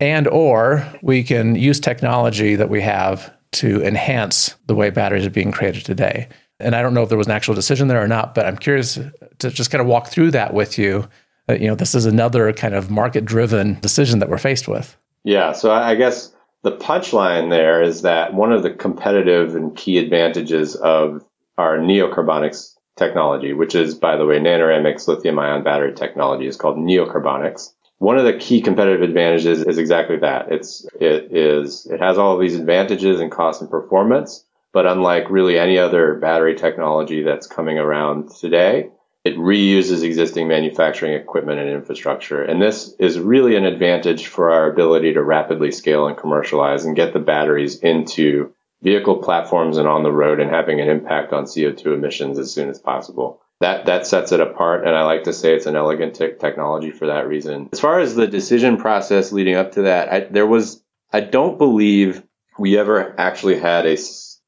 And 0.00 0.26
or 0.26 0.86
we 1.02 1.22
can 1.22 1.54
use 1.54 1.78
technology 1.78 2.56
that 2.56 2.68
we 2.68 2.80
have 2.80 3.34
to 3.52 3.82
enhance 3.82 4.56
the 4.66 4.74
way 4.74 4.90
batteries 4.90 5.26
are 5.26 5.30
being 5.30 5.52
created 5.52 5.84
today. 5.84 6.28
And 6.60 6.74
I 6.74 6.82
don't 6.82 6.94
know 6.94 7.02
if 7.02 7.08
there 7.08 7.18
was 7.18 7.26
an 7.26 7.32
actual 7.32 7.54
decision 7.54 7.88
there 7.88 8.02
or 8.02 8.08
not, 8.08 8.34
but 8.34 8.46
I'm 8.46 8.56
curious 8.56 8.98
to 9.38 9.50
just 9.50 9.70
kind 9.70 9.80
of 9.82 9.88
walk 9.88 10.08
through 10.08 10.30
that 10.32 10.54
with 10.54 10.78
you. 10.78 11.08
You 11.48 11.66
know, 11.68 11.74
this 11.74 11.94
is 11.94 12.06
another 12.06 12.52
kind 12.52 12.74
of 12.74 12.90
market 12.90 13.24
driven 13.24 13.78
decision 13.80 14.20
that 14.20 14.28
we're 14.28 14.38
faced 14.38 14.68
with. 14.68 14.96
Yeah. 15.24 15.52
So 15.52 15.72
I 15.72 15.94
guess 15.94 16.34
the 16.62 16.72
punchline 16.72 17.50
there 17.50 17.82
is 17.82 18.02
that 18.02 18.34
one 18.34 18.52
of 18.52 18.62
the 18.62 18.70
competitive 18.70 19.54
and 19.54 19.76
key 19.76 19.98
advantages 19.98 20.76
of 20.76 21.24
our 21.58 21.78
Neocarbonix 21.78 22.74
technology, 22.96 23.52
which 23.52 23.74
is, 23.74 23.94
by 23.94 24.16
the 24.16 24.24
way, 24.24 24.38
Nanoramic's 24.38 25.08
lithium 25.08 25.38
ion 25.38 25.64
battery 25.64 25.92
technology 25.94 26.46
is 26.46 26.56
called 26.56 26.78
Neocarbonix. 26.78 27.72
One 27.98 28.18
of 28.18 28.24
the 28.24 28.36
key 28.36 28.60
competitive 28.60 29.02
advantages 29.02 29.62
is 29.62 29.78
exactly 29.78 30.16
that. 30.18 30.50
It's, 30.50 30.86
it 31.00 31.32
is, 31.32 31.86
it 31.86 32.00
has 32.00 32.18
all 32.18 32.34
of 32.34 32.40
these 32.40 32.54
advantages 32.56 33.20
in 33.20 33.30
cost 33.30 33.60
and 33.60 33.70
performance, 33.70 34.43
but 34.74 34.86
unlike 34.86 35.30
really 35.30 35.56
any 35.56 35.78
other 35.78 36.14
battery 36.14 36.56
technology 36.56 37.22
that's 37.22 37.46
coming 37.46 37.78
around 37.78 38.30
today, 38.30 38.90
it 39.24 39.36
reuses 39.36 40.02
existing 40.02 40.48
manufacturing 40.48 41.14
equipment 41.14 41.60
and 41.60 41.70
infrastructure. 41.70 42.42
And 42.42 42.60
this 42.60 42.92
is 42.98 43.18
really 43.18 43.56
an 43.56 43.64
advantage 43.64 44.26
for 44.26 44.50
our 44.50 44.68
ability 44.68 45.14
to 45.14 45.22
rapidly 45.22 45.70
scale 45.70 46.08
and 46.08 46.16
commercialize 46.16 46.84
and 46.84 46.96
get 46.96 47.12
the 47.12 47.20
batteries 47.20 47.78
into 47.78 48.52
vehicle 48.82 49.22
platforms 49.22 49.78
and 49.78 49.88
on 49.88 50.02
the 50.02 50.12
road 50.12 50.40
and 50.40 50.50
having 50.50 50.80
an 50.80 50.90
impact 50.90 51.32
on 51.32 51.44
CO2 51.44 51.94
emissions 51.94 52.38
as 52.38 52.52
soon 52.52 52.68
as 52.68 52.80
possible. 52.80 53.40
That, 53.60 53.86
that 53.86 54.08
sets 54.08 54.32
it 54.32 54.40
apart. 54.40 54.84
And 54.86 54.96
I 54.96 55.04
like 55.04 55.22
to 55.22 55.32
say 55.32 55.54
it's 55.54 55.66
an 55.66 55.76
elegant 55.76 56.16
te- 56.16 56.34
technology 56.38 56.90
for 56.90 57.06
that 57.06 57.28
reason. 57.28 57.70
As 57.72 57.80
far 57.80 58.00
as 58.00 58.16
the 58.16 58.26
decision 58.26 58.76
process 58.76 59.30
leading 59.30 59.54
up 59.54 59.72
to 59.72 59.82
that, 59.82 60.12
I, 60.12 60.20
there 60.20 60.46
was, 60.46 60.82
I 61.12 61.20
don't 61.20 61.58
believe 61.58 62.24
we 62.58 62.76
ever 62.76 63.14
actually 63.18 63.58
had 63.58 63.86
a 63.86 63.96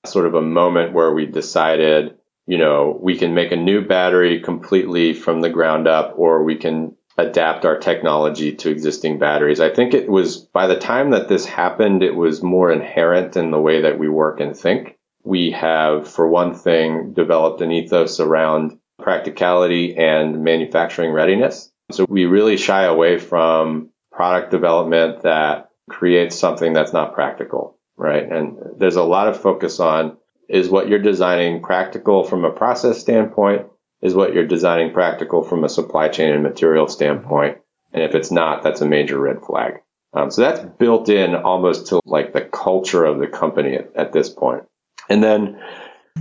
sort 0.08 0.26
of 0.26 0.34
a 0.34 0.42
moment 0.42 0.92
where 0.92 1.12
we 1.12 1.26
decided, 1.26 2.16
you 2.46 2.58
know, 2.58 2.98
we 3.00 3.16
can 3.16 3.34
make 3.34 3.52
a 3.52 3.56
new 3.56 3.84
battery 3.84 4.40
completely 4.40 5.12
from 5.12 5.40
the 5.40 5.50
ground 5.50 5.86
up 5.88 6.14
or 6.16 6.44
we 6.44 6.56
can 6.56 6.96
adapt 7.18 7.64
our 7.64 7.78
technology 7.78 8.54
to 8.54 8.70
existing 8.70 9.18
batteries. 9.18 9.60
I 9.60 9.70
think 9.70 9.94
it 9.94 10.08
was 10.08 10.38
by 10.38 10.66
the 10.66 10.78
time 10.78 11.10
that 11.10 11.28
this 11.28 11.46
happened, 11.46 12.02
it 12.02 12.14
was 12.14 12.42
more 12.42 12.70
inherent 12.70 13.36
in 13.36 13.50
the 13.50 13.60
way 13.60 13.82
that 13.82 13.98
we 13.98 14.08
work 14.08 14.40
and 14.40 14.56
think. 14.56 14.98
We 15.24 15.50
have, 15.52 16.08
for 16.08 16.28
one 16.28 16.54
thing, 16.54 17.14
developed 17.14 17.60
an 17.60 17.72
ethos 17.72 18.20
around 18.20 18.78
practicality 18.98 19.96
and 19.96 20.44
manufacturing 20.44 21.12
readiness. 21.12 21.70
So 21.90 22.06
we 22.08 22.26
really 22.26 22.56
shy 22.56 22.84
away 22.84 23.18
from 23.18 23.90
product 24.12 24.50
development 24.50 25.22
that 25.22 25.70
creates 25.88 26.36
something 26.36 26.72
that's 26.72 26.92
not 26.92 27.14
practical, 27.14 27.75
right? 27.96 28.30
And 28.30 28.56
there's 28.78 28.96
a 28.96 29.02
lot 29.02 29.28
of 29.28 29.40
focus 29.40 29.80
on 29.80 30.16
is 30.48 30.68
what 30.68 30.88
you're 30.88 31.00
designing 31.00 31.60
practical 31.60 32.22
from 32.22 32.44
a 32.44 32.50
process 32.50 33.00
standpoint? 33.00 33.66
is 34.02 34.14
what 34.14 34.34
you're 34.34 34.46
designing 34.46 34.92
practical 34.92 35.42
from 35.42 35.64
a 35.64 35.68
supply 35.68 36.08
chain 36.08 36.32
and 36.32 36.42
material 36.42 36.86
standpoint. 36.86 37.58
And 37.92 38.02
if 38.02 38.14
it's 38.14 38.30
not, 38.30 38.62
that's 38.62 38.80
a 38.80 38.86
major 38.86 39.18
red 39.18 39.42
flag. 39.42 39.80
Um, 40.12 40.30
so 40.30 40.42
that's 40.42 40.60
built 40.78 41.08
in 41.08 41.34
almost 41.34 41.88
to 41.88 42.00
like 42.04 42.32
the 42.32 42.42
culture 42.42 43.04
of 43.04 43.18
the 43.18 43.26
company 43.26 43.74
at, 43.74 43.94
at 43.96 44.12
this 44.12 44.28
point. 44.28 44.64
And 45.08 45.22
then 45.22 45.60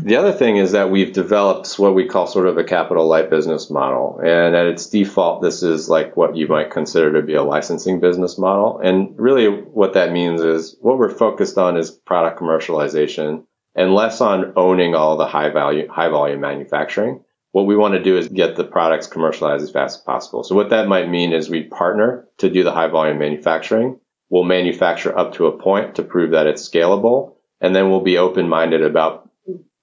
the 0.02 0.16
other 0.16 0.32
thing 0.32 0.58
is 0.58 0.72
that 0.74 0.92
we've 0.92 1.14
developed 1.14 1.80
what 1.80 1.96
we 1.96 2.08
call 2.08 2.28
sort 2.28 2.48
of 2.48 2.58
a 2.58 2.64
capital 2.64 3.08
light 3.08 3.30
business 3.30 3.70
model. 3.70 4.20
And 4.24 4.56
at 4.56 4.68
its 4.68 4.88
default, 4.88 5.42
this 5.42 5.64
is 5.64 5.90
like 5.90 6.16
what 6.16 6.36
you 6.36 6.48
might 6.48 6.72
consider 6.72 7.14
to 7.14 7.26
be 7.26 7.36
a 7.36 7.44
licensing 7.44 8.00
business 8.00 8.38
model. 8.38 8.80
And 8.84 9.18
really 9.20 9.48
what 9.48 9.94
that 9.94 10.12
means 10.12 10.42
is 10.42 10.76
what 10.80 10.98
we're 10.98 11.10
focused 11.10 11.58
on 11.58 11.78
is 11.78 11.92
product 11.92 12.40
commercialization 12.40 13.46
and 13.74 13.94
less 13.94 14.22
on 14.22 14.54
owning 14.56 14.96
all 14.96 15.18
the 15.18 15.28
high 15.28 15.50
value, 15.50 15.88
high 15.88 16.10
volume 16.10 16.42
manufacturing 16.42 17.24
what 17.56 17.68
we 17.68 17.78
want 17.78 17.94
to 17.94 18.04
do 18.04 18.18
is 18.18 18.28
get 18.28 18.58
the 18.58 18.66
products 18.66 19.08
commercialized 19.08 19.64
as 19.64 19.72
fast 19.72 20.00
as 20.00 20.04
possible. 20.04 20.44
So 20.44 20.56
what 20.56 20.72
that 20.72 20.90
might 20.90 21.10
mean 21.10 21.32
is 21.32 21.50
we 21.50 21.64
partner 21.64 22.28
to 22.40 22.50
do 22.50 22.66
the 22.66 22.74
high 22.74 22.90
volume 22.90 23.18
manufacturing. 23.18 23.98
We'll 24.30 24.44
manufacture 24.44 25.18
up 25.18 25.36
to 25.36 25.46
a 25.46 25.58
point 25.58 25.96
to 25.96 26.04
prove 26.04 26.32
that 26.32 26.48
it's 26.48 26.68
scalable. 26.68 27.36
And 27.62 27.74
then 27.74 27.90
we'll 27.90 28.02
be 28.02 28.18
open 28.18 28.50
minded 28.50 28.84
about 28.84 29.25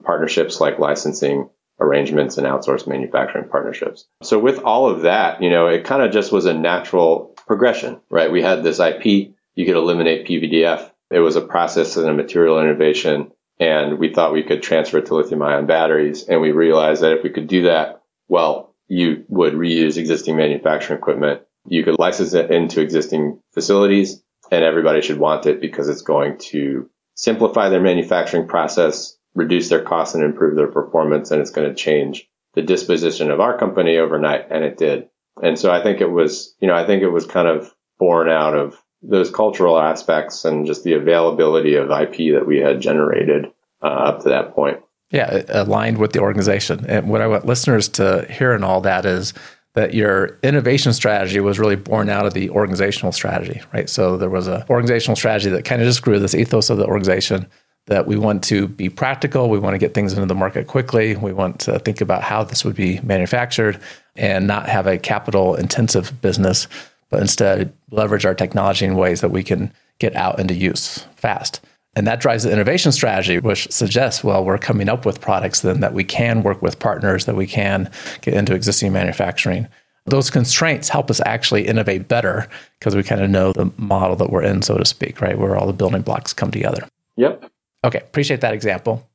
partnerships 0.02 0.60
like 0.60 0.78
licensing 0.78 1.48
arrangements 1.80 2.38
and 2.38 2.46
outsourced 2.46 2.86
manufacturing 2.86 3.48
partnerships. 3.48 4.06
So 4.22 4.38
with 4.38 4.60
all 4.60 4.88
of 4.88 5.02
that, 5.02 5.42
you 5.42 5.50
know, 5.50 5.66
it 5.66 5.84
kind 5.84 6.02
of 6.02 6.12
just 6.12 6.32
was 6.32 6.46
a 6.46 6.54
natural 6.54 7.34
progression, 7.46 8.00
right? 8.10 8.30
We 8.30 8.42
had 8.42 8.62
this 8.62 8.78
IP. 8.78 9.34
You 9.54 9.66
could 9.66 9.76
eliminate 9.76 10.26
PVDF. 10.26 10.90
It 11.10 11.20
was 11.20 11.36
a 11.36 11.40
process 11.42 11.96
and 11.96 12.08
a 12.08 12.14
material 12.14 12.60
innovation 12.60 13.32
and 13.58 13.98
we 13.98 14.12
thought 14.12 14.32
we 14.32 14.42
could 14.42 14.62
transfer 14.62 14.98
it 14.98 15.06
to 15.06 15.14
lithium 15.14 15.42
ion 15.42 15.66
batteries. 15.66 16.24
And 16.24 16.40
we 16.40 16.52
realized 16.52 17.02
that 17.02 17.12
if 17.12 17.22
we 17.22 17.30
could 17.30 17.46
do 17.46 17.64
that, 17.64 18.02
well, 18.28 18.74
you 18.88 19.24
would 19.28 19.52
reuse 19.52 19.98
existing 19.98 20.36
manufacturing 20.36 20.98
equipment. 20.98 21.42
You 21.66 21.84
could 21.84 21.98
license 21.98 22.34
it 22.34 22.50
into 22.50 22.80
existing 22.80 23.40
facilities 23.54 24.22
and 24.50 24.64
everybody 24.64 25.00
should 25.00 25.18
want 25.18 25.46
it 25.46 25.60
because 25.60 25.88
it's 25.88 26.02
going 26.02 26.38
to 26.38 26.90
simplify 27.14 27.68
their 27.68 27.80
manufacturing 27.80 28.48
process, 28.48 29.16
reduce 29.34 29.68
their 29.68 29.82
costs 29.82 30.14
and 30.14 30.24
improve 30.24 30.56
their 30.56 30.68
performance. 30.68 31.30
And 31.30 31.40
it's 31.40 31.50
going 31.50 31.68
to 31.68 31.74
change 31.74 32.28
the 32.54 32.62
disposition 32.62 33.30
of 33.30 33.40
our 33.40 33.58
company 33.58 33.96
overnight. 33.96 34.46
And 34.50 34.64
it 34.64 34.76
did. 34.76 35.08
And 35.42 35.58
so 35.58 35.70
I 35.70 35.82
think 35.82 36.00
it 36.00 36.10
was, 36.10 36.54
you 36.60 36.68
know, 36.68 36.74
I 36.74 36.86
think 36.86 37.02
it 37.02 37.08
was 37.08 37.26
kind 37.26 37.48
of 37.48 37.72
born 37.98 38.28
out 38.28 38.54
of 38.54 38.76
those 39.02 39.30
cultural 39.30 39.78
aspects 39.78 40.44
and 40.44 40.66
just 40.66 40.84
the 40.84 40.92
availability 40.92 41.74
of 41.74 41.90
IP 41.90 42.34
that 42.34 42.46
we 42.46 42.58
had 42.58 42.80
generated 42.80 43.46
uh, 43.82 43.86
up 43.86 44.22
to 44.22 44.28
that 44.28 44.54
point. 44.54 44.80
Yeah, 45.10 45.42
aligned 45.48 45.98
with 45.98 46.12
the 46.12 46.20
organization. 46.20 46.86
And 46.86 47.08
what 47.08 47.20
I 47.20 47.26
want 47.26 47.44
listeners 47.44 47.88
to 47.90 48.26
hear 48.30 48.52
in 48.52 48.64
all 48.64 48.80
that 48.82 49.04
is 49.04 49.34
that 49.74 49.94
your 49.94 50.38
innovation 50.42 50.92
strategy 50.92 51.40
was 51.40 51.58
really 51.58 51.76
born 51.76 52.08
out 52.08 52.26
of 52.26 52.34
the 52.34 52.50
organizational 52.50 53.12
strategy, 53.12 53.60
right? 53.72 53.88
So 53.88 54.16
there 54.16 54.30
was 54.30 54.48
a 54.48 54.66
organizational 54.68 55.16
strategy 55.16 55.50
that 55.50 55.64
kind 55.64 55.80
of 55.82 55.88
just 55.88 56.02
grew 56.02 56.18
this 56.18 56.34
ethos 56.34 56.70
of 56.70 56.78
the 56.78 56.86
organization 56.86 57.46
that 57.86 58.06
we 58.06 58.16
want 58.16 58.44
to 58.44 58.68
be 58.68 58.88
practical, 58.88 59.48
we 59.48 59.58
want 59.58 59.74
to 59.74 59.78
get 59.78 59.94
things 59.94 60.12
into 60.12 60.26
the 60.26 60.34
market 60.34 60.66
quickly, 60.66 61.16
we 61.16 61.32
want 61.32 61.60
to 61.60 61.78
think 61.80 62.00
about 62.00 62.22
how 62.22 62.44
this 62.44 62.64
would 62.64 62.76
be 62.76 63.00
manufactured 63.00 63.80
and 64.14 64.46
not 64.46 64.68
have 64.68 64.86
a 64.86 64.98
capital 64.98 65.54
intensive 65.54 66.20
business 66.20 66.68
but 67.12 67.20
instead 67.20 67.74
leverage 67.90 68.24
our 68.24 68.34
technology 68.34 68.86
in 68.86 68.96
ways 68.96 69.20
that 69.20 69.30
we 69.30 69.44
can 69.44 69.70
get 69.98 70.16
out 70.16 70.40
into 70.40 70.54
use 70.54 71.06
fast. 71.14 71.60
And 71.94 72.06
that 72.06 72.20
drives 72.20 72.44
the 72.44 72.50
innovation 72.50 72.90
strategy, 72.90 73.38
which 73.38 73.70
suggests, 73.70 74.24
well, 74.24 74.42
we're 74.42 74.56
coming 74.56 74.88
up 74.88 75.04
with 75.04 75.20
products 75.20 75.60
then 75.60 75.80
that 75.80 75.92
we 75.92 76.04
can 76.04 76.42
work 76.42 76.62
with 76.62 76.78
partners, 76.78 77.26
that 77.26 77.36
we 77.36 77.46
can 77.46 77.90
get 78.22 78.32
into 78.32 78.54
existing 78.54 78.94
manufacturing. 78.94 79.68
Those 80.06 80.30
constraints 80.30 80.88
help 80.88 81.10
us 81.10 81.20
actually 81.26 81.68
innovate 81.68 82.08
better 82.08 82.48
because 82.78 82.96
we 82.96 83.02
kind 83.02 83.20
of 83.20 83.28
know 83.28 83.52
the 83.52 83.70
model 83.76 84.16
that 84.16 84.30
we're 84.30 84.42
in, 84.42 84.62
so 84.62 84.78
to 84.78 84.86
speak, 84.86 85.20
right? 85.20 85.38
Where 85.38 85.54
all 85.54 85.66
the 85.66 85.74
building 85.74 86.00
blocks 86.00 86.32
come 86.32 86.50
together. 86.50 86.88
Yep. 87.16 87.51
Okay, 87.84 87.98
appreciate 87.98 88.40
that 88.42 88.54
example. 88.54 89.08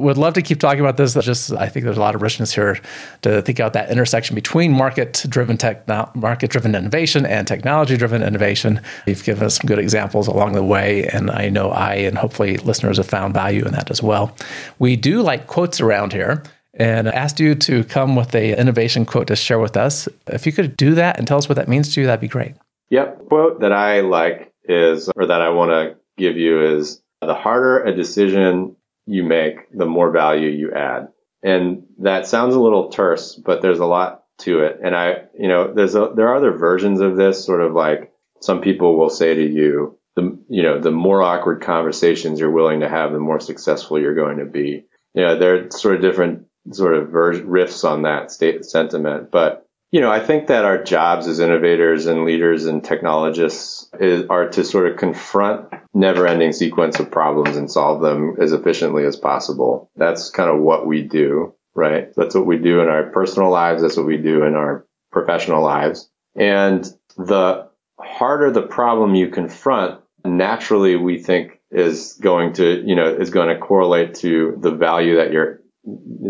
Would 0.00 0.18
love 0.18 0.34
to 0.34 0.42
keep 0.42 0.58
talking 0.58 0.80
about 0.80 0.96
this. 0.96 1.14
Just 1.14 1.52
I 1.52 1.68
think 1.68 1.84
there's 1.84 1.96
a 1.96 2.00
lot 2.00 2.16
of 2.16 2.22
richness 2.22 2.52
here 2.52 2.80
to 3.22 3.42
think 3.42 3.60
about 3.60 3.74
that 3.74 3.90
intersection 3.90 4.34
between 4.34 4.72
market-driven 4.72 5.56
tech, 5.56 5.86
market-driven 6.16 6.74
innovation 6.74 7.24
and 7.24 7.46
technology-driven 7.46 8.24
innovation. 8.24 8.80
You've 9.06 9.22
given 9.22 9.44
us 9.44 9.58
some 9.58 9.68
good 9.68 9.78
examples 9.78 10.26
along 10.26 10.54
the 10.54 10.64
way, 10.64 11.06
and 11.06 11.30
I 11.30 11.48
know 11.48 11.70
I 11.70 11.94
and 11.94 12.18
hopefully 12.18 12.56
listeners 12.56 12.96
have 12.96 13.06
found 13.06 13.34
value 13.34 13.64
in 13.64 13.72
that 13.72 13.88
as 13.88 14.02
well. 14.02 14.36
We 14.80 14.96
do 14.96 15.22
like 15.22 15.46
quotes 15.46 15.80
around 15.80 16.12
here. 16.12 16.42
and 16.74 17.08
asked 17.08 17.38
you 17.40 17.54
to 17.54 17.84
come 17.84 18.16
with 18.16 18.34
a 18.34 18.58
innovation 18.58 19.04
quote 19.04 19.26
to 19.28 19.36
share 19.36 19.58
with 19.58 19.76
us. 19.76 20.08
If 20.26 20.46
you 20.46 20.52
could 20.52 20.76
do 20.76 20.94
that 20.94 21.18
and 21.18 21.26
tell 21.26 21.38
us 21.38 21.48
what 21.48 21.56
that 21.56 21.68
means 21.68 21.94
to 21.94 22.00
you, 22.00 22.06
that'd 22.06 22.20
be 22.20 22.28
great. 22.28 22.54
Yep. 22.90 23.28
Quote 23.28 23.60
that 23.60 23.72
I 23.72 24.00
like 24.00 24.52
is, 24.64 25.10
or 25.16 25.26
that 25.26 25.42
I 25.42 25.50
want 25.50 25.70
to 25.70 25.96
give 26.16 26.36
you 26.36 26.62
is 26.76 27.01
the 27.26 27.34
harder 27.34 27.82
a 27.82 27.94
decision 27.94 28.76
you 29.06 29.24
make, 29.24 29.70
the 29.72 29.86
more 29.86 30.10
value 30.10 30.48
you 30.48 30.72
add. 30.72 31.08
And 31.42 31.84
that 31.98 32.26
sounds 32.26 32.54
a 32.54 32.60
little 32.60 32.90
terse, 32.90 33.34
but 33.34 33.62
there's 33.62 33.80
a 33.80 33.86
lot 33.86 34.24
to 34.38 34.60
it. 34.60 34.78
And 34.82 34.94
I, 34.94 35.24
you 35.38 35.48
know, 35.48 35.72
there's 35.72 35.94
a, 35.94 36.12
there 36.14 36.28
are 36.28 36.36
other 36.36 36.52
versions 36.52 37.00
of 37.00 37.16
this 37.16 37.44
sort 37.44 37.60
of 37.60 37.72
like 37.72 38.12
some 38.40 38.60
people 38.60 38.96
will 38.96 39.10
say 39.10 39.34
to 39.34 39.46
you, 39.48 39.98
the, 40.14 40.38
you 40.48 40.62
know, 40.62 40.80
the 40.80 40.90
more 40.90 41.22
awkward 41.22 41.62
conversations 41.62 42.38
you're 42.38 42.50
willing 42.50 42.80
to 42.80 42.88
have, 42.88 43.12
the 43.12 43.18
more 43.18 43.40
successful 43.40 43.98
you're 43.98 44.14
going 44.14 44.38
to 44.38 44.44
be. 44.44 44.84
You 45.14 45.22
know, 45.22 45.38
there 45.38 45.66
are 45.66 45.70
sort 45.70 45.96
of 45.96 46.02
different 46.02 46.46
sort 46.70 46.94
of 46.94 47.08
ver- 47.08 47.42
riffs 47.42 47.88
on 47.88 48.02
that 48.02 48.30
state 48.30 48.64
sentiment, 48.64 49.30
but 49.30 49.66
you 49.92 50.00
know, 50.00 50.10
I 50.10 50.20
think 50.20 50.46
that 50.46 50.64
our 50.64 50.82
jobs 50.82 51.26
as 51.28 51.38
innovators 51.38 52.06
and 52.06 52.24
leaders 52.24 52.64
and 52.64 52.82
technologists 52.82 53.90
is, 54.00 54.24
are 54.30 54.48
to 54.48 54.64
sort 54.64 54.90
of 54.90 54.96
confront 54.96 55.68
never 55.92 56.26
ending 56.26 56.52
sequence 56.52 56.98
of 56.98 57.10
problems 57.10 57.58
and 57.58 57.70
solve 57.70 58.00
them 58.00 58.36
as 58.40 58.52
efficiently 58.52 59.04
as 59.04 59.16
possible. 59.16 59.90
That's 59.94 60.30
kind 60.30 60.50
of 60.50 60.60
what 60.60 60.86
we 60.86 61.02
do, 61.02 61.54
right? 61.74 62.08
That's 62.16 62.34
what 62.34 62.46
we 62.46 62.56
do 62.56 62.80
in 62.80 62.88
our 62.88 63.10
personal 63.10 63.50
lives. 63.50 63.82
That's 63.82 63.98
what 63.98 64.06
we 64.06 64.16
do 64.16 64.44
in 64.44 64.54
our 64.54 64.86
professional 65.12 65.62
lives. 65.62 66.10
And 66.34 66.90
the 67.18 67.68
harder 68.00 68.50
the 68.50 68.62
problem 68.62 69.14
you 69.14 69.28
confront, 69.28 70.00
naturally 70.24 70.96
we 70.96 71.18
think 71.18 71.60
is 71.70 72.14
going 72.14 72.54
to, 72.54 72.82
you 72.82 72.94
know, 72.94 73.14
is 73.14 73.28
going 73.28 73.48
to 73.48 73.58
correlate 73.58 74.14
to 74.14 74.56
the 74.58 74.72
value 74.72 75.16
that 75.16 75.32
you're 75.32 75.61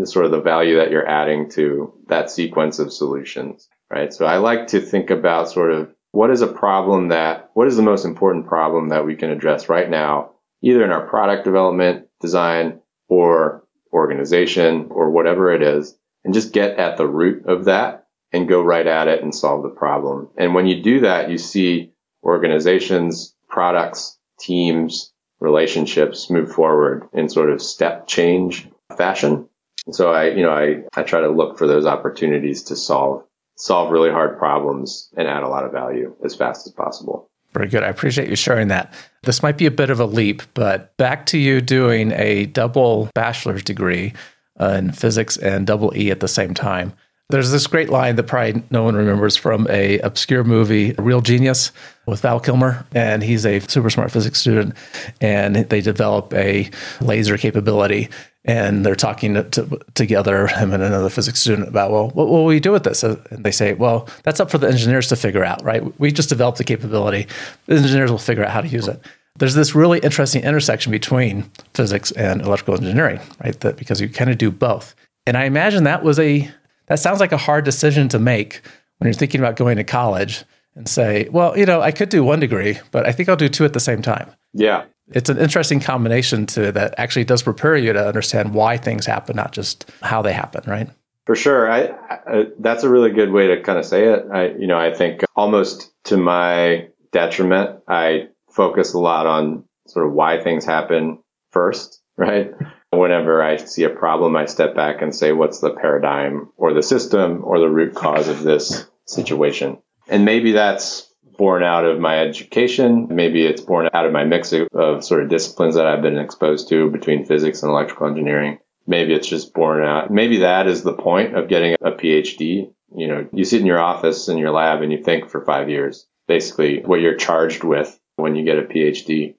sort 0.05 0.25
of 0.25 0.31
the 0.31 0.41
value 0.41 0.77
that 0.77 0.91
you're 0.91 1.07
adding 1.07 1.49
to 1.51 1.93
that 2.07 2.29
sequence 2.29 2.79
of 2.79 2.91
solutions, 2.91 3.67
right? 3.89 4.13
So 4.13 4.25
I 4.25 4.37
like 4.37 4.67
to 4.67 4.81
think 4.81 5.09
about 5.09 5.49
sort 5.49 5.71
of 5.71 5.93
what 6.11 6.31
is 6.31 6.41
a 6.41 6.47
problem 6.47 7.09
that, 7.09 7.49
what 7.53 7.67
is 7.67 7.75
the 7.75 7.83
most 7.83 8.05
important 8.05 8.47
problem 8.47 8.89
that 8.89 9.05
we 9.05 9.15
can 9.15 9.29
address 9.29 9.69
right 9.69 9.89
now, 9.89 10.31
either 10.61 10.83
in 10.83 10.91
our 10.91 11.07
product 11.07 11.43
development, 11.43 12.07
design, 12.19 12.79
or 13.07 13.63
organization, 13.91 14.87
or 14.89 15.11
whatever 15.11 15.53
it 15.53 15.61
is, 15.61 15.95
and 16.23 16.33
just 16.33 16.53
get 16.53 16.77
at 16.77 16.97
the 16.97 17.07
root 17.07 17.45
of 17.47 17.65
that 17.65 18.07
and 18.31 18.47
go 18.47 18.61
right 18.61 18.87
at 18.87 19.07
it 19.07 19.21
and 19.21 19.33
solve 19.33 19.63
the 19.63 19.69
problem. 19.69 20.29
And 20.37 20.55
when 20.55 20.65
you 20.65 20.81
do 20.81 21.01
that, 21.01 21.29
you 21.29 21.37
see 21.37 21.93
organizations, 22.23 23.35
products, 23.47 24.17
teams, 24.39 25.13
relationships 25.39 26.29
move 26.29 26.51
forward 26.51 27.07
in 27.13 27.29
sort 27.29 27.51
of 27.51 27.61
step 27.61 28.07
change 28.07 28.67
fashion. 28.97 29.47
And 29.85 29.95
so 29.95 30.11
I, 30.11 30.29
you 30.29 30.43
know, 30.43 30.51
I, 30.51 30.83
I 30.95 31.03
try 31.03 31.21
to 31.21 31.29
look 31.29 31.57
for 31.57 31.67
those 31.67 31.85
opportunities 31.85 32.63
to 32.63 32.75
solve, 32.75 33.23
solve 33.57 33.91
really 33.91 34.11
hard 34.11 34.37
problems 34.37 35.09
and 35.17 35.27
add 35.27 35.43
a 35.43 35.49
lot 35.49 35.65
of 35.65 35.71
value 35.71 36.15
as 36.23 36.35
fast 36.35 36.65
as 36.67 36.73
possible. 36.73 37.29
Very 37.53 37.67
good. 37.67 37.83
I 37.83 37.89
appreciate 37.89 38.29
you 38.29 38.35
sharing 38.35 38.69
that. 38.69 38.93
This 39.23 39.43
might 39.43 39.57
be 39.57 39.67
a 39.67 39.71
bit 39.71 39.91
of 39.91 39.99
a 39.99 40.05
leap, 40.05 40.41
but 40.53 40.95
back 40.97 41.27
to 41.27 41.37
you 41.37 41.61
doing 41.61 42.11
a 42.13 42.47
double 42.47 43.09
bachelor's 43.13 43.63
degree 43.63 44.13
in 44.59 44.91
physics 44.91 45.37
and 45.37 45.67
double 45.67 45.95
E 45.95 46.09
at 46.09 46.19
the 46.19 46.27
same 46.27 46.53
time. 46.53 46.93
There's 47.29 47.51
this 47.51 47.67
great 47.67 47.89
line 47.89 48.15
that 48.17 48.23
probably 48.23 48.63
no 48.69 48.83
one 48.83 48.95
remembers 48.95 49.35
from 49.35 49.65
a 49.69 49.97
obscure 49.99 50.43
movie, 50.43 50.93
Real 50.99 51.21
Genius, 51.21 51.71
with 52.05 52.21
Val 52.21 52.39
Kilmer, 52.39 52.85
and 52.93 53.23
he's 53.23 53.45
a 53.45 53.59
super 53.59 53.89
smart 53.89 54.11
physics 54.11 54.39
student, 54.39 54.75
and 55.21 55.55
they 55.55 55.81
develop 55.81 56.33
a 56.33 56.69
laser 57.01 57.37
capability, 57.37 58.09
and 58.45 58.85
they're 58.85 58.95
talking 58.95 59.35
to, 59.35 59.43
to, 59.43 59.79
together, 59.93 60.47
him 60.47 60.73
and 60.73 60.83
another 60.83 61.09
physics 61.09 61.39
student, 61.39 61.67
about 61.67 61.91
well, 61.91 62.09
what 62.09 62.27
will 62.27 62.45
we 62.45 62.59
do 62.59 62.71
with 62.71 62.83
this? 62.83 63.03
And 63.03 63.19
they 63.29 63.51
say, 63.51 63.73
well, 63.73 64.07
that's 64.23 64.39
up 64.39 64.51
for 64.51 64.57
the 64.57 64.67
engineers 64.67 65.07
to 65.09 65.15
figure 65.15 65.45
out, 65.45 65.63
right? 65.63 65.99
We 65.99 66.11
just 66.11 66.29
developed 66.29 66.57
the 66.57 66.63
capability; 66.63 67.27
the 67.67 67.75
engineers 67.75 68.11
will 68.11 68.17
figure 68.17 68.43
out 68.43 68.51
how 68.51 68.61
to 68.61 68.67
use 68.67 68.87
it 68.87 69.01
there's 69.37 69.55
this 69.55 69.73
really 69.73 69.99
interesting 69.99 70.43
intersection 70.43 70.91
between 70.91 71.49
physics 71.73 72.11
and 72.11 72.41
electrical 72.41 72.75
engineering, 72.75 73.19
right? 73.43 73.59
That 73.61 73.77
because 73.77 73.99
you 73.99 74.09
kind 74.09 74.29
of 74.29 74.37
do 74.37 74.51
both. 74.51 74.95
And 75.25 75.37
I 75.37 75.45
imagine 75.45 75.85
that 75.85 76.03
was 76.03 76.19
a 76.19 76.49
that 76.87 76.99
sounds 76.99 77.19
like 77.19 77.31
a 77.31 77.37
hard 77.37 77.65
decision 77.65 78.09
to 78.09 78.19
make 78.19 78.61
when 78.97 79.07
you're 79.07 79.13
thinking 79.13 79.39
about 79.39 79.55
going 79.55 79.77
to 79.77 79.83
college 79.83 80.43
and 80.75 80.87
say, 80.87 81.27
well, 81.29 81.57
you 81.57 81.65
know, 81.65 81.81
I 81.81 81.91
could 81.91 82.09
do 82.09 82.23
one 82.23 82.39
degree, 82.39 82.79
but 82.91 83.07
I 83.07 83.11
think 83.11 83.29
I'll 83.29 83.35
do 83.35 83.49
two 83.49 83.65
at 83.65 83.73
the 83.73 83.79
same 83.79 84.01
time. 84.01 84.31
Yeah. 84.53 84.85
It's 85.11 85.29
an 85.29 85.37
interesting 85.37 85.79
combination 85.79 86.45
to 86.47 86.71
that 86.71 86.95
actually 86.97 87.25
does 87.25 87.43
prepare 87.43 87.75
you 87.75 87.93
to 87.93 88.07
understand 88.07 88.53
why 88.53 88.77
things 88.77 89.05
happen, 89.05 89.35
not 89.35 89.51
just 89.51 89.89
how 90.01 90.21
they 90.21 90.33
happen, 90.33 90.63
right? 90.65 90.89
For 91.25 91.35
sure. 91.35 91.71
I, 91.71 91.93
I, 92.09 92.45
that's 92.59 92.83
a 92.83 92.89
really 92.89 93.11
good 93.11 93.31
way 93.31 93.47
to 93.47 93.61
kind 93.61 93.79
of 93.79 93.85
say 93.85 94.05
it. 94.07 94.25
I, 94.31 94.47
you 94.47 94.67
know, 94.67 94.77
I 94.77 94.93
think 94.93 95.23
almost 95.35 95.91
to 96.05 96.17
my 96.17 96.89
detriment, 97.11 97.79
I 97.87 98.29
focus 98.49 98.93
a 98.93 98.99
lot 98.99 99.25
on 99.25 99.63
sort 99.87 100.07
of 100.07 100.13
why 100.13 100.41
things 100.41 100.65
happen 100.65 101.19
first, 101.51 102.01
right? 102.17 102.51
Whenever 102.91 103.41
I 103.41 103.57
see 103.57 103.83
a 103.83 103.89
problem, 103.89 104.35
I 104.35 104.45
step 104.45 104.75
back 104.75 105.01
and 105.01 105.15
say, 105.15 105.31
what's 105.31 105.59
the 105.59 105.73
paradigm 105.73 106.51
or 106.57 106.73
the 106.73 106.83
system 106.83 107.41
or 107.43 107.59
the 107.59 107.69
root 107.69 107.95
cause 107.95 108.27
of 108.27 108.43
this 108.43 108.85
situation? 109.05 109.79
And 110.07 110.25
maybe 110.25 110.51
that's 110.51 111.12
born 111.37 111.63
out 111.63 111.85
of 111.85 111.99
my 111.99 112.19
education. 112.19 113.07
Maybe 113.09 113.45
it's 113.45 113.61
born 113.61 113.89
out 113.93 114.05
of 114.05 114.11
my 114.11 114.23
mix 114.23 114.53
of, 114.53 114.67
of, 114.73 115.03
sort 115.03 115.23
of 115.23 115.29
disciplines 115.29 115.75
that 115.75 115.87
I've 115.87 116.01
been 116.01 116.17
exposed 116.17 116.69
to 116.69 116.89
between 116.89 117.25
physics 117.25 117.63
and 117.63 117.71
electrical 117.71 118.07
engineering. 118.07 118.59
Maybe 118.85 119.13
it's 119.13 119.27
just 119.27 119.53
born 119.53 119.83
out. 119.83 120.11
Maybe 120.11 120.39
that 120.39 120.67
is 120.67 120.83
the 120.83 120.93
point 120.93 121.35
of 121.35 121.47
getting 121.47 121.75
a 121.81 121.91
PhD. 121.91 122.71
You 122.95 123.07
know, 123.07 123.27
you 123.31 123.45
sit 123.45 123.61
in 123.61 123.67
your 123.67 123.79
office 123.79 124.27
in 124.27 124.37
your 124.37 124.51
lab 124.51 124.81
and 124.81 124.91
you 124.91 125.03
think 125.03 125.29
for 125.29 125.43
five 125.45 125.69
years, 125.69 126.07
basically 126.27 126.81
what 126.83 126.99
you're 126.99 127.15
charged 127.15 127.63
with 127.63 127.97
when 128.15 128.35
you 128.35 128.43
get 128.43 128.59
a 128.59 128.63
PhD. 128.63 129.35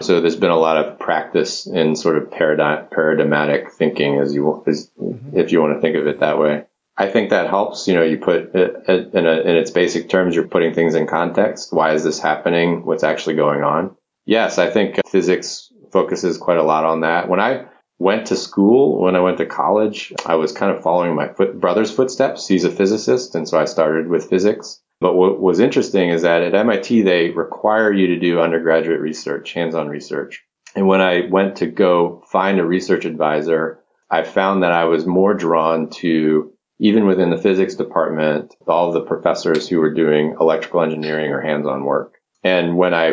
So 0.00 0.20
there's 0.20 0.36
been 0.36 0.50
a 0.50 0.56
lot 0.56 0.76
of 0.76 0.98
practice 0.98 1.66
in 1.66 1.96
sort 1.96 2.18
of 2.18 2.30
paradigm, 2.30 2.88
paradigmatic 2.90 3.72
thinking, 3.72 4.18
as 4.18 4.34
you 4.34 4.62
as, 4.66 4.90
mm-hmm. 5.00 5.38
if 5.38 5.52
you 5.52 5.60
want 5.60 5.74
to 5.74 5.80
think 5.80 5.96
of 5.96 6.06
it 6.06 6.20
that 6.20 6.38
way. 6.38 6.64
I 6.96 7.08
think 7.08 7.30
that 7.30 7.48
helps. 7.48 7.88
You 7.88 7.94
know, 7.94 8.02
you 8.02 8.18
put 8.18 8.54
it 8.54 8.88
in, 9.14 9.26
a, 9.26 9.40
in 9.40 9.56
its 9.56 9.70
basic 9.70 10.08
terms, 10.08 10.34
you're 10.34 10.48
putting 10.48 10.74
things 10.74 10.94
in 10.94 11.06
context. 11.06 11.72
Why 11.72 11.92
is 11.92 12.04
this 12.04 12.20
happening? 12.20 12.84
What's 12.84 13.02
actually 13.02 13.36
going 13.36 13.62
on? 13.62 13.96
Yes, 14.26 14.58
I 14.58 14.70
think 14.70 15.00
physics 15.08 15.72
focuses 15.92 16.38
quite 16.38 16.58
a 16.58 16.62
lot 16.62 16.84
on 16.84 17.00
that. 17.00 17.28
When 17.28 17.40
I 17.40 17.66
went 17.98 18.26
to 18.26 18.36
school, 18.36 19.00
when 19.00 19.16
I 19.16 19.20
went 19.20 19.38
to 19.38 19.46
college, 19.46 20.12
I 20.26 20.36
was 20.36 20.52
kind 20.52 20.74
of 20.74 20.82
following 20.82 21.14
my 21.14 21.28
foot, 21.28 21.60
brother's 21.60 21.92
footsteps. 21.92 22.46
He's 22.48 22.64
a 22.64 22.70
physicist, 22.70 23.34
and 23.34 23.48
so 23.48 23.58
I 23.58 23.64
started 23.64 24.08
with 24.08 24.28
physics. 24.28 24.80
But 25.00 25.14
what 25.14 25.40
was 25.40 25.60
interesting 25.60 26.10
is 26.10 26.22
that 26.22 26.42
at 26.42 26.54
MIT, 26.54 27.02
they 27.02 27.30
require 27.30 27.92
you 27.92 28.06
to 28.08 28.18
do 28.18 28.40
undergraduate 28.40 29.00
research, 29.00 29.52
hands-on 29.52 29.88
research. 29.88 30.42
And 30.74 30.86
when 30.86 31.00
I 31.00 31.28
went 31.30 31.56
to 31.56 31.66
go 31.66 32.22
find 32.30 32.58
a 32.58 32.64
research 32.64 33.04
advisor, 33.04 33.80
I 34.10 34.22
found 34.22 34.62
that 34.62 34.72
I 34.72 34.84
was 34.84 35.06
more 35.06 35.34
drawn 35.34 35.90
to, 35.90 36.52
even 36.78 37.06
within 37.06 37.30
the 37.30 37.38
physics 37.38 37.74
department, 37.74 38.54
all 38.66 38.92
the 38.92 39.00
professors 39.00 39.68
who 39.68 39.78
were 39.78 39.94
doing 39.94 40.36
electrical 40.40 40.82
engineering 40.82 41.30
or 41.30 41.40
hands-on 41.40 41.84
work. 41.84 42.16
And 42.42 42.76
when 42.76 42.94
I, 42.94 43.08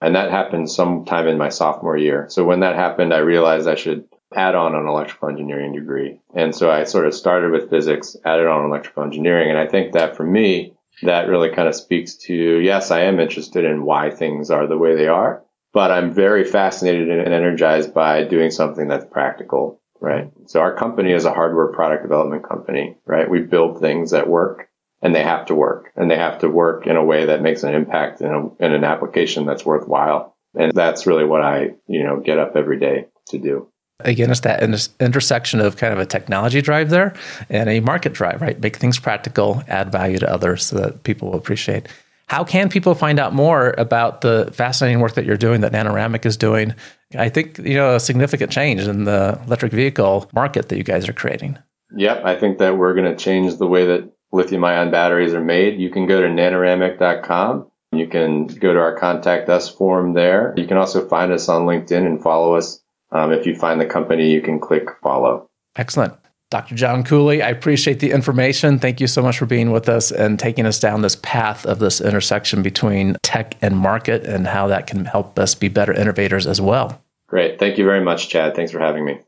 and 0.00 0.16
that 0.16 0.30
happened 0.30 0.70
sometime 0.70 1.28
in 1.28 1.38
my 1.38 1.50
sophomore 1.50 1.96
year. 1.96 2.26
So 2.28 2.44
when 2.44 2.60
that 2.60 2.74
happened, 2.74 3.12
I 3.12 3.18
realized 3.18 3.68
I 3.68 3.76
should 3.76 4.06
add 4.34 4.54
on 4.54 4.74
an 4.74 4.86
electrical 4.86 5.28
engineering 5.28 5.74
degree. 5.74 6.20
And 6.34 6.54
so 6.54 6.70
I 6.70 6.84
sort 6.84 7.06
of 7.06 7.14
started 7.14 7.52
with 7.52 7.70
physics, 7.70 8.16
added 8.24 8.46
on 8.46 8.64
electrical 8.64 9.04
engineering. 9.04 9.50
And 9.50 9.58
I 9.58 9.66
think 9.66 9.92
that 9.92 10.16
for 10.16 10.24
me, 10.24 10.74
that 11.02 11.28
really 11.28 11.50
kind 11.50 11.68
of 11.68 11.74
speaks 11.74 12.14
to, 12.14 12.34
yes, 12.34 12.90
I 12.90 13.02
am 13.02 13.20
interested 13.20 13.64
in 13.64 13.84
why 13.84 14.10
things 14.10 14.50
are 14.50 14.66
the 14.66 14.78
way 14.78 14.94
they 14.96 15.08
are, 15.08 15.42
but 15.72 15.90
I'm 15.90 16.12
very 16.12 16.44
fascinated 16.44 17.10
and 17.10 17.32
energized 17.32 17.92
by 17.92 18.24
doing 18.24 18.50
something 18.50 18.88
that's 18.88 19.04
practical, 19.10 19.81
right? 20.02 20.30
So 20.46 20.60
our 20.60 20.74
company 20.74 21.12
is 21.12 21.24
a 21.24 21.32
hardware 21.32 21.68
product 21.68 22.02
development 22.02 22.46
company, 22.46 22.96
right? 23.06 23.30
We 23.30 23.40
build 23.40 23.80
things 23.80 24.10
that 24.10 24.28
work 24.28 24.68
and 25.00 25.14
they 25.14 25.22
have 25.22 25.46
to 25.46 25.54
work 25.54 25.90
and 25.96 26.10
they 26.10 26.16
have 26.16 26.40
to 26.40 26.48
work 26.48 26.86
in 26.86 26.96
a 26.96 27.04
way 27.04 27.26
that 27.26 27.40
makes 27.40 27.62
an 27.62 27.74
impact 27.74 28.20
in, 28.20 28.30
a, 28.30 28.64
in 28.64 28.72
an 28.72 28.84
application 28.84 29.46
that's 29.46 29.64
worthwhile. 29.64 30.36
And 30.54 30.72
that's 30.72 31.06
really 31.06 31.24
what 31.24 31.42
I, 31.42 31.70
you 31.86 32.04
know, 32.04 32.20
get 32.20 32.38
up 32.38 32.56
every 32.56 32.78
day 32.78 33.06
to 33.28 33.38
do 33.38 33.68
again, 34.04 34.30
it's 34.30 34.40
that 34.40 34.62
intersection 35.00 35.60
of 35.60 35.76
kind 35.76 35.92
of 35.92 35.98
a 36.00 36.06
technology 36.06 36.60
drive 36.60 36.90
there 36.90 37.14
and 37.48 37.68
a 37.68 37.80
market 37.80 38.12
drive, 38.12 38.40
right? 38.40 38.58
Make 38.60 38.76
things 38.76 38.98
practical, 38.98 39.62
add 39.68 39.92
value 39.92 40.18
to 40.18 40.30
others 40.30 40.66
so 40.66 40.76
that 40.76 41.04
people 41.04 41.30
will 41.30 41.38
appreciate. 41.38 41.88
How 42.32 42.44
can 42.44 42.70
people 42.70 42.94
find 42.94 43.20
out 43.20 43.34
more 43.34 43.74
about 43.76 44.22
the 44.22 44.50
fascinating 44.54 45.00
work 45.00 45.16
that 45.16 45.26
you're 45.26 45.36
doing, 45.36 45.60
that 45.60 45.72
Nanoramic 45.72 46.24
is 46.24 46.38
doing? 46.38 46.74
I 47.14 47.28
think, 47.28 47.58
you 47.58 47.74
know, 47.74 47.96
a 47.96 48.00
significant 48.00 48.50
change 48.50 48.80
in 48.80 49.04
the 49.04 49.38
electric 49.44 49.70
vehicle 49.70 50.30
market 50.32 50.70
that 50.70 50.78
you 50.78 50.82
guys 50.82 51.06
are 51.10 51.12
creating. 51.12 51.58
Yep. 51.94 52.24
I 52.24 52.34
think 52.36 52.56
that 52.56 52.78
we're 52.78 52.94
going 52.94 53.14
to 53.14 53.22
change 53.22 53.58
the 53.58 53.66
way 53.66 53.84
that 53.84 54.10
lithium 54.32 54.64
ion 54.64 54.90
batteries 54.90 55.34
are 55.34 55.44
made. 55.44 55.78
You 55.78 55.90
can 55.90 56.06
go 56.06 56.22
to 56.22 56.26
nanoramic.com. 56.26 57.70
You 57.92 58.06
can 58.06 58.46
go 58.46 58.72
to 58.72 58.80
our 58.80 58.96
contact 58.98 59.50
us 59.50 59.68
form 59.68 60.14
there. 60.14 60.54
You 60.56 60.66
can 60.66 60.78
also 60.78 61.06
find 61.06 61.32
us 61.32 61.50
on 61.50 61.66
LinkedIn 61.66 62.06
and 62.06 62.22
follow 62.22 62.54
us 62.54 62.80
um, 63.10 63.30
if 63.32 63.44
you 63.44 63.54
find 63.54 63.78
the 63.78 63.84
company, 63.84 64.30
you 64.30 64.40
can 64.40 64.58
click 64.58 64.88
follow. 65.02 65.50
Excellent. 65.76 66.14
Dr. 66.52 66.74
John 66.74 67.02
Cooley, 67.02 67.42
I 67.42 67.48
appreciate 67.48 68.00
the 68.00 68.10
information. 68.10 68.78
Thank 68.78 69.00
you 69.00 69.06
so 69.06 69.22
much 69.22 69.38
for 69.38 69.46
being 69.46 69.70
with 69.70 69.88
us 69.88 70.12
and 70.12 70.38
taking 70.38 70.66
us 70.66 70.78
down 70.78 71.00
this 71.00 71.16
path 71.16 71.64
of 71.64 71.78
this 71.78 71.98
intersection 71.98 72.62
between 72.62 73.16
tech 73.22 73.56
and 73.62 73.76
market 73.76 74.24
and 74.24 74.46
how 74.46 74.66
that 74.66 74.86
can 74.86 75.06
help 75.06 75.38
us 75.38 75.54
be 75.54 75.68
better 75.68 75.94
innovators 75.94 76.46
as 76.46 76.60
well. 76.60 77.02
Great. 77.26 77.58
Thank 77.58 77.78
you 77.78 77.84
very 77.84 78.04
much, 78.04 78.28
Chad. 78.28 78.54
Thanks 78.54 78.70
for 78.70 78.80
having 78.80 79.06
me. 79.06 79.18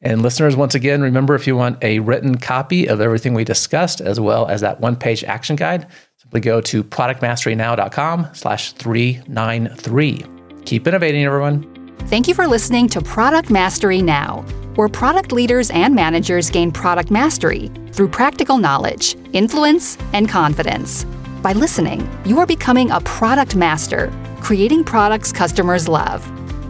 And 0.00 0.22
listeners, 0.22 0.54
once 0.54 0.76
again, 0.76 1.02
remember 1.02 1.34
if 1.34 1.48
you 1.48 1.56
want 1.56 1.82
a 1.82 1.98
written 1.98 2.38
copy 2.38 2.86
of 2.86 3.00
everything 3.00 3.34
we 3.34 3.42
discussed, 3.42 4.00
as 4.00 4.20
well 4.20 4.46
as 4.46 4.60
that 4.60 4.80
one-page 4.80 5.24
action 5.24 5.56
guide, 5.56 5.88
simply 6.18 6.40
go 6.40 6.60
to 6.60 6.84
productmasterynow.com 6.84 8.28
slash 8.34 8.72
393. 8.74 10.24
Keep 10.64 10.86
innovating, 10.86 11.24
everyone. 11.24 11.96
Thank 12.06 12.28
you 12.28 12.34
for 12.34 12.46
listening 12.46 12.88
to 12.90 13.00
Product 13.00 13.50
Mastery 13.50 14.00
Now, 14.00 14.44
where 14.78 14.88
product 14.88 15.32
leaders 15.32 15.70
and 15.70 15.92
managers 15.92 16.50
gain 16.50 16.70
product 16.70 17.10
mastery 17.10 17.68
through 17.90 18.06
practical 18.06 18.58
knowledge, 18.58 19.16
influence, 19.32 19.98
and 20.12 20.28
confidence. 20.28 21.02
By 21.42 21.52
listening, 21.52 22.08
you 22.24 22.38
are 22.38 22.46
becoming 22.46 22.92
a 22.92 23.00
product 23.00 23.56
master, 23.56 24.12
creating 24.40 24.84
products 24.84 25.32
customers 25.32 25.88
love. 25.88 26.22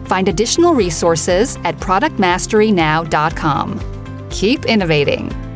Find 0.07 0.27
additional 0.27 0.73
resources 0.73 1.57
at 1.57 1.77
productmasterynow.com. 1.77 4.27
Keep 4.31 4.65
innovating. 4.65 5.48